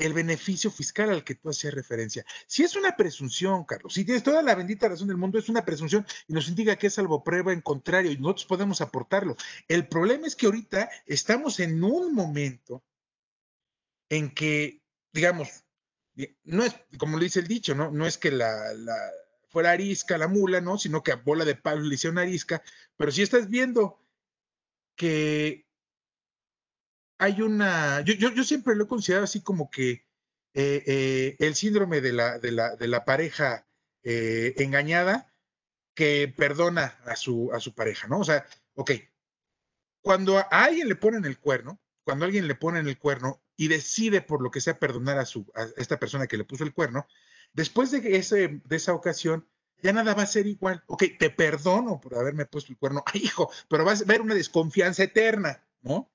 el 0.00 0.12
beneficio 0.14 0.70
fiscal 0.70 1.10
al 1.10 1.24
que 1.24 1.34
tú 1.34 1.50
hacías 1.50 1.74
referencia. 1.74 2.24
Si 2.46 2.62
es 2.62 2.74
una 2.74 2.96
presunción, 2.96 3.64
Carlos, 3.64 3.92
si 3.92 4.04
tienes 4.04 4.22
toda 4.22 4.42
la 4.42 4.54
bendita 4.54 4.88
razón 4.88 5.08
del 5.08 5.18
mundo, 5.18 5.38
es 5.38 5.48
una 5.48 5.64
presunción 5.64 6.06
y 6.26 6.32
nos 6.32 6.48
indica 6.48 6.76
que 6.76 6.86
es 6.86 6.98
algo 6.98 7.22
prueba 7.22 7.52
en 7.52 7.60
contrario 7.60 8.10
y 8.10 8.16
nosotros 8.16 8.46
podemos 8.46 8.80
aportarlo. 8.80 9.36
El 9.68 9.86
problema 9.88 10.26
es 10.26 10.36
que 10.36 10.46
ahorita 10.46 10.90
estamos 11.06 11.60
en 11.60 11.84
un 11.84 12.14
momento 12.14 12.82
en 14.08 14.32
que, 14.34 14.82
digamos, 15.12 15.64
no 16.44 16.64
es, 16.64 16.74
como 16.98 17.18
le 17.18 17.24
dice 17.24 17.40
el 17.40 17.46
dicho, 17.46 17.74
¿no? 17.74 17.90
No 17.90 18.06
es 18.06 18.18
que 18.18 18.30
la, 18.30 18.72
fuera 19.50 19.72
arisca 19.72 20.16
la 20.18 20.28
mula, 20.28 20.60
¿no? 20.60 20.78
Sino 20.78 21.02
que 21.02 21.12
a 21.12 21.16
bola 21.16 21.44
de 21.44 21.56
palo 21.56 21.82
le 21.82 21.94
hicieron 21.94 22.18
arisca, 22.18 22.62
pero 22.96 23.10
si 23.10 23.22
estás 23.22 23.48
viendo 23.48 24.00
que 24.96 25.66
hay 27.18 27.42
una, 27.42 28.00
yo, 28.02 28.14
yo, 28.14 28.44
siempre 28.44 28.74
lo 28.74 28.84
he 28.84 28.88
considerado 28.88 29.24
así 29.24 29.42
como 29.42 29.70
que 29.70 30.06
eh, 30.54 30.82
eh, 30.86 31.36
el 31.38 31.54
síndrome 31.54 32.00
de 32.00 32.12
la, 32.12 32.38
de 32.38 32.52
la, 32.52 32.76
de 32.76 32.88
la 32.88 33.04
pareja 33.04 33.66
eh, 34.02 34.54
engañada 34.56 35.32
que 35.94 36.32
perdona 36.34 36.98
a 37.04 37.16
su, 37.16 37.50
a 37.52 37.60
su 37.60 37.74
pareja, 37.74 38.08
¿no? 38.08 38.20
O 38.20 38.24
sea, 38.24 38.46
ok, 38.74 38.92
cuando 40.00 40.38
a 40.38 40.48
alguien 40.50 40.88
le 40.88 40.96
ponen 40.96 41.24
el 41.26 41.38
cuerno, 41.38 41.78
cuando 42.04 42.24
alguien 42.24 42.48
le 42.48 42.54
ponen 42.54 42.88
el 42.88 42.98
cuerno 42.98 43.42
y 43.56 43.68
decide 43.68 44.22
por 44.22 44.42
lo 44.42 44.50
que 44.50 44.62
sea 44.62 44.78
perdonar 44.78 45.18
a, 45.18 45.26
su, 45.26 45.46
a 45.54 45.66
esta 45.76 45.98
persona 45.98 46.26
que 46.26 46.38
le 46.38 46.44
puso 46.44 46.64
el 46.64 46.72
cuerno, 46.72 47.06
después 47.52 47.90
de, 47.90 48.16
ese, 48.16 48.60
de 48.64 48.76
esa 48.76 48.94
ocasión, 48.94 49.46
ya 49.82 49.92
nada 49.92 50.14
va 50.14 50.22
a 50.22 50.26
ser 50.26 50.46
igual. 50.46 50.82
Ok, 50.86 51.04
te 51.18 51.30
perdono 51.30 52.00
por 52.00 52.16
haberme 52.16 52.46
puesto 52.46 52.72
el 52.72 52.78
cuerno. 52.78 53.02
Ay, 53.06 53.22
hijo, 53.24 53.50
pero 53.68 53.84
va 53.84 53.92
a 53.92 53.96
haber 53.96 54.20
una 54.20 54.34
desconfianza 54.34 55.04
eterna, 55.04 55.64
¿no? 55.82 56.10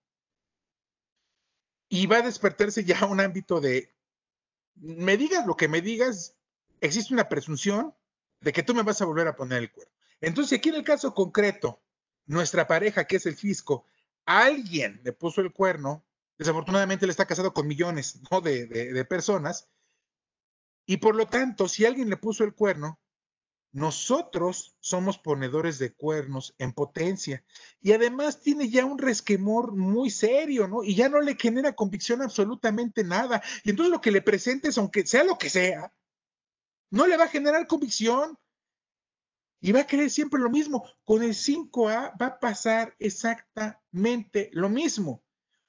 y 1.89 2.07
va 2.07 2.17
a 2.17 2.21
despertarse 2.21 2.83
ya 2.83 3.05
un 3.05 3.19
ámbito 3.19 3.61
de, 3.61 3.93
me 4.75 5.17
digas 5.17 5.45
lo 5.45 5.55
que 5.55 5.67
me 5.67 5.81
digas, 5.81 6.35
existe 6.81 7.13
una 7.13 7.29
presunción 7.29 7.93
de 8.41 8.51
que 8.51 8.63
tú 8.63 8.73
me 8.73 8.83
vas 8.83 9.01
a 9.01 9.05
volver 9.05 9.27
a 9.27 9.35
poner 9.35 9.63
el 9.63 9.71
cuerno. 9.71 9.93
Entonces, 10.21 10.57
aquí 10.57 10.69
en 10.69 10.75
el 10.75 10.83
caso 10.83 11.13
concreto, 11.13 11.81
nuestra 12.25 12.67
pareja, 12.67 13.05
que 13.05 13.17
es 13.17 13.25
el 13.25 13.35
fisco, 13.35 13.85
alguien 14.25 15.01
le 15.03 15.13
puso 15.13 15.41
el 15.41 15.53
cuerno, 15.53 16.03
desafortunadamente 16.37 17.05
él 17.05 17.11
está 17.11 17.25
casado 17.25 17.53
con 17.53 17.67
millones 17.67 18.19
de 18.41 19.05
personas, 19.05 19.69
y 20.85 20.97
por 20.97 21.15
lo 21.15 21.27
tanto, 21.27 21.67
si 21.67 21.85
alguien 21.85 22.09
le 22.09 22.17
puso 22.17 22.43
el 22.43 22.53
cuerno, 22.53 22.99
nosotros 23.75 24.77
somos 24.79 25.17
ponedores 25.17 25.79
de 25.79 25.93
cuernos 25.93 26.55
en 26.59 26.71
potencia 26.71 27.43
y 27.81 27.91
además 27.91 28.39
tiene 28.39 28.69
ya 28.69 28.85
un 28.85 28.97
resquemor 28.97 29.75
muy 29.75 30.09
serio, 30.09 30.65
¿no? 30.69 30.81
Y 30.81 30.95
ya 30.95 31.09
no 31.09 31.19
le 31.19 31.35
genera 31.35 31.75
convicción 31.75 32.21
absolutamente 32.21 33.03
nada. 33.03 33.43
Y 33.65 33.71
entonces 33.71 33.91
lo 33.91 33.99
que 33.99 34.11
le 34.11 34.21
presentes, 34.21 34.77
aunque 34.77 35.05
sea 35.05 35.25
lo 35.25 35.37
que 35.37 35.49
sea, 35.49 35.93
no 36.89 37.05
le 37.05 37.17
va 37.17 37.25
a 37.25 37.29
generar 37.29 37.67
convicción 37.67 38.37
y 39.59 39.73
va 39.73 39.81
a 39.81 39.87
creer 39.87 40.09
siempre 40.09 40.39
lo 40.39 40.49
mismo. 40.49 40.87
Con 41.03 41.21
el 41.21 41.33
5A 41.33 42.13
va 42.21 42.27
a 42.27 42.39
pasar 42.39 42.95
exactamente 42.97 44.49
lo 44.53 44.69
mismo. 44.69 45.21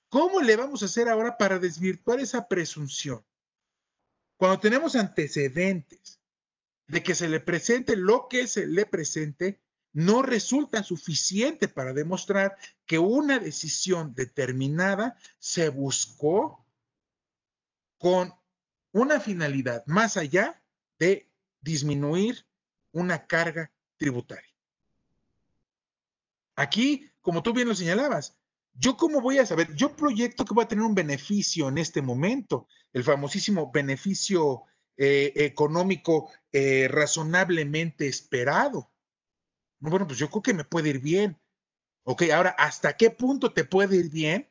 ¿Cómo 0.09 0.41
le 0.41 0.55
vamos 0.55 0.83
a 0.83 0.87
hacer 0.87 1.09
ahora 1.09 1.37
para 1.37 1.59
desvirtuar 1.59 2.21
esa 2.21 2.47
presunción? 2.47 3.25
Cuando 4.37 4.61
tenemos 4.61 4.97
antecedentes 4.97 6.21
de 6.87 7.03
que 7.03 7.15
se 7.15 7.29
le 7.29 7.41
presente 7.41 7.97
lo 7.97 8.29
que 8.29 8.47
se 8.47 8.67
le 8.67 8.87
presente, 8.87 9.61
no 9.93 10.21
resulta 10.21 10.83
suficiente 10.83 11.69
para 11.69 11.95
demostrar 11.95 12.57
que 12.85 12.99
una 12.99 13.39
decisión 13.39 14.15
determinada 14.15 15.17
se 15.39 15.71
buscó 15.71 16.67
con 17.99 18.35
una 18.93 19.21
finalidad 19.21 19.85
más 19.87 20.17
allá 20.17 20.63
de 20.99 21.31
disminuir 21.61 22.47
una 22.93 23.27
carga 23.27 23.73
tributaria. 23.97 24.55
Aquí, 26.55 27.11
como 27.21 27.43
tú 27.43 27.53
bien 27.53 27.69
lo 27.69 27.75
señalabas, 27.75 28.37
yo 28.75 28.97
cómo 28.97 29.21
voy 29.21 29.39
a 29.39 29.47
saber, 29.47 29.75
yo 29.75 29.97
proyecto 29.97 30.45
que 30.45 30.55
voy 30.55 30.65
a 30.65 30.69
tener 30.69 30.85
un 30.85 30.95
beneficio 30.95 31.69
en 31.69 31.79
este 31.79 32.03
momento, 32.03 32.69
el 32.97 33.05
famosísimo 33.05 33.71
beneficio 33.71 34.63
eh, 34.97 35.31
económico 35.37 36.31
eh, 36.51 36.89
razonablemente 36.89 38.09
esperado. 38.09 38.91
Bueno, 39.81 40.07
pues 40.07 40.19
yo 40.19 40.31
creo 40.31 40.43
que 40.43 40.55
me 40.55 40.65
puede 40.65 40.89
ir 40.89 41.01
bien. 41.01 41.39
Ok, 42.05 42.23
ahora, 42.33 42.55
¿hasta 42.57 42.97
qué 42.97 43.11
punto 43.11 43.53
te 43.53 43.65
puede 43.65 43.97
ir 43.97 44.11
bien? 44.11 44.51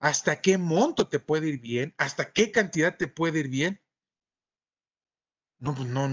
¿Hasta 0.00 0.40
qué 0.40 0.58
monto 0.58 1.06
te 1.06 1.20
puede 1.20 1.46
ir 1.50 1.60
bien? 1.60 1.94
¿Hasta 1.98 2.32
qué 2.32 2.50
cantidad 2.50 2.96
te 2.96 3.06
puede 3.06 3.38
ir 3.38 3.48
bien? 3.48 3.80
No, 5.60 5.72
pues 5.72 5.88
no, 5.88 6.08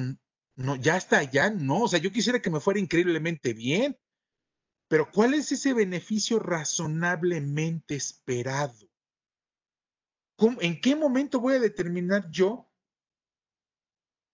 no, 0.56 0.76
ya 0.76 0.98
está, 0.98 1.24
ya 1.24 1.50
no. 1.50 1.82
O 1.82 1.88
sea, 1.88 1.98
yo 1.98 2.12
quisiera 2.12 2.44
que 2.44 2.52
me 2.52 2.60
fuera 2.60 2.80
increíblemente 2.80 3.56
bien. 3.56 3.98
Pero 4.88 5.10
¿cuál 5.12 5.34
es 5.34 5.52
ese 5.52 5.74
beneficio 5.74 6.38
razonablemente 6.38 7.96
esperado? 7.96 8.93
¿En 10.60 10.82
qué 10.82 10.96
momento 10.96 11.40
voy 11.40 11.56
a 11.56 11.60
determinar 11.60 12.30
yo 12.30 12.70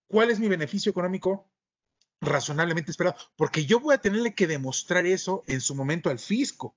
¿Cuál 0.09 0.31
es 0.31 0.39
mi 0.39 0.47
beneficio 0.47 0.89
económico? 0.89 1.49
razonablemente 2.21 2.91
esperado, 2.91 3.15
porque 3.37 3.65
yo 3.65 3.79
voy 3.79 3.95
a 3.95 4.01
tenerle 4.01 4.35
que 4.35 4.47
demostrar 4.47 5.05
eso 5.05 5.43
en 5.47 5.61
su 5.61 5.73
momento 5.75 6.09
al 6.09 6.19
fisco. 6.19 6.75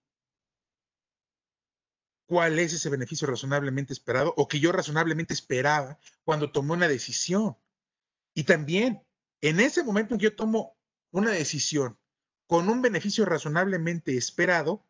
¿Cuál 2.28 2.58
es 2.58 2.72
ese 2.72 2.88
beneficio 2.88 3.26
razonablemente 3.26 3.92
esperado 3.92 4.32
o 4.36 4.46
que 4.46 4.60
yo 4.60 4.70
razonablemente 4.70 5.34
esperaba 5.34 5.98
cuando 6.24 6.52
tomé 6.52 6.74
una 6.74 6.88
decisión? 6.88 7.56
Y 8.34 8.44
también, 8.44 9.04
en 9.40 9.60
ese 9.60 9.82
momento 9.82 10.14
en 10.14 10.20
que 10.20 10.24
yo 10.24 10.36
tomo 10.36 10.78
una 11.10 11.32
decisión 11.32 11.98
con 12.46 12.68
un 12.68 12.80
beneficio 12.80 13.24
razonablemente 13.24 14.16
esperado, 14.16 14.86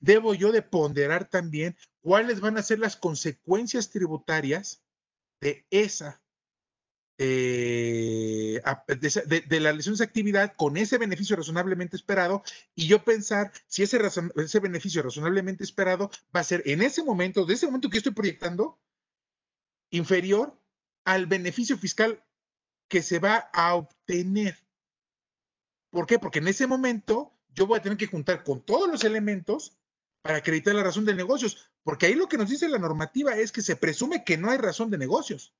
debo 0.00 0.34
yo 0.34 0.52
de 0.52 0.62
ponderar 0.62 1.28
también 1.28 1.76
cuáles 2.06 2.38
van 2.38 2.56
a 2.56 2.62
ser 2.62 2.78
las 2.78 2.94
consecuencias 2.94 3.90
tributarias 3.90 4.80
de 5.40 5.66
esa 5.70 6.22
eh, 7.18 8.62
de, 8.86 9.60
la 9.60 9.72
lesión 9.72 9.96
de 9.96 10.04
actividad 10.04 10.54
con 10.54 10.76
ese 10.76 10.98
beneficio 10.98 11.34
razonablemente 11.34 11.96
esperado 11.96 12.44
y 12.76 12.86
yo 12.86 13.02
pensar 13.02 13.50
si 13.66 13.82
ese, 13.82 13.98
ese 14.36 14.60
beneficio 14.60 15.02
razonablemente 15.02 15.64
esperado 15.64 16.08
va 16.34 16.38
a 16.38 16.44
ser 16.44 16.62
en 16.66 16.80
ese 16.80 17.02
momento, 17.02 17.44
de 17.44 17.54
ese 17.54 17.66
momento 17.66 17.90
que 17.90 17.98
estoy 17.98 18.12
proyectando, 18.12 18.78
inferior 19.90 20.56
al 21.04 21.26
beneficio 21.26 21.76
fiscal 21.76 22.22
que 22.86 23.02
se 23.02 23.18
va 23.18 23.50
a 23.52 23.74
obtener. 23.74 24.56
¿Por 25.90 26.06
qué? 26.06 26.20
Porque 26.20 26.38
en 26.38 26.46
ese 26.46 26.68
momento 26.68 27.32
yo 27.52 27.66
voy 27.66 27.80
a 27.80 27.82
tener 27.82 27.98
que 27.98 28.06
juntar 28.06 28.44
con 28.44 28.60
todos 28.60 28.88
los 28.88 29.02
elementos 29.02 29.75
para 30.26 30.38
acreditar 30.38 30.74
la 30.74 30.82
razón 30.82 31.04
de 31.04 31.14
negocios, 31.14 31.70
porque 31.84 32.06
ahí 32.06 32.14
lo 32.14 32.28
que 32.28 32.36
nos 32.36 32.50
dice 32.50 32.68
la 32.68 32.80
normativa 32.80 33.36
es 33.36 33.52
que 33.52 33.62
se 33.62 33.76
presume 33.76 34.24
que 34.24 34.36
no 34.36 34.50
hay 34.50 34.58
razón 34.58 34.90
de 34.90 34.98
negocios. 34.98 35.54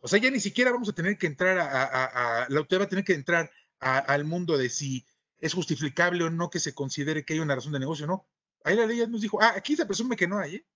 O 0.00 0.08
sea, 0.08 0.18
ya 0.18 0.32
ni 0.32 0.40
siquiera 0.40 0.72
vamos 0.72 0.88
a 0.88 0.94
tener 0.94 1.16
que 1.16 1.28
entrar 1.28 1.58
a, 1.60 2.46
la 2.48 2.58
autoridad 2.58 2.80
va 2.80 2.86
a 2.86 2.88
tener 2.88 3.04
que 3.04 3.14
entrar 3.14 3.52
al 3.78 4.24
mundo 4.24 4.58
de 4.58 4.68
si 4.68 5.06
es 5.38 5.54
justificable 5.54 6.24
o 6.24 6.30
no 6.30 6.50
que 6.50 6.58
se 6.58 6.74
considere 6.74 7.24
que 7.24 7.34
hay 7.34 7.38
una 7.38 7.54
razón 7.54 7.72
de 7.72 7.78
negocio, 7.78 8.06
¿no? 8.08 8.26
Ahí 8.64 8.74
la 8.74 8.86
ley 8.86 9.06
nos 9.06 9.20
dijo, 9.20 9.40
ah, 9.40 9.52
aquí 9.54 9.76
se 9.76 9.86
presume 9.86 10.16
que 10.16 10.26
no 10.26 10.38
hay, 10.38 10.56
¿eh? 10.56 10.66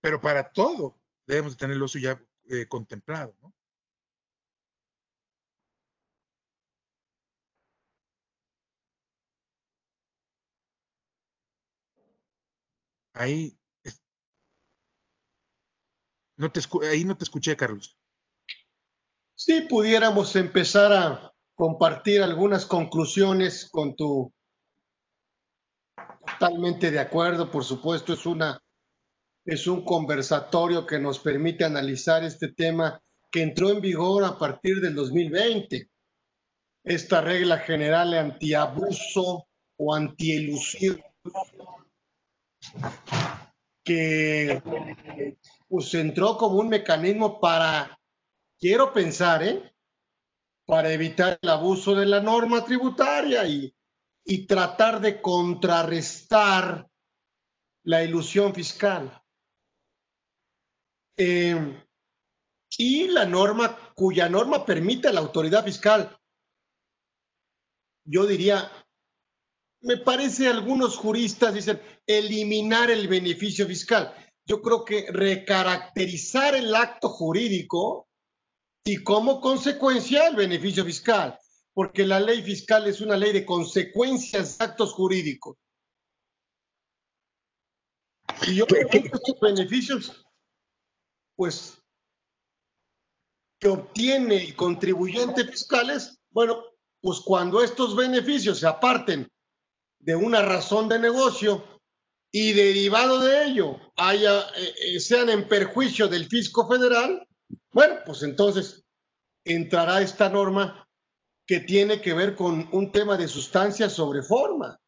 Pero 0.00 0.18
para 0.18 0.50
todo 0.50 0.98
debemos 1.26 1.52
de 1.52 1.58
tener 1.58 1.82
eso 1.82 1.98
ya 1.98 2.18
eh, 2.48 2.66
contemplado, 2.66 3.36
¿no? 3.42 3.52
Ahí 13.16 13.58
no 16.36 16.52
te, 16.52 16.60
ahí 16.86 17.04
no 17.04 17.16
te 17.16 17.24
escuché, 17.24 17.56
Carlos. 17.56 17.98
Sí, 19.34 19.62
pudiéramos 19.62 20.36
empezar 20.36 20.92
a 20.92 21.32
compartir 21.54 22.22
algunas 22.22 22.66
conclusiones 22.66 23.68
con 23.70 23.96
tu... 23.96 24.32
Totalmente 26.26 26.90
de 26.90 26.98
acuerdo, 26.98 27.50
por 27.50 27.64
supuesto, 27.64 28.12
es 28.12 28.26
una 28.26 28.60
es 29.46 29.68
un 29.68 29.84
conversatorio 29.84 30.84
que 30.84 30.98
nos 30.98 31.20
permite 31.20 31.64
analizar 31.64 32.24
este 32.24 32.48
tema 32.48 33.00
que 33.30 33.42
entró 33.42 33.70
en 33.70 33.80
vigor 33.80 34.24
a 34.24 34.36
partir 34.36 34.80
del 34.80 34.94
2020. 34.96 35.88
Esta 36.82 37.20
regla 37.20 37.58
general 37.58 38.12
antiabuso 38.14 39.46
o 39.76 39.94
antielusión 39.94 41.00
que 43.84 44.62
pues 45.68 45.94
entró 45.94 46.36
como 46.36 46.56
un 46.56 46.68
mecanismo 46.68 47.40
para, 47.40 47.98
quiero 48.58 48.92
pensar, 48.92 49.42
¿eh? 49.42 49.72
para 50.66 50.92
evitar 50.92 51.38
el 51.40 51.48
abuso 51.48 51.94
de 51.94 52.06
la 52.06 52.20
norma 52.20 52.64
tributaria 52.64 53.46
y, 53.46 53.74
y 54.24 54.46
tratar 54.46 55.00
de 55.00 55.22
contrarrestar 55.22 56.88
la 57.84 58.02
ilusión 58.02 58.52
fiscal. 58.52 59.22
Eh, 61.16 61.82
y 62.76 63.08
la 63.08 63.24
norma, 63.24 63.78
cuya 63.94 64.28
norma 64.28 64.66
permite 64.66 65.08
a 65.08 65.12
la 65.12 65.20
autoridad 65.20 65.64
fiscal, 65.64 66.18
yo 68.04 68.26
diría, 68.26 68.70
me 69.86 69.98
parece 69.98 70.48
algunos 70.48 70.96
juristas 70.96 71.54
dicen 71.54 71.80
eliminar 72.06 72.90
el 72.90 73.06
beneficio 73.06 73.68
fiscal. 73.68 74.12
Yo 74.44 74.60
creo 74.60 74.84
que 74.84 75.06
recaracterizar 75.12 76.56
el 76.56 76.74
acto 76.74 77.08
jurídico 77.08 78.08
y 78.84 79.02
como 79.04 79.40
consecuencia 79.40 80.26
el 80.26 80.34
beneficio 80.34 80.84
fiscal, 80.84 81.38
porque 81.72 82.04
la 82.04 82.18
ley 82.18 82.42
fiscal 82.42 82.88
es 82.88 83.00
una 83.00 83.16
ley 83.16 83.32
de 83.32 83.46
consecuencias 83.46 84.58
de 84.58 84.64
actos 84.64 84.92
jurídicos. 84.92 85.56
Y 88.48 88.56
yo 88.56 88.66
creo 88.66 88.88
que 88.88 88.98
estos 88.98 89.40
beneficios, 89.40 90.26
pues, 91.36 91.80
que 93.60 93.68
obtiene 93.68 94.36
el 94.36 94.56
contribuyente 94.56 95.44
fiscales, 95.44 96.18
bueno, 96.30 96.60
pues 97.00 97.20
cuando 97.20 97.62
estos 97.62 97.94
beneficios 97.94 98.58
se 98.58 98.66
aparten 98.66 99.28
de 100.06 100.14
una 100.14 100.40
razón 100.40 100.88
de 100.88 101.00
negocio 101.00 101.80
y 102.32 102.52
derivado 102.52 103.20
de 103.20 103.44
ello 103.44 103.76
haya, 103.96 104.40
eh, 104.56 104.74
eh, 104.84 105.00
sean 105.00 105.28
en 105.28 105.48
perjuicio 105.48 106.06
del 106.06 106.28
fisco 106.28 106.68
federal, 106.68 107.26
bueno, 107.72 107.96
pues 108.06 108.22
entonces 108.22 108.84
entrará 109.44 110.00
esta 110.00 110.28
norma 110.28 110.86
que 111.44 111.58
tiene 111.58 112.00
que 112.00 112.14
ver 112.14 112.36
con 112.36 112.68
un 112.72 112.92
tema 112.92 113.16
de 113.16 113.26
sustancia 113.26 113.90
sobre 113.90 114.22
forma. 114.22 114.78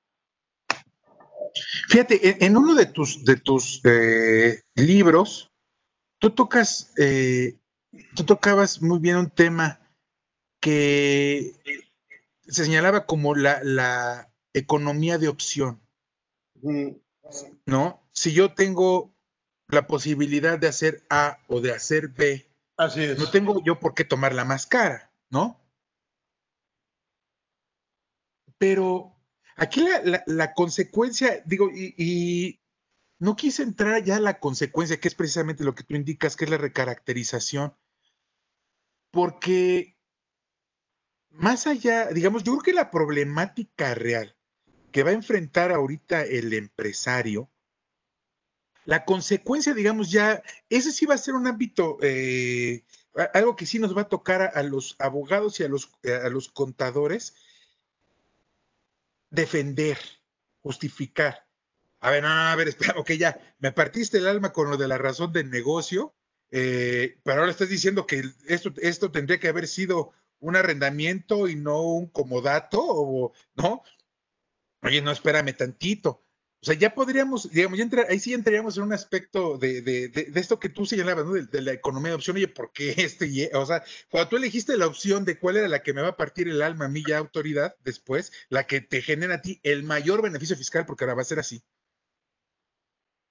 Fíjate, 1.88 2.44
en, 2.44 2.56
uno 2.56 2.74
de 2.74 2.86
tus, 2.86 3.24
de 3.24 3.36
tus 3.36 3.80
eh, 3.84 4.62
libros, 4.76 5.50
tú 6.20 6.30
tocas, 6.30 6.92
tú 8.14 8.24
tocabas 8.24 8.80
muy 8.82 9.00
bien 9.00 9.16
un 9.16 9.30
tema 9.30 9.80
que 10.60 11.54
se 12.46 12.64
señalaba 12.64 13.06
como 13.06 13.34
la, 13.34 13.60
la 13.62 14.27
economía 14.52 15.18
de 15.18 15.28
opción. 15.28 15.80
¿No? 17.66 18.02
Si 18.12 18.32
yo 18.32 18.54
tengo 18.54 19.14
la 19.68 19.86
posibilidad 19.86 20.58
de 20.58 20.68
hacer 20.68 21.04
A 21.10 21.38
o 21.46 21.60
de 21.60 21.72
hacer 21.72 22.08
B, 22.08 22.50
Así 22.76 23.02
es. 23.02 23.18
no 23.18 23.30
tengo 23.30 23.62
yo 23.64 23.78
por 23.78 23.94
qué 23.94 24.04
tomar 24.04 24.34
la 24.34 24.44
más 24.44 24.66
cara, 24.66 25.12
¿no? 25.30 25.60
Pero 28.56 29.16
aquí 29.56 29.84
la, 30.26 30.54
consecuencia, 30.54 31.42
digo, 31.44 31.70
y, 31.70 31.94
y, 31.96 32.60
no 33.20 33.36
quise 33.36 33.62
entrar 33.62 34.02
ya 34.02 34.16
a 34.16 34.20
la 34.20 34.40
consecuencia, 34.40 34.98
que 34.98 35.08
es 35.08 35.14
precisamente 35.14 35.64
lo 35.64 35.74
que 35.74 35.84
tú 35.84 35.94
indicas, 35.94 36.36
que 36.36 36.44
es 36.44 36.50
la 36.50 36.56
recaracterización, 36.56 37.76
porque 39.10 39.96
más 41.30 41.66
allá, 41.66 42.08
digamos, 42.08 42.42
yo 42.42 42.52
creo 42.52 42.62
que 42.62 42.72
la 42.72 42.90
problemática 42.90 43.94
real 43.94 44.37
que 44.90 45.02
va 45.02 45.10
a 45.10 45.14
enfrentar 45.14 45.72
ahorita 45.72 46.22
el 46.22 46.52
empresario, 46.52 47.50
la 48.84 49.04
consecuencia, 49.04 49.74
digamos, 49.74 50.10
ya, 50.10 50.42
ese 50.70 50.92
sí 50.92 51.04
va 51.04 51.14
a 51.14 51.18
ser 51.18 51.34
un 51.34 51.46
ámbito, 51.46 51.98
eh, 52.00 52.84
algo 53.34 53.54
que 53.54 53.66
sí 53.66 53.78
nos 53.78 53.96
va 53.96 54.02
a 54.02 54.08
tocar 54.08 54.52
a, 54.54 54.62
los 54.62 54.96
abogados 54.98 55.60
y 55.60 55.64
a 55.64 55.68
los, 55.68 55.90
a 56.24 56.28
los 56.30 56.48
contadores, 56.48 57.34
defender, 59.30 59.98
justificar. 60.62 61.46
A 62.00 62.10
ver, 62.10 62.22
no, 62.22 62.28
a 62.28 62.56
ver, 62.56 62.68
espera, 62.68 62.94
ok, 62.96 63.10
ya, 63.12 63.38
me 63.58 63.72
partiste 63.72 64.18
el 64.18 64.28
alma 64.28 64.52
con 64.52 64.70
lo 64.70 64.76
de 64.76 64.88
la 64.88 64.98
razón 64.98 65.32
del 65.32 65.50
negocio, 65.50 66.14
eh, 66.50 67.18
pero 67.24 67.40
ahora 67.40 67.50
estás 67.50 67.68
diciendo 67.68 68.06
que 68.06 68.24
esto, 68.46 68.72
esto 68.80 69.10
tendría 69.10 69.38
que 69.38 69.48
haber 69.48 69.68
sido 69.68 70.12
un 70.40 70.56
arrendamiento 70.56 71.48
y 71.48 71.56
no 71.56 71.82
un 71.82 72.06
comodato, 72.06 72.80
o, 72.80 73.32
¿no? 73.54 73.82
Oye, 74.82 75.02
no, 75.02 75.10
espérame 75.10 75.56
tantito. 75.56 76.24
O 76.60 76.66
sea, 76.66 76.74
ya 76.74 76.92
podríamos, 76.92 77.50
digamos, 77.52 77.78
ya 77.78 77.84
entrar, 77.84 78.06
ahí 78.10 78.18
sí 78.18 78.34
entraríamos 78.34 78.76
en 78.76 78.82
un 78.82 78.92
aspecto 78.92 79.58
de, 79.58 79.80
de, 79.80 80.08
de, 80.08 80.40
esto 80.40 80.58
que 80.58 80.68
tú 80.68 80.86
señalabas, 80.86 81.24
¿no? 81.24 81.34
De, 81.34 81.62
la 81.62 81.72
economía 81.72 82.10
de 82.10 82.16
opción. 82.16 82.36
Oye, 82.36 82.48
¿por 82.48 82.72
qué 82.72 82.90
este? 82.98 83.50
O 83.54 83.64
sea, 83.64 83.84
cuando 84.10 84.28
tú 84.28 84.36
elegiste 84.36 84.76
la 84.76 84.86
opción 84.86 85.24
de 85.24 85.38
cuál 85.38 85.58
era 85.58 85.68
la 85.68 85.82
que 85.84 85.92
me 85.92 86.02
va 86.02 86.08
a 86.08 86.16
partir 86.16 86.48
el 86.48 86.62
alma 86.62 86.86
a 86.86 86.88
mí 86.88 87.04
ya 87.06 87.18
autoridad, 87.18 87.76
después, 87.84 88.32
la 88.48 88.66
que 88.66 88.80
te 88.80 89.02
genera 89.02 89.36
a 89.36 89.42
ti 89.42 89.60
el 89.62 89.84
mayor 89.84 90.20
beneficio 90.20 90.56
fiscal, 90.56 90.84
porque 90.84 91.04
ahora 91.04 91.14
va 91.14 91.22
a 91.22 91.26
ser 91.26 91.38
así. 91.38 91.62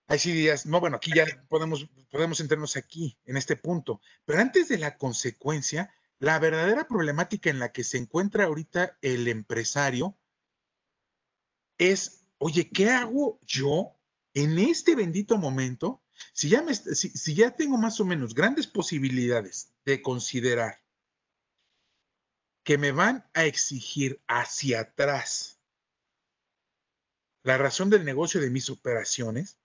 Ahí 0.08 0.20
sí 0.20 0.32
dirías, 0.32 0.66
no, 0.66 0.80
bueno, 0.80 0.96
aquí 0.96 1.12
ya 1.14 1.26
podemos, 1.50 1.86
podemos 2.10 2.40
entrarnos 2.40 2.78
aquí, 2.78 3.18
en 3.26 3.36
este 3.36 3.58
punto. 3.58 4.00
Pero 4.24 4.40
antes 4.40 4.70
de 4.70 4.78
la 4.78 4.98
consecuencia, 4.98 5.94
la 6.20 6.40
verdadera 6.40 6.88
problemática 6.88 7.50
en 7.50 7.60
la 7.60 7.74
que 7.74 7.84
se 7.84 7.98
encuentra 7.98 8.46
ahorita 8.46 8.98
el 9.02 9.28
empresario 9.28 10.18
es, 11.78 12.26
oye, 12.38 12.70
¿qué 12.70 12.90
hago 12.90 13.40
yo 13.46 13.96
en 14.34 14.60
este 14.60 14.96
bendito 14.96 15.38
momento? 15.38 16.04
Si 16.34 16.50
ya, 16.50 16.62
me, 16.62 16.74
si, 16.74 17.36
ya 17.36 17.56
tengo 17.56 17.78
más 17.78 18.00
o 18.00 18.06
menos 18.06 18.34
grandes 18.34 18.68
posibilidades 18.68 19.74
de 19.86 20.02
considerar 20.02 20.84
que 22.64 22.78
me 22.78 22.92
van 22.92 23.30
a 23.34 23.46
exigir 23.46 24.22
hacia 24.28 24.82
atrás 24.82 25.62
la 27.44 27.58
razón 27.58 27.90
del 27.90 28.04
negocio 28.04 28.42
de 28.42 28.50
mis 28.50 28.70
operaciones, 28.70 29.58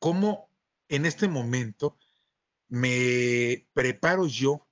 ¿cómo 0.00 0.50
en 0.88 1.06
este 1.06 1.28
momento 1.28 1.96
me 2.68 3.68
preparo 3.74 4.26
yo 4.26 4.66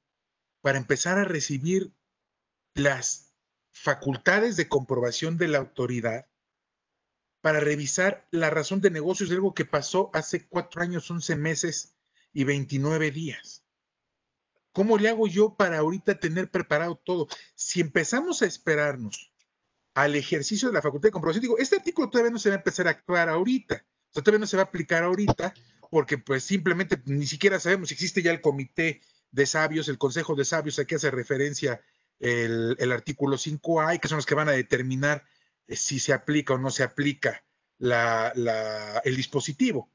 para 0.62 0.78
empezar 0.78 1.18
a 1.18 1.24
recibir 1.24 1.92
las 2.74 3.31
facultades 3.72 4.56
de 4.56 4.68
comprobación 4.68 5.38
de 5.38 5.48
la 5.48 5.58
autoridad 5.58 6.26
para 7.40 7.60
revisar 7.60 8.26
la 8.30 8.50
razón 8.50 8.80
de 8.80 8.90
negocios 8.90 9.28
de 9.28 9.34
algo 9.34 9.54
que 9.54 9.64
pasó 9.64 10.10
hace 10.14 10.46
cuatro 10.46 10.80
años, 10.80 11.10
once 11.10 11.34
meses 11.34 11.96
y 12.32 12.44
29 12.44 13.10
días. 13.10 13.64
¿Cómo 14.72 14.96
le 14.96 15.08
hago 15.08 15.26
yo 15.26 15.54
para 15.54 15.78
ahorita 15.78 16.18
tener 16.18 16.50
preparado 16.50 16.96
todo? 16.96 17.28
Si 17.54 17.80
empezamos 17.80 18.40
a 18.42 18.46
esperarnos 18.46 19.32
al 19.94 20.14
ejercicio 20.14 20.68
de 20.68 20.74
la 20.74 20.82
facultad 20.82 21.08
de 21.08 21.12
comprobación, 21.12 21.42
digo, 21.42 21.58
este 21.58 21.76
artículo 21.76 22.08
todavía 22.08 22.30
no 22.30 22.38
se 22.38 22.48
va 22.48 22.54
a 22.54 22.58
empezar 22.58 22.86
a 22.86 22.92
actuar 22.92 23.28
ahorita, 23.28 23.84
o 24.10 24.12
sea, 24.12 24.22
todavía 24.22 24.40
no 24.40 24.46
se 24.46 24.56
va 24.56 24.62
a 24.62 24.66
aplicar 24.66 25.02
ahorita, 25.02 25.52
porque 25.90 26.16
pues 26.16 26.44
simplemente 26.44 27.02
ni 27.04 27.26
siquiera 27.26 27.60
sabemos 27.60 27.88
si 27.88 27.94
existe 27.94 28.22
ya 28.22 28.30
el 28.30 28.40
comité 28.40 29.02
de 29.30 29.46
sabios, 29.46 29.88
el 29.88 29.98
consejo 29.98 30.34
de 30.34 30.44
sabios 30.44 30.78
a 30.78 30.84
que 30.86 30.94
hace 30.94 31.10
referencia 31.10 31.82
el, 32.22 32.92
artículo 32.92 33.36
5A 33.36 33.96
y 33.96 33.98
que 33.98 34.08
son 34.08 34.16
los 34.16 34.26
que 34.26 34.36
van 34.36 34.48
a 34.48 34.52
determinar 34.52 35.24
eh, 35.66 35.76
si 35.76 35.98
se 35.98 36.12
aplica 36.12 36.54
o 36.54 36.58
no 36.58 36.70
se 36.70 36.84
aplica 36.84 37.44
el 37.80 39.16
dispositivo. 39.16 39.90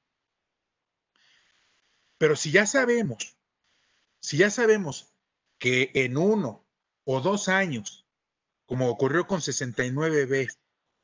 Pero 2.17 2.36
si 2.36 2.51
ya 2.51 2.65
sabemos, 2.65 3.38
si 4.19 4.38
ya 4.38 4.49
sabemos 4.49 5.13
que 5.57 5.91
en 5.93 6.17
uno 6.17 6.65
o 7.05 7.21
dos 7.21 7.47
años, 7.47 8.05
como 8.65 8.89
ocurrió 8.89 9.25
con 9.25 9.39
69B, 9.39 10.53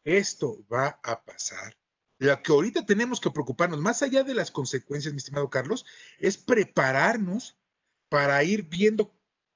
esto 0.04 0.66
va 0.72 1.00
a 1.04 1.24
pasar, 1.24 1.78
lo 2.18 2.42
que 2.42 2.52
ahorita 2.52 2.86
tenemos 2.86 3.20
que 3.20 3.32
preocuparnos, 3.32 3.80
más 3.80 4.02
allá 4.02 4.24
de 4.24 4.34
las 4.34 4.52
consecuencias, 4.52 5.14
mi 5.14 5.18
estimado 5.18 5.50
Carlos, 5.50 5.86
es 6.20 6.38
prepararnos 6.38 7.58
para 8.10 8.44
ir 8.44 8.64
viendo, 8.64 9.14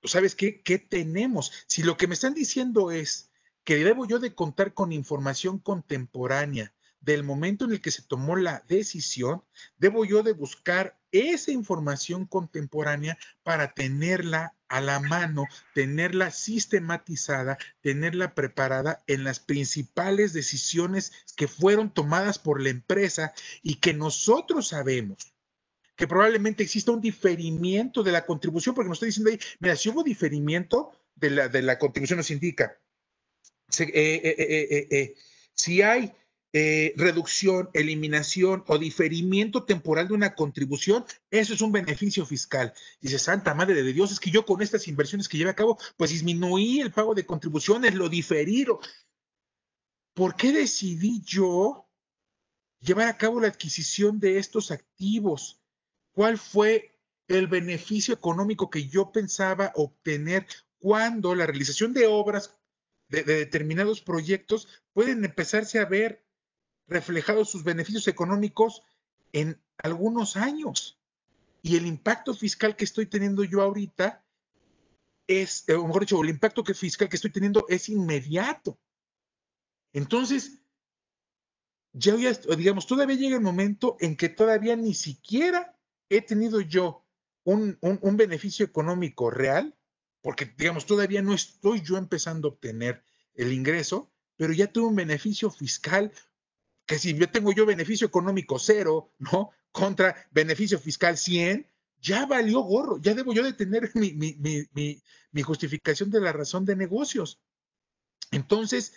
¿sabes 0.07 0.35
qué? 0.35 0.61
¿Qué 0.61 0.79
tenemos? 0.79 1.51
Si 1.67 1.83
lo 1.83 1.97
que 1.97 2.07
me 2.07 2.13
están 2.13 2.33
diciendo 2.33 2.91
es 2.91 3.31
que 3.63 3.83
debo 3.83 4.07
yo 4.07 4.19
de 4.19 4.33
contar 4.33 4.73
con 4.73 4.91
información 4.91 5.59
contemporánea 5.59 6.73
del 7.01 7.23
momento 7.23 7.65
en 7.65 7.71
el 7.71 7.81
que 7.81 7.91
se 7.91 8.01
tomó 8.01 8.35
la 8.35 8.63
decisión, 8.67 9.43
debo 9.77 10.05
yo 10.05 10.23
de 10.23 10.33
buscar 10.33 10.97
esa 11.11 11.51
información 11.51 12.25
contemporánea 12.25 13.17
para 13.43 13.73
tenerla 13.73 14.55
a 14.67 14.81
la 14.81 14.99
mano, 14.99 15.45
tenerla 15.73 16.31
sistematizada, 16.31 17.57
tenerla 17.81 18.35
preparada 18.35 19.03
en 19.07 19.23
las 19.23 19.39
principales 19.39 20.33
decisiones 20.33 21.13
que 21.35 21.47
fueron 21.47 21.93
tomadas 21.93 22.39
por 22.39 22.61
la 22.61 22.69
empresa 22.69 23.33
y 23.61 23.75
que 23.75 23.93
nosotros 23.93 24.69
sabemos 24.69 25.33
que 25.97 26.07
probablemente 26.07 26.63
exista 26.63 26.91
un 26.91 27.01
diferimiento 27.01 28.03
de 28.03 28.11
la 28.11 28.25
contribución, 28.25 28.75
porque 28.75 28.87
nos 28.87 28.97
está 28.97 29.07
diciendo 29.07 29.31
ahí, 29.31 29.39
mira, 29.59 29.75
si 29.75 29.89
hubo 29.89 30.03
diferimiento 30.03 30.91
de 31.15 31.31
la, 31.31 31.49
de 31.49 31.63
la 31.63 31.79
contribución, 31.79 32.17
nos 32.17 32.29
indica, 32.29 32.79
eh, 33.79 33.89
eh, 33.93 34.87
eh, 34.91 35.15
si 35.53 35.81
hay 35.81 36.13
reducción, 36.95 37.69
eliminación 37.73 38.63
o 38.67 38.79
diferimiento 38.79 39.65
temporal 39.65 40.07
de 40.07 40.15
una 40.15 40.33
contribución, 40.33 41.05
eso 41.29 41.53
es 41.53 41.61
un 41.61 41.71
beneficio 41.71 42.25
fiscal. 42.25 42.73
Dice, 42.99 43.19
Santa 43.19 43.53
Madre 43.53 43.83
de 43.83 43.93
Dios, 43.93 44.11
es 44.11 44.19
que 44.19 44.31
yo 44.31 44.43
con 44.43 44.61
estas 44.63 44.87
inversiones 44.87 45.27
que 45.27 45.37
llevé 45.37 45.51
a 45.51 45.55
cabo, 45.55 45.77
pues 45.97 46.11
disminuí 46.11 46.79
el 46.79 46.91
pago 46.91 47.13
de 47.13 47.27
contribuciones, 47.27 47.93
lo 47.93 48.09
diferí. 48.09 48.65
¿Por 50.15 50.35
qué 50.35 50.51
decidí 50.51 51.21
yo 51.23 51.87
llevar 52.79 53.07
a 53.07 53.17
cabo 53.17 53.39
la 53.39 53.49
adquisición 53.49 54.19
de 54.19 54.39
estos 54.39 54.71
activos? 54.71 55.61
¿Cuál 56.17 56.39
fue 56.39 56.97
el 57.27 57.45
beneficio 57.45 58.11
económico 58.11 58.71
que 58.71 58.87
yo 58.87 59.11
pensaba 59.11 59.71
obtener 59.75 60.47
cuando 60.79 61.35
la 61.35 61.45
realización 61.45 61.93
de 61.93 62.07
obras 62.07 62.57
de, 63.07 63.21
determinados 63.21 64.01
proyectos 64.01 64.67
pueden 64.93 65.23
empezarse 65.23 65.77
a 65.77 65.85
ver 65.85 66.25
reflejados 66.87 67.51
sus 67.51 67.63
beneficios 67.63 68.07
económicos 68.07 68.81
en 69.31 69.61
algunos 69.77 70.37
años. 70.37 70.99
Y 71.61 71.77
el 71.77 71.85
impacto 71.85 72.33
fiscal 72.33 72.75
que 72.75 72.85
estoy 72.85 73.05
teniendo 73.05 73.43
yo 73.43 73.61
ahorita 73.61 74.25
es, 75.27 75.69
eh, 75.69 75.75
o 75.75 75.85
mejor 75.85 76.01
dicho, 76.01 76.23
el 76.23 76.29
impacto 76.29 76.63
fiscal 76.65 77.09
que 77.09 77.17
estoy 77.17 77.31
teniendo 77.31 77.67
es 77.69 77.89
inmediato. 77.89 78.79
Entonces, 79.93 80.63
ya, 81.93 82.15
digamos, 82.15 82.87
todavía 82.87 83.17
llega 83.17 83.35
el 83.35 83.43
momento 83.43 83.97
en 83.99 84.17
que 84.17 84.29
todavía 84.29 84.75
ni 84.75 84.95
siquiera 84.95 85.76
he 86.09 86.21
tenido 86.21 86.61
yo 86.61 87.05
un, 87.43 87.77
un 87.81 88.17
beneficio 88.17 88.65
económico 88.65 89.29
real 89.29 89.77
porque 90.27 90.53
digamos, 90.57 90.85
todavía 90.85 91.21
no 91.21 91.33
estoy 91.33 91.81
yo 91.81 91.97
empezando 91.97 92.49
a 92.49 92.51
obtener 92.51 93.01
el 93.33 93.53
ingreso, 93.53 94.11
pero 94.35 94.51
ya 94.51 94.67
tuve 94.67 94.87
un 94.87 94.95
beneficio 94.97 95.49
fiscal, 95.49 96.11
que 96.85 96.99
si 96.99 97.13
yo 97.13 97.29
tengo 97.29 97.53
yo 97.53 97.65
beneficio 97.65 98.07
económico 98.07 98.59
cero, 98.59 99.13
¿no? 99.19 99.51
Contra 99.71 100.27
beneficio 100.31 100.79
fiscal 100.79 101.17
100, 101.17 101.65
ya 102.01 102.25
valió 102.25 102.59
gorro, 102.59 102.99
ya 102.99 103.13
debo 103.13 103.33
yo 103.33 103.41
de 103.41 103.53
tener 103.53 103.89
mi, 103.95 104.13
mi 105.31 105.41
justificación 105.41 106.09
de 106.09 106.19
la 106.19 106.33
razón 106.33 106.65
de 106.65 106.75
negocios. 106.75 107.39
Entonces, 108.31 108.95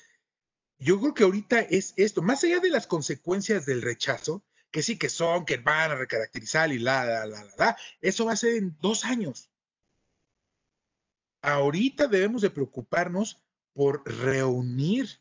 yo 0.78 0.98
creo 0.98 1.14
que 1.14 1.22
ahorita 1.22 1.60
es 1.60 1.94
esto, 1.96 2.22
más 2.22 2.42
allá 2.42 2.58
de 2.58 2.70
las 2.70 2.88
consecuencias 2.88 3.66
del 3.66 3.82
rechazo, 3.82 4.42
que 4.70 4.82
sí 4.82 4.98
que 4.98 5.08
son, 5.08 5.44
que 5.44 5.56
van 5.58 5.90
a 5.90 5.96
recaracterizar 5.96 6.72
y 6.72 6.78
la, 6.78 7.04
la, 7.04 7.26
la, 7.26 7.44
la, 7.44 7.54
la, 7.58 7.76
eso 8.00 8.26
va 8.26 8.32
a 8.32 8.36
ser 8.36 8.56
en 8.56 8.76
dos 8.80 9.04
años 9.04 9.50
ahorita 11.42 12.06
debemos 12.06 12.42
de 12.42 12.50
preocuparnos 12.50 13.42
por 13.72 14.02
reunir, 14.04 15.20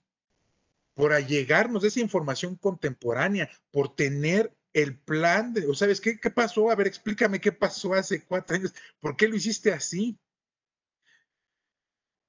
por 0.94 1.14
allegarnos 1.14 1.82
de 1.82 1.90
esa 1.90 2.00
información 2.00 2.56
contemporánea, 2.56 3.50
por 3.72 3.96
tener 3.96 4.54
el 4.74 4.98
plan 4.98 5.54
de, 5.54 5.74
sabes 5.76 6.02
qué, 6.02 6.20
qué 6.20 6.30
pasó, 6.30 6.70
a 6.70 6.76
ver, 6.76 6.88
explícame 6.88 7.42
qué 7.42 7.52
pasó 7.52 7.94
hace 7.94 8.24
cuatro 8.24 8.56
años, 8.56 8.74
¿por 9.00 9.16
qué 9.16 9.28
lo 9.28 9.36
hiciste 9.36 9.74
así? 9.74 10.18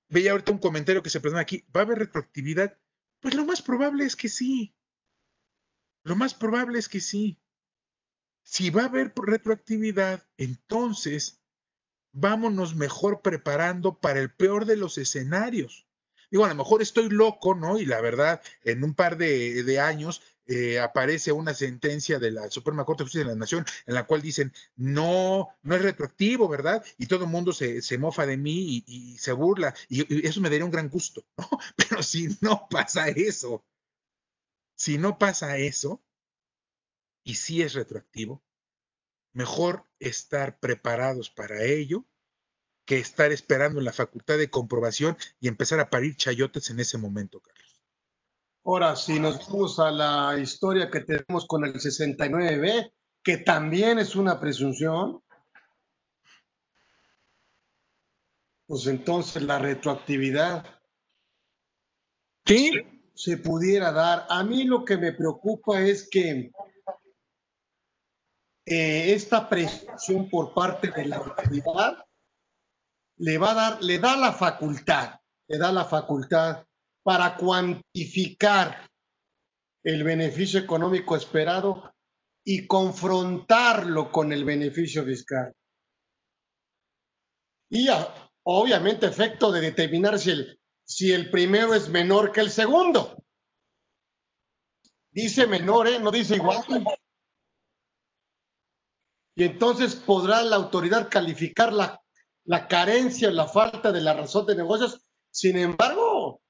Veía 0.09 0.33
ahorita 0.33 0.53
un 0.53 0.59
comentario 0.59 1.03
que 1.03 1.11
se 1.11 1.21
presenta 1.21 1.43
aquí, 1.43 1.65
¿va 1.75 1.81
a 1.81 1.85
haber 1.85 1.99
retroactividad? 1.99 2.77
Pues 3.21 3.35
lo 3.35 3.45
más 3.45 3.63
probable 3.63 4.05
es 4.05 4.17
que 4.17 4.29
sí. 4.29 4.75
Lo 6.03 6.17
más 6.17 6.35
probable 6.35 6.79
es 6.79 6.89
que 6.89 7.01
sí. 7.01 7.39
Si 8.43 8.71
va 8.71 8.83
a 8.83 8.87
haber 8.87 9.13
retroactividad, 9.15 10.27
entonces 10.37 11.41
vámonos 12.13 12.75
mejor 12.75 13.23
preparando 13.23 13.99
para 13.99 14.21
el 14.21 14.33
peor 14.35 14.65
de 14.65 14.77
los 14.77 14.99
escenarios. 14.99 15.87
Digo, 16.31 16.45
a 16.45 16.49
lo 16.49 16.55
mejor 16.55 16.81
estoy 16.81 17.09
loco, 17.09 17.55
¿no? 17.55 17.79
Y 17.79 17.87
la 17.87 18.01
verdad, 18.01 18.41
en 18.63 18.85
un 18.85 18.95
par 18.95 19.17
de, 19.17 19.81
años 19.81 20.23
eh, 20.47 20.79
aparece 20.79 21.33
una 21.33 21.55
sentencia 21.55 22.19
de 22.19 22.31
la 22.31 22.51
Suprema 22.51 22.85
Corte 22.85 23.03
de 23.03 23.07
Justicia 23.07 23.25
de 23.25 23.33
la 23.33 23.39
Nación 23.39 23.65
en 23.87 23.95
la 23.95 24.07
cual 24.07 24.23
dicen, 24.23 24.53
no, 24.77 25.49
no 25.63 25.75
es 25.75 25.83
retroactivo, 25.83 26.49
¿verdad? 26.49 26.85
Y 26.99 27.07
todo 27.07 27.25
el 27.25 27.31
mundo 27.31 27.53
se, 27.53 27.99
mofa 27.99 28.27
de 28.27 28.37
mí 28.37 28.85
y, 28.87 29.19
se 29.19 29.33
burla. 29.33 29.75
Y, 29.89 30.27
eso 30.27 30.41
me 30.41 30.51
daría 30.51 30.65
un 30.65 30.71
gran 30.71 30.89
gusto, 30.89 31.25
¿no? 31.37 31.49
Pero 31.77 32.03
si 32.03 32.29
no 32.41 32.69
pasa 32.71 33.09
eso, 33.09 33.65
si 34.81 34.97
no 34.97 35.19
pasa 35.19 35.59
eso, 35.59 36.03
y 37.23 37.35
si 37.35 37.61
es 37.61 37.75
retroactivo, 37.75 38.43
mejor 39.35 39.85
estar 39.99 40.59
preparados 40.59 41.29
para 41.29 41.63
ello 41.65 42.07
que 42.87 42.99
estar 42.99 43.31
esperando 43.31 43.79
en 43.79 43.85
la 43.85 43.93
facultad 43.93 44.39
de 44.39 44.49
comprobación 44.49 45.19
y 45.39 45.49
empezar 45.49 45.81
a 45.81 45.91
parir 45.91 46.17
chayotes 46.17 46.71
en 46.71 46.81
ese 46.81 46.97
momento, 46.97 47.41
Carlos. 47.41 47.83
Ahora, 48.65 48.97
si 48.97 49.21
nos 49.21 49.47
vamos 49.47 49.79
a 49.81 49.91
la 49.91 50.39
historia 50.39 50.91
que 50.91 51.01
tenemos 51.01 51.47
con 51.47 51.67
el 51.67 51.75
69B, 51.75 52.91
que 53.23 53.37
también 53.37 53.99
es 53.99 54.17
una 54.17 54.41
presunción, 54.41 55.23
pues 58.67 58.87
entonces 58.87 59.43
la 59.43 59.59
retroactividad 59.59 60.65
¿Sí? 62.47 63.00
Se 63.21 63.37
pudiera 63.37 63.93
dar. 63.93 64.27
A 64.31 64.43
mí 64.43 64.65
lo 64.65 64.83
que 64.83 64.97
me 64.97 65.13
preocupa 65.13 65.83
es 65.83 66.09
que 66.09 66.51
eh, 68.65 69.13
esta 69.13 69.47
presión 69.47 70.31
por 70.31 70.55
parte 70.55 70.91
de 70.91 71.05
la 71.05 71.17
autoridad 71.17 72.03
le 73.19 73.37
va 73.37 73.51
a 73.51 73.55
dar, 73.55 73.83
le 73.83 73.99
da 73.99 74.17
la 74.17 74.33
facultad, 74.33 75.21
le 75.49 75.59
da 75.59 75.71
la 75.71 75.85
facultad 75.85 76.65
para 77.03 77.37
cuantificar 77.37 78.89
el 79.85 80.03
beneficio 80.03 80.59
económico 80.59 81.15
esperado 81.15 81.93
y 82.43 82.67
confrontarlo 82.67 84.11
con 84.11 84.33
el 84.33 84.47
beneficio 84.47 85.05
fiscal. 85.05 85.55
Y 87.69 87.87
obviamente 88.45 89.05
efecto 89.05 89.53
de 89.53 89.61
determinar 89.61 90.19
si 90.19 90.31
el, 90.31 90.60
si 90.91 91.13
el 91.13 91.31
primero 91.31 91.73
es 91.73 91.89
menor 91.89 92.33
que 92.33 92.41
el 92.41 92.51
segundo. 92.51 93.23
Dice 95.13 95.47
menor, 95.47 95.87
¿eh? 95.87 96.01
no 96.01 96.11
dice 96.11 96.35
igual 96.35 96.65
y 99.37 99.45
entonces 99.45 99.95
podrá 99.95 100.43
la 100.43 100.57
autoridad 100.57 101.09
calificar 101.09 101.73
la, 101.73 102.03
la 102.45 102.67
carencia, 102.67 103.31
la 103.31 103.47
falta 103.47 103.93
de 103.93 104.01
la 104.01 104.15
razón 104.15 104.47
de 104.47 104.57
negocios. 104.57 105.01
Sin 105.31 105.57
embargo, 105.57 106.43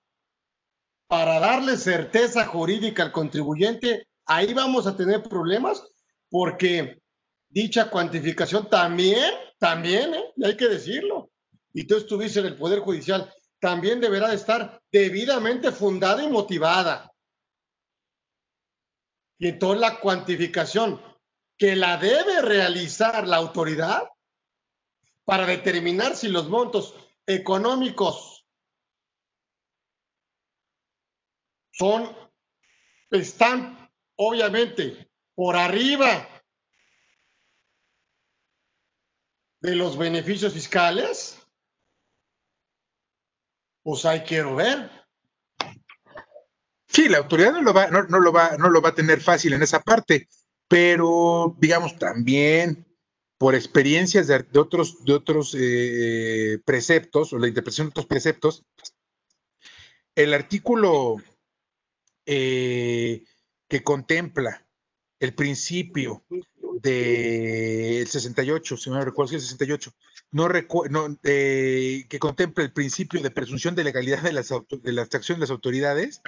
para 1.07 1.39
darle 1.39 1.77
certeza 1.77 2.47
jurídica 2.47 3.03
al 3.03 3.13
contribuyente, 3.13 4.09
ahí 4.25 4.55
vamos 4.55 4.87
a 4.87 4.97
tener 4.97 5.23
problemas 5.23 5.85
porque 6.31 7.03
dicha 7.51 7.91
cuantificación 7.91 8.71
también, 8.71 9.35
también, 9.59 10.15
¿eh? 10.15 10.33
hay 10.43 10.57
que 10.57 10.69
decirlo, 10.69 11.31
y 11.75 11.87
tú 11.87 11.99
estuviste 11.99 12.41
en 12.41 12.47
el 12.47 12.57
Poder 12.57 12.81
Judicial, 12.81 13.31
también 13.61 14.01
deberá 14.01 14.29
de 14.29 14.37
estar 14.37 14.83
debidamente 14.91 15.71
fundada 15.71 16.23
y 16.23 16.29
motivada. 16.29 17.13
Y 19.39 19.49
entonces 19.49 19.81
la 19.81 20.01
cuantificación 20.01 21.01
que 21.57 21.77
la 21.77 21.99
debe 21.99 22.41
realizar 22.41 23.27
la 23.27 23.37
autoridad 23.37 24.09
para 25.25 25.47
determinar 25.47 26.17
si 26.17 26.29
los 26.29 26.49
montos 26.49 26.95
económicos 27.27 28.47
son, 31.71 32.15
están 33.11 33.91
obviamente 34.17 35.11
por 35.35 35.57
arriba 35.57 36.29
de 39.61 39.77
los 39.77 39.97
beneficios 39.97 40.53
fiscales, 40.53 41.40
pues 43.83 44.05
ahí 44.05 44.21
quiero 44.21 44.57
ver. 44.57 44.91
Sí, 46.89 47.09
la 47.09 47.19
autoridad 47.19 47.53
no 47.53 47.63
lo 47.63 47.73
va, 47.73 47.89
no, 47.89 48.03
lo 48.03 48.33
va, 48.33 48.57
no 48.57 48.69
lo 48.69 48.83
va 48.83 48.91
a 48.91 48.95
tener 48.95 49.21
fácil 49.21 49.53
en 49.53 49.63
esa 49.63 49.81
parte, 49.81 50.29
pero 50.69 51.57
digamos 51.59 51.97
también 51.99 52.87
por 53.39 53.55
experiencias 53.55 54.27
de, 54.27 54.59
otros, 54.59 55.05
de 55.05 55.15
otros 55.15 55.57
eh, 55.59 56.59
preceptos 56.65 57.33
o 57.33 57.39
la 57.39 57.49
interpretación 57.49 57.87
de 57.87 57.91
otros 57.91 58.07
preceptos, 58.07 58.65
el 60.15 60.35
artículo 60.35 61.17
eh, 62.27 63.25
que 63.69 63.83
contempla 63.83 64.67
el 65.21 65.35
principio 65.35 66.25
del 66.81 68.07
68, 68.07 68.77
si 68.77 68.91
no 68.91 69.05
recuerdo, 69.05 69.35
el 69.35 69.41
68, 69.41 69.93
no, 70.33 70.49
no 70.91 71.19
eh, 71.23 72.07
que 72.09 72.19
contempla 72.19 72.65
el 72.65 72.73
principio 72.73 73.21
de 73.21 73.31
presunción 73.31 73.75
de 73.75 73.85
legalidad 73.85 74.23
de, 74.23 74.33
las 74.33 74.49
de 74.49 74.93
la 74.93 75.03
acciones 75.03 75.39
de 75.39 75.41
las 75.41 75.51
autoridades 75.51 76.23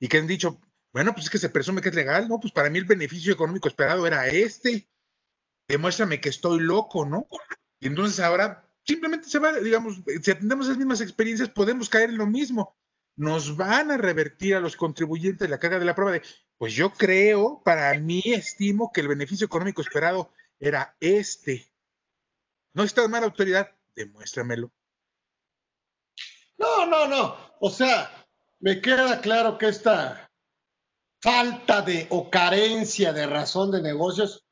y 0.00 0.08
que 0.08 0.18
han 0.18 0.26
dicho, 0.26 0.60
bueno, 0.92 1.12
pues 1.12 1.26
es 1.26 1.30
que 1.30 1.38
se 1.38 1.48
presume 1.48 1.82
que 1.82 1.90
es 1.90 1.94
legal, 1.94 2.28
¿no? 2.28 2.40
Pues 2.40 2.52
para 2.52 2.70
mí 2.70 2.78
el 2.78 2.84
beneficio 2.84 3.32
económico 3.32 3.68
esperado 3.68 4.06
era 4.06 4.26
este, 4.28 4.88
demuéstrame 5.68 6.20
que 6.20 6.28
estoy 6.28 6.60
loco, 6.60 7.04
¿no? 7.04 7.26
Y 7.80 7.88
entonces 7.88 8.20
ahora 8.20 8.68
simplemente 8.84 9.28
se 9.28 9.38
va, 9.38 9.52
digamos, 9.58 10.00
si 10.22 10.30
atendemos 10.30 10.66
esas 10.66 10.78
mismas 10.78 11.00
experiencias, 11.00 11.48
podemos 11.50 11.88
caer 11.88 12.10
en 12.10 12.18
lo 12.18 12.26
mismo. 12.26 12.76
Nos 13.16 13.56
van 13.56 13.90
a 13.90 13.96
revertir 13.96 14.56
a 14.56 14.60
los 14.60 14.76
contribuyentes 14.76 15.48
la 15.48 15.58
carga 15.58 15.78
de 15.78 15.84
la 15.84 15.94
prueba 15.94 16.12
de, 16.12 16.22
pues 16.58 16.74
yo 16.74 16.92
creo, 16.92 17.62
para 17.64 17.98
mí 17.98 18.22
estimo 18.24 18.92
que 18.92 19.00
el 19.00 19.08
beneficio 19.08 19.46
económico 19.46 19.82
esperado 19.82 20.30
era 20.58 20.96
este. 21.00 21.70
¿No 22.72 22.82
está 22.82 23.06
mala 23.08 23.26
autoridad? 23.26 23.70
Demuéstramelo. 23.94 24.72
No, 26.56 26.86
no, 26.86 27.06
no. 27.06 27.36
O 27.60 27.70
sea, 27.70 28.26
me 28.60 28.80
queda 28.80 29.20
claro 29.20 29.58
que 29.58 29.68
esta 29.68 30.30
falta 31.20 31.82
de 31.82 32.06
o 32.10 32.30
carencia 32.30 33.12
de 33.12 33.26
razón 33.26 33.70
de 33.70 33.82
negocios 33.82 34.44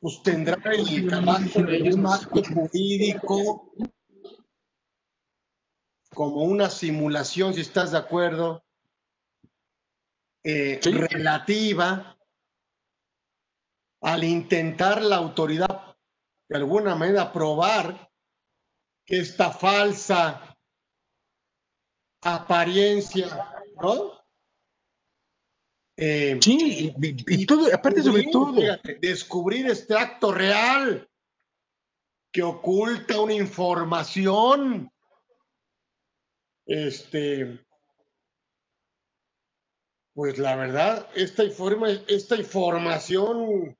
pues 0.00 0.22
tendrá 0.22 0.60
el 0.72 1.08
carácter 1.08 1.66
de 1.66 1.94
un 1.94 2.06
acto 2.06 2.42
jurídico 2.44 3.72
como 6.14 6.42
una 6.42 6.70
simulación, 6.70 7.54
si 7.54 7.60
estás 7.60 7.92
de 7.92 7.98
acuerdo, 7.98 8.64
eh, 10.50 10.80
relativa 10.82 12.18
al 14.00 14.24
intentar 14.24 15.02
la 15.02 15.16
autoridad 15.16 15.94
de 16.48 16.56
alguna 16.56 16.94
manera 16.94 17.30
probar 17.30 18.10
que 19.04 19.18
esta 19.18 19.50
falsa 19.50 20.56
apariencia, 22.22 23.26
¿no? 23.82 24.18
Eh, 25.98 26.38
sí, 26.40 26.94
y, 26.96 27.44
todo, 27.44 27.68
aparte 27.74 28.02
sobre 28.02 28.24
todo. 28.32 28.54
descubrir 29.02 29.66
este 29.66 29.94
acto 29.94 30.32
real 30.32 31.06
que 32.32 32.42
oculta 32.42 33.20
una 33.20 33.34
información. 33.34 34.90
Este, 36.64 37.67
pues 40.18 40.36
la 40.36 40.56
verdad, 40.56 41.08
esta, 41.14 41.44
informa, 41.44 41.90
esta 42.08 42.34
información, 42.34 43.78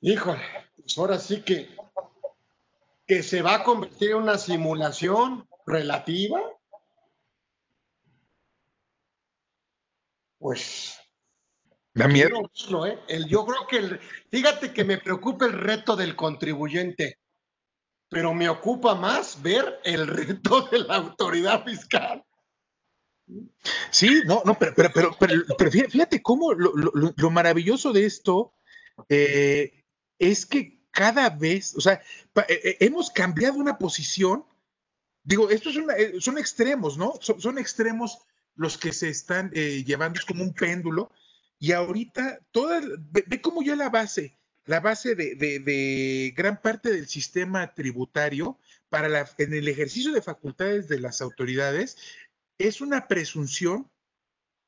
híjole, 0.00 0.40
pues 0.74 0.96
ahora 0.96 1.18
sí 1.18 1.42
que, 1.42 1.68
que 3.06 3.22
se 3.22 3.42
va 3.42 3.56
a 3.56 3.62
convertir 3.62 4.12
en 4.12 4.16
una 4.16 4.38
simulación 4.38 5.46
relativa 5.66 6.40
pues 10.38 10.98
da 11.92 12.08
miedo. 12.08 12.40
¿eh? 12.86 12.98
El, 13.06 13.28
yo 13.28 13.44
creo 13.44 13.66
que, 13.66 13.76
el, 13.76 14.00
fíjate 14.30 14.72
que 14.72 14.82
me 14.82 14.96
preocupa 14.96 15.44
el 15.44 15.52
reto 15.52 15.94
del 15.94 16.16
contribuyente, 16.16 17.18
pero 18.08 18.32
me 18.32 18.48
ocupa 18.48 18.94
más 18.94 19.42
ver 19.42 19.78
el 19.84 20.06
reto 20.06 20.62
de 20.70 20.78
la 20.78 20.96
autoridad 20.96 21.66
fiscal. 21.66 22.24
Sí, 23.90 24.22
no, 24.26 24.42
no, 24.44 24.58
pero, 24.58 24.74
pero, 24.74 25.16
pero, 25.18 25.70
fíjate 25.70 26.22
cómo 26.22 26.52
lo, 26.52 27.30
maravilloso 27.30 27.92
de 27.92 28.06
esto 28.06 28.54
eh, 29.08 29.84
es 30.18 30.46
que 30.46 30.80
cada 30.90 31.30
vez, 31.30 31.76
o 31.76 31.80
sea, 31.80 32.02
eh, 32.48 32.76
hemos 32.80 33.10
cambiado 33.10 33.58
una 33.58 33.78
posición. 33.78 34.44
Digo, 35.22 35.50
estos 35.50 35.74
son, 35.74 35.86
son 36.20 36.38
extremos, 36.38 36.96
¿no? 36.96 37.14
Son, 37.20 37.58
extremos 37.58 38.18
los 38.54 38.78
que 38.78 38.92
se 38.92 39.08
están 39.08 39.50
eh, 39.54 39.84
llevando, 39.84 40.18
es 40.18 40.24
como 40.24 40.42
un 40.42 40.54
péndulo, 40.54 41.12
y 41.58 41.72
ahorita, 41.72 42.40
toda, 42.50 42.80
ve, 42.80 43.40
cómo 43.40 43.62
ya 43.62 43.76
la 43.76 43.90
base, 43.90 44.38
la 44.64 44.80
base 44.80 45.14
de, 45.14 46.32
gran 46.36 46.60
parte 46.60 46.90
del 46.90 47.08
sistema 47.08 47.74
tributario 47.74 48.58
para 48.88 49.08
la, 49.08 49.28
en 49.38 49.54
el 49.54 49.68
ejercicio 49.68 50.12
de 50.12 50.22
facultades 50.22 50.88
de 50.88 51.00
las 51.00 51.20
autoridades 51.20 51.96
es 52.58 52.80
una 52.80 53.08
presunción 53.08 53.90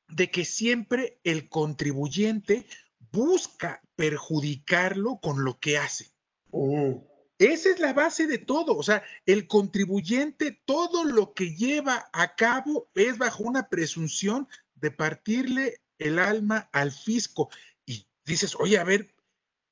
de 0.07 0.29
que 0.29 0.45
siempre 0.45 1.19
el 1.23 1.49
contribuyente 1.49 2.65
busca 3.11 3.81
perjudicarlo 3.95 5.19
con 5.21 5.43
lo 5.43 5.59
que 5.59 5.77
hace. 5.77 6.11
Oh. 6.51 7.07
Esa 7.37 7.69
es 7.69 7.79
la 7.79 7.93
base 7.93 8.27
de 8.27 8.37
todo. 8.37 8.77
O 8.77 8.83
sea, 8.83 9.03
el 9.25 9.47
contribuyente, 9.47 10.61
todo 10.65 11.03
lo 11.05 11.33
que 11.33 11.55
lleva 11.55 12.09
a 12.13 12.35
cabo 12.35 12.89
es 12.93 13.17
bajo 13.17 13.43
una 13.43 13.67
presunción 13.67 14.47
de 14.75 14.91
partirle 14.91 15.81
el 15.97 16.19
alma 16.19 16.69
al 16.71 16.91
fisco. 16.91 17.49
Y 17.85 18.05
dices, 18.25 18.55
oye, 18.59 18.77
a 18.77 18.83
ver, 18.83 19.15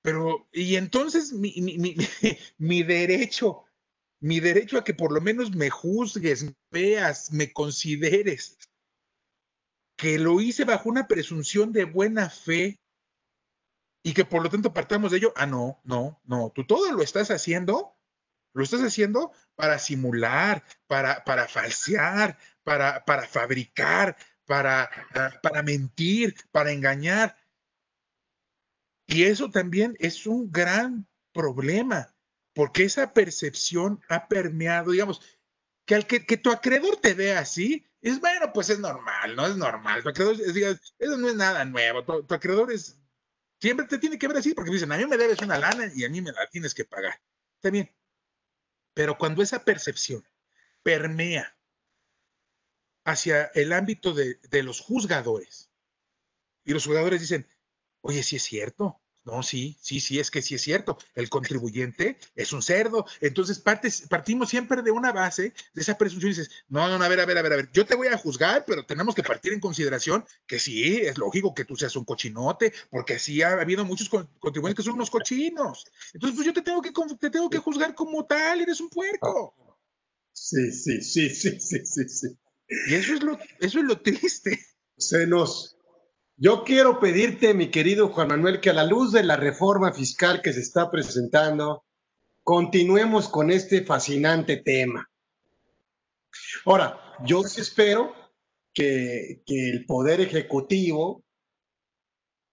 pero, 0.01 0.47
y 0.51 0.75
entonces 0.77 1.33
mi, 1.33 1.53
mi, 2.57 2.83
derecho, 2.83 3.65
mi 4.19 4.39
derecho 4.39 4.77
a 4.77 4.83
que 4.83 4.93
por 4.93 5.11
lo 5.11 5.21
menos 5.21 5.55
me 5.55 5.69
juzgues, 5.69 6.45
veas, 6.71 7.31
me 7.31 7.53
consideres, 7.53 8.57
que 9.97 10.19
lo 10.19 10.39
hice 10.41 10.65
bajo 10.65 10.89
una 10.89 11.07
presunción 11.07 11.71
de 11.71 11.85
buena 11.85 12.29
fe, 12.29 12.79
y 14.03 14.13
que 14.13 14.25
por 14.25 14.43
lo 14.43 14.49
tanto 14.49 14.73
partamos 14.73 15.11
de 15.11 15.17
ello, 15.17 15.33
ah, 15.35 15.45
no, 15.45 15.81
no, 15.83 16.21
no, 16.23 16.51
tú 16.55 16.65
todo 16.65 16.91
lo 16.91 17.03
estás 17.03 17.31
haciendo, 17.31 17.97
lo 18.53 18.63
estás 18.63 18.81
haciendo 18.81 19.31
para 19.55 19.77
simular, 19.77 20.63
para, 20.87 21.23
para 21.23 21.47
falsear, 21.47 22.37
para, 22.63 23.03
para 23.05 23.27
fabricar, 23.27 24.17
para, 24.45 24.89
ah, 25.13 25.39
para 25.43 25.63
mentir, 25.63 26.35
para 26.51 26.71
engañar. 26.71 27.35
Y 29.05 29.23
eso 29.23 29.49
también 29.49 29.95
es 29.99 30.25
un 30.25 30.51
gran 30.51 31.07
problema, 31.33 32.15
porque 32.59 32.83
esa 32.83 33.13
percepción 33.13 34.01
ha 34.09 34.27
permeado, 34.27 34.91
digamos, 34.91 35.21
que 35.85 35.95
al 35.95 36.05
que, 36.05 36.25
que 36.25 36.35
tu 36.35 36.51
acreedor 36.51 36.97
te 36.97 37.13
vea 37.13 37.39
así, 37.39 37.87
es 38.01 38.19
bueno, 38.19 38.51
pues 38.51 38.69
es 38.69 38.79
normal, 38.79 39.33
no 39.37 39.47
es 39.47 39.55
normal. 39.55 40.03
Tu 40.03 40.09
acreedor, 40.09 40.35
eso 40.35 41.17
no 41.17 41.29
es 41.29 41.35
nada 41.35 41.63
nuevo. 41.63 42.03
tu 42.03 42.33
acreedor 42.33 42.73
es 42.73 42.99
Siempre 43.61 43.85
te 43.87 43.97
tiene 43.97 44.17
que 44.17 44.27
ver 44.27 44.37
así, 44.37 44.53
porque 44.53 44.71
dicen, 44.71 44.91
a 44.91 44.97
mí 44.97 45.05
me 45.05 45.17
debes 45.17 45.41
una 45.41 45.57
lana 45.57 45.89
y 45.93 46.03
a 46.05 46.09
mí 46.09 46.21
me 46.21 46.33
la 46.33 46.47
tienes 46.47 46.73
que 46.73 46.83
pagar. 46.83 47.21
Está 47.55 47.69
bien. 47.69 47.93
Pero 48.93 49.17
cuando 49.17 49.41
esa 49.41 49.63
percepción 49.63 50.25
permea 50.83 51.57
hacia 53.05 53.45
el 53.53 53.71
ámbito 53.73 54.13
de, 54.13 54.63
los 54.63 54.79
juzgadores, 54.79 55.69
y 56.63 56.73
los 56.73 56.85
juzgadores 56.85 57.21
dicen, 57.21 57.47
oye, 58.01 58.23
sí 58.23 58.37
es 58.37 58.43
cierto, 58.43 59.01
No, 59.29 59.43
sí, 59.43 59.77
sí, 59.81 59.99
sí, 59.99 60.19
es 60.19 60.31
que 60.31 60.41
sí 60.41 60.55
es 60.55 60.61
cierto. 60.61 60.97
El 61.13 61.29
contribuyente 61.29 62.17
es 62.35 62.51
un 62.51 62.61
cerdo. 62.61 63.05
Entonces 63.21 63.59
partes, 63.59 64.07
partimos 64.09 64.49
siempre 64.49 64.81
de 64.81 64.91
una 64.91 65.11
base, 65.11 65.53
de 65.73 65.81
esa 65.81 65.97
presunción 65.97 66.31
y 66.31 66.35
dices, 66.35 66.51
no, 66.67 66.87
no, 66.87 66.97
no, 66.97 67.03
a 67.03 67.07
ver, 67.07 67.19
a 67.19 67.25
ver, 67.25 67.37
a 67.37 67.41
ver, 67.41 67.53
a 67.53 67.55
ver, 67.57 67.69
yo 67.71 67.85
te 67.85 67.95
voy 67.95 68.07
a 68.07 68.17
juzgar, 68.17 68.65
pero 68.65 68.85
tenemos 68.85 69.13
que 69.13 69.23
partir 69.23 69.53
en 69.53 69.59
consideración 69.59 70.25
que 70.47 70.59
sí, 70.59 70.97
es 70.97 71.17
lógico 71.17 71.53
que 71.53 71.65
tú 71.65 71.75
seas 71.75 71.95
un 71.95 72.05
cochinote, 72.05 72.73
porque 72.89 73.19
sí 73.19 73.41
ha 73.41 73.51
habido 73.53 73.85
muchos 73.85 74.09
contribuyentes 74.09 74.83
que 74.83 74.87
son 74.87 74.95
unos 74.95 75.11
cochinos. 75.11 75.85
Entonces, 76.13 76.35
pues 76.35 76.45
yo 76.45 76.53
te 76.53 76.61
tengo 76.61 76.81
que, 76.81 76.91
te 77.19 77.29
tengo 77.29 77.49
que 77.49 77.59
juzgar 77.59 77.93
como 77.93 78.25
tal, 78.25 78.61
eres 78.61 78.81
un 78.81 78.89
puerco. 78.89 79.53
Sí, 80.33 80.71
sí, 80.71 81.01
sí, 81.01 81.29
sí, 81.29 81.59
sí, 81.59 81.85
sí, 81.85 82.09
sí. 82.09 82.27
Y 82.87 82.95
eso 82.95 83.13
es 83.13 83.23
lo, 83.23 83.37
eso 83.59 83.79
es 83.79 83.85
lo 83.85 83.99
triste. 84.01 84.59
Se 84.97 85.27
nos, 85.27 85.78
yo 86.39 86.63
quiero 86.63 86.99
pedirte, 87.01 87.53
mi 87.53 87.69
querido 87.69 88.07
Juan 88.09 88.29
Manuel, 88.29 88.61
que 88.61 88.69
a 88.69 88.73
la 88.73 88.85
luz 88.85 89.11
de 89.11 89.23
la 89.23 89.35
reforma 89.35 89.91
fiscal 89.91 90.41
que 90.41 90.53
se 90.53 90.61
está 90.61 90.89
presentando, 90.89 91.83
continuemos 92.43 93.27
con 93.27 93.51
este 93.51 93.83
fascinante 93.83 94.57
tema. 94.57 95.09
Ahora, 96.65 96.97
yo 97.25 97.41
espero 97.41 98.15
que, 98.73 99.41
que 99.45 99.69
el 99.69 99.85
Poder 99.85 100.21
Ejecutivo 100.21 101.23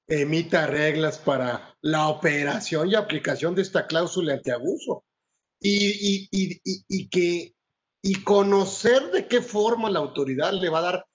emita 0.08 0.66
reglas 0.66 1.18
para 1.18 1.76
la 1.80 2.08
operación 2.08 2.88
y 2.88 2.96
aplicación 2.96 3.54
de 3.54 3.62
esta 3.62 3.86
cláusula 3.86 4.34
antiabuso 4.34 5.04
y, 5.60 6.28
y, 6.32 6.60
y, 6.64 6.84
y, 6.88 7.08
que 7.08 7.54
y 8.02 8.22
conocer 8.22 9.10
de 9.12 9.28
qué 9.28 9.40
forma 9.42 9.90
la 9.90 10.00
autoridad 10.00 10.52
le 10.52 10.70
va 10.70 10.78
a 10.80 10.82
dar 10.82 11.06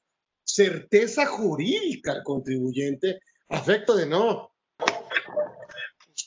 certeza 0.53 1.25
jurídica 1.25 2.11
al 2.11 2.23
contribuyente 2.23 3.19
a 3.49 3.57
efecto 3.57 3.95
de 3.95 4.05
no 4.05 4.51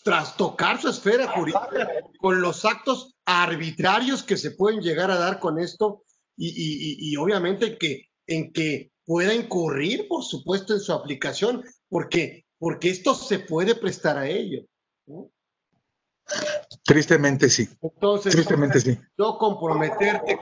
trastocar 0.03 0.81
su 0.81 0.89
esfera 0.89 1.29
jurídica 1.29 1.89
con 2.21 2.41
los 2.41 2.65
actos 2.65 3.17
arbitrarios 3.25 4.23
que 4.23 4.37
se 4.37 4.51
pueden 4.51 4.81
llegar 4.81 5.11
a 5.11 5.17
dar 5.17 5.41
con 5.41 5.59
esto 5.59 6.03
y, 6.37 7.17
obviamente 7.17 7.79
que, 7.79 8.11
en 8.27 8.53
que 8.53 8.91
pueda 9.07 9.35
incurrir, 9.35 10.09
por 10.09 10.25
supuesto, 10.25 10.75
en 10.75 10.81
su 10.81 10.93
aplicación, 10.93 11.65
porque, 11.89 12.45
porque 12.59 12.91
esto 12.91 13.15
se 13.15 13.39
puede 13.39 13.77
prestar 13.77 14.19
a 14.19 14.29
ello. 14.29 14.67
Tristemente 16.83 17.49
sí. 17.49 17.69
Entonces, 17.81 18.35
Tristemente 18.35 18.81
sí. 18.81 18.99
Yo 19.17 19.39
comprometerte 19.39 20.39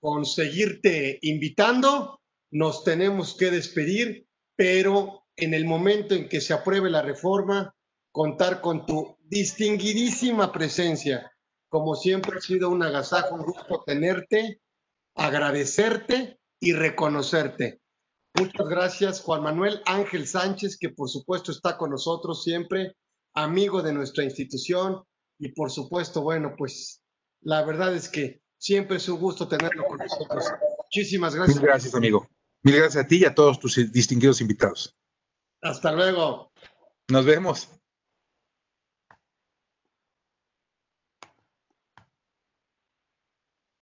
con 0.00 0.26
seguirte 0.26 1.18
invitando 1.22 2.21
nos 2.52 2.84
tenemos 2.84 3.34
que 3.34 3.50
despedir, 3.50 4.28
pero 4.54 5.24
en 5.36 5.54
el 5.54 5.64
momento 5.64 6.14
en 6.14 6.28
que 6.28 6.40
se 6.40 6.52
apruebe 6.52 6.90
la 6.90 7.02
reforma, 7.02 7.74
contar 8.12 8.60
con 8.60 8.86
tu 8.86 9.16
distinguidísima 9.22 10.52
presencia. 10.52 11.32
Como 11.68 11.96
siempre 11.96 12.36
ha 12.36 12.40
sido 12.40 12.68
un 12.68 12.82
agasajo, 12.82 13.34
un 13.34 13.42
gusto 13.42 13.82
tenerte, 13.86 14.60
agradecerte 15.14 16.38
y 16.60 16.74
reconocerte. 16.74 17.80
Muchas 18.38 18.68
gracias, 18.68 19.20
Juan 19.22 19.42
Manuel 19.42 19.82
Ángel 19.86 20.26
Sánchez, 20.26 20.76
que 20.78 20.90
por 20.90 21.08
supuesto 21.08 21.50
está 21.50 21.78
con 21.78 21.90
nosotros 21.90 22.42
siempre, 22.42 22.96
amigo 23.34 23.82
de 23.82 23.94
nuestra 23.94 24.24
institución 24.24 25.02
y 25.38 25.48
por 25.52 25.70
supuesto, 25.70 26.20
bueno, 26.20 26.54
pues 26.56 27.02
la 27.40 27.64
verdad 27.64 27.94
es 27.94 28.10
que 28.10 28.42
siempre 28.58 28.98
es 28.98 29.08
un 29.08 29.18
gusto 29.18 29.48
tenerlo 29.48 29.84
con 29.86 29.98
nosotros. 29.98 30.44
Muchísimas 30.84 31.34
gracias. 31.34 31.58
Gracias, 31.58 31.94
amigo. 31.94 32.28
Mil 32.64 32.76
gracias 32.76 33.04
a 33.04 33.06
ti 33.08 33.18
y 33.18 33.24
a 33.24 33.34
todos 33.34 33.58
tus 33.58 33.92
distinguidos 33.92 34.40
invitados. 34.40 34.96
Hasta 35.62 35.92
luego. 35.92 36.52
Nos 37.08 37.24
vemos. 37.24 37.68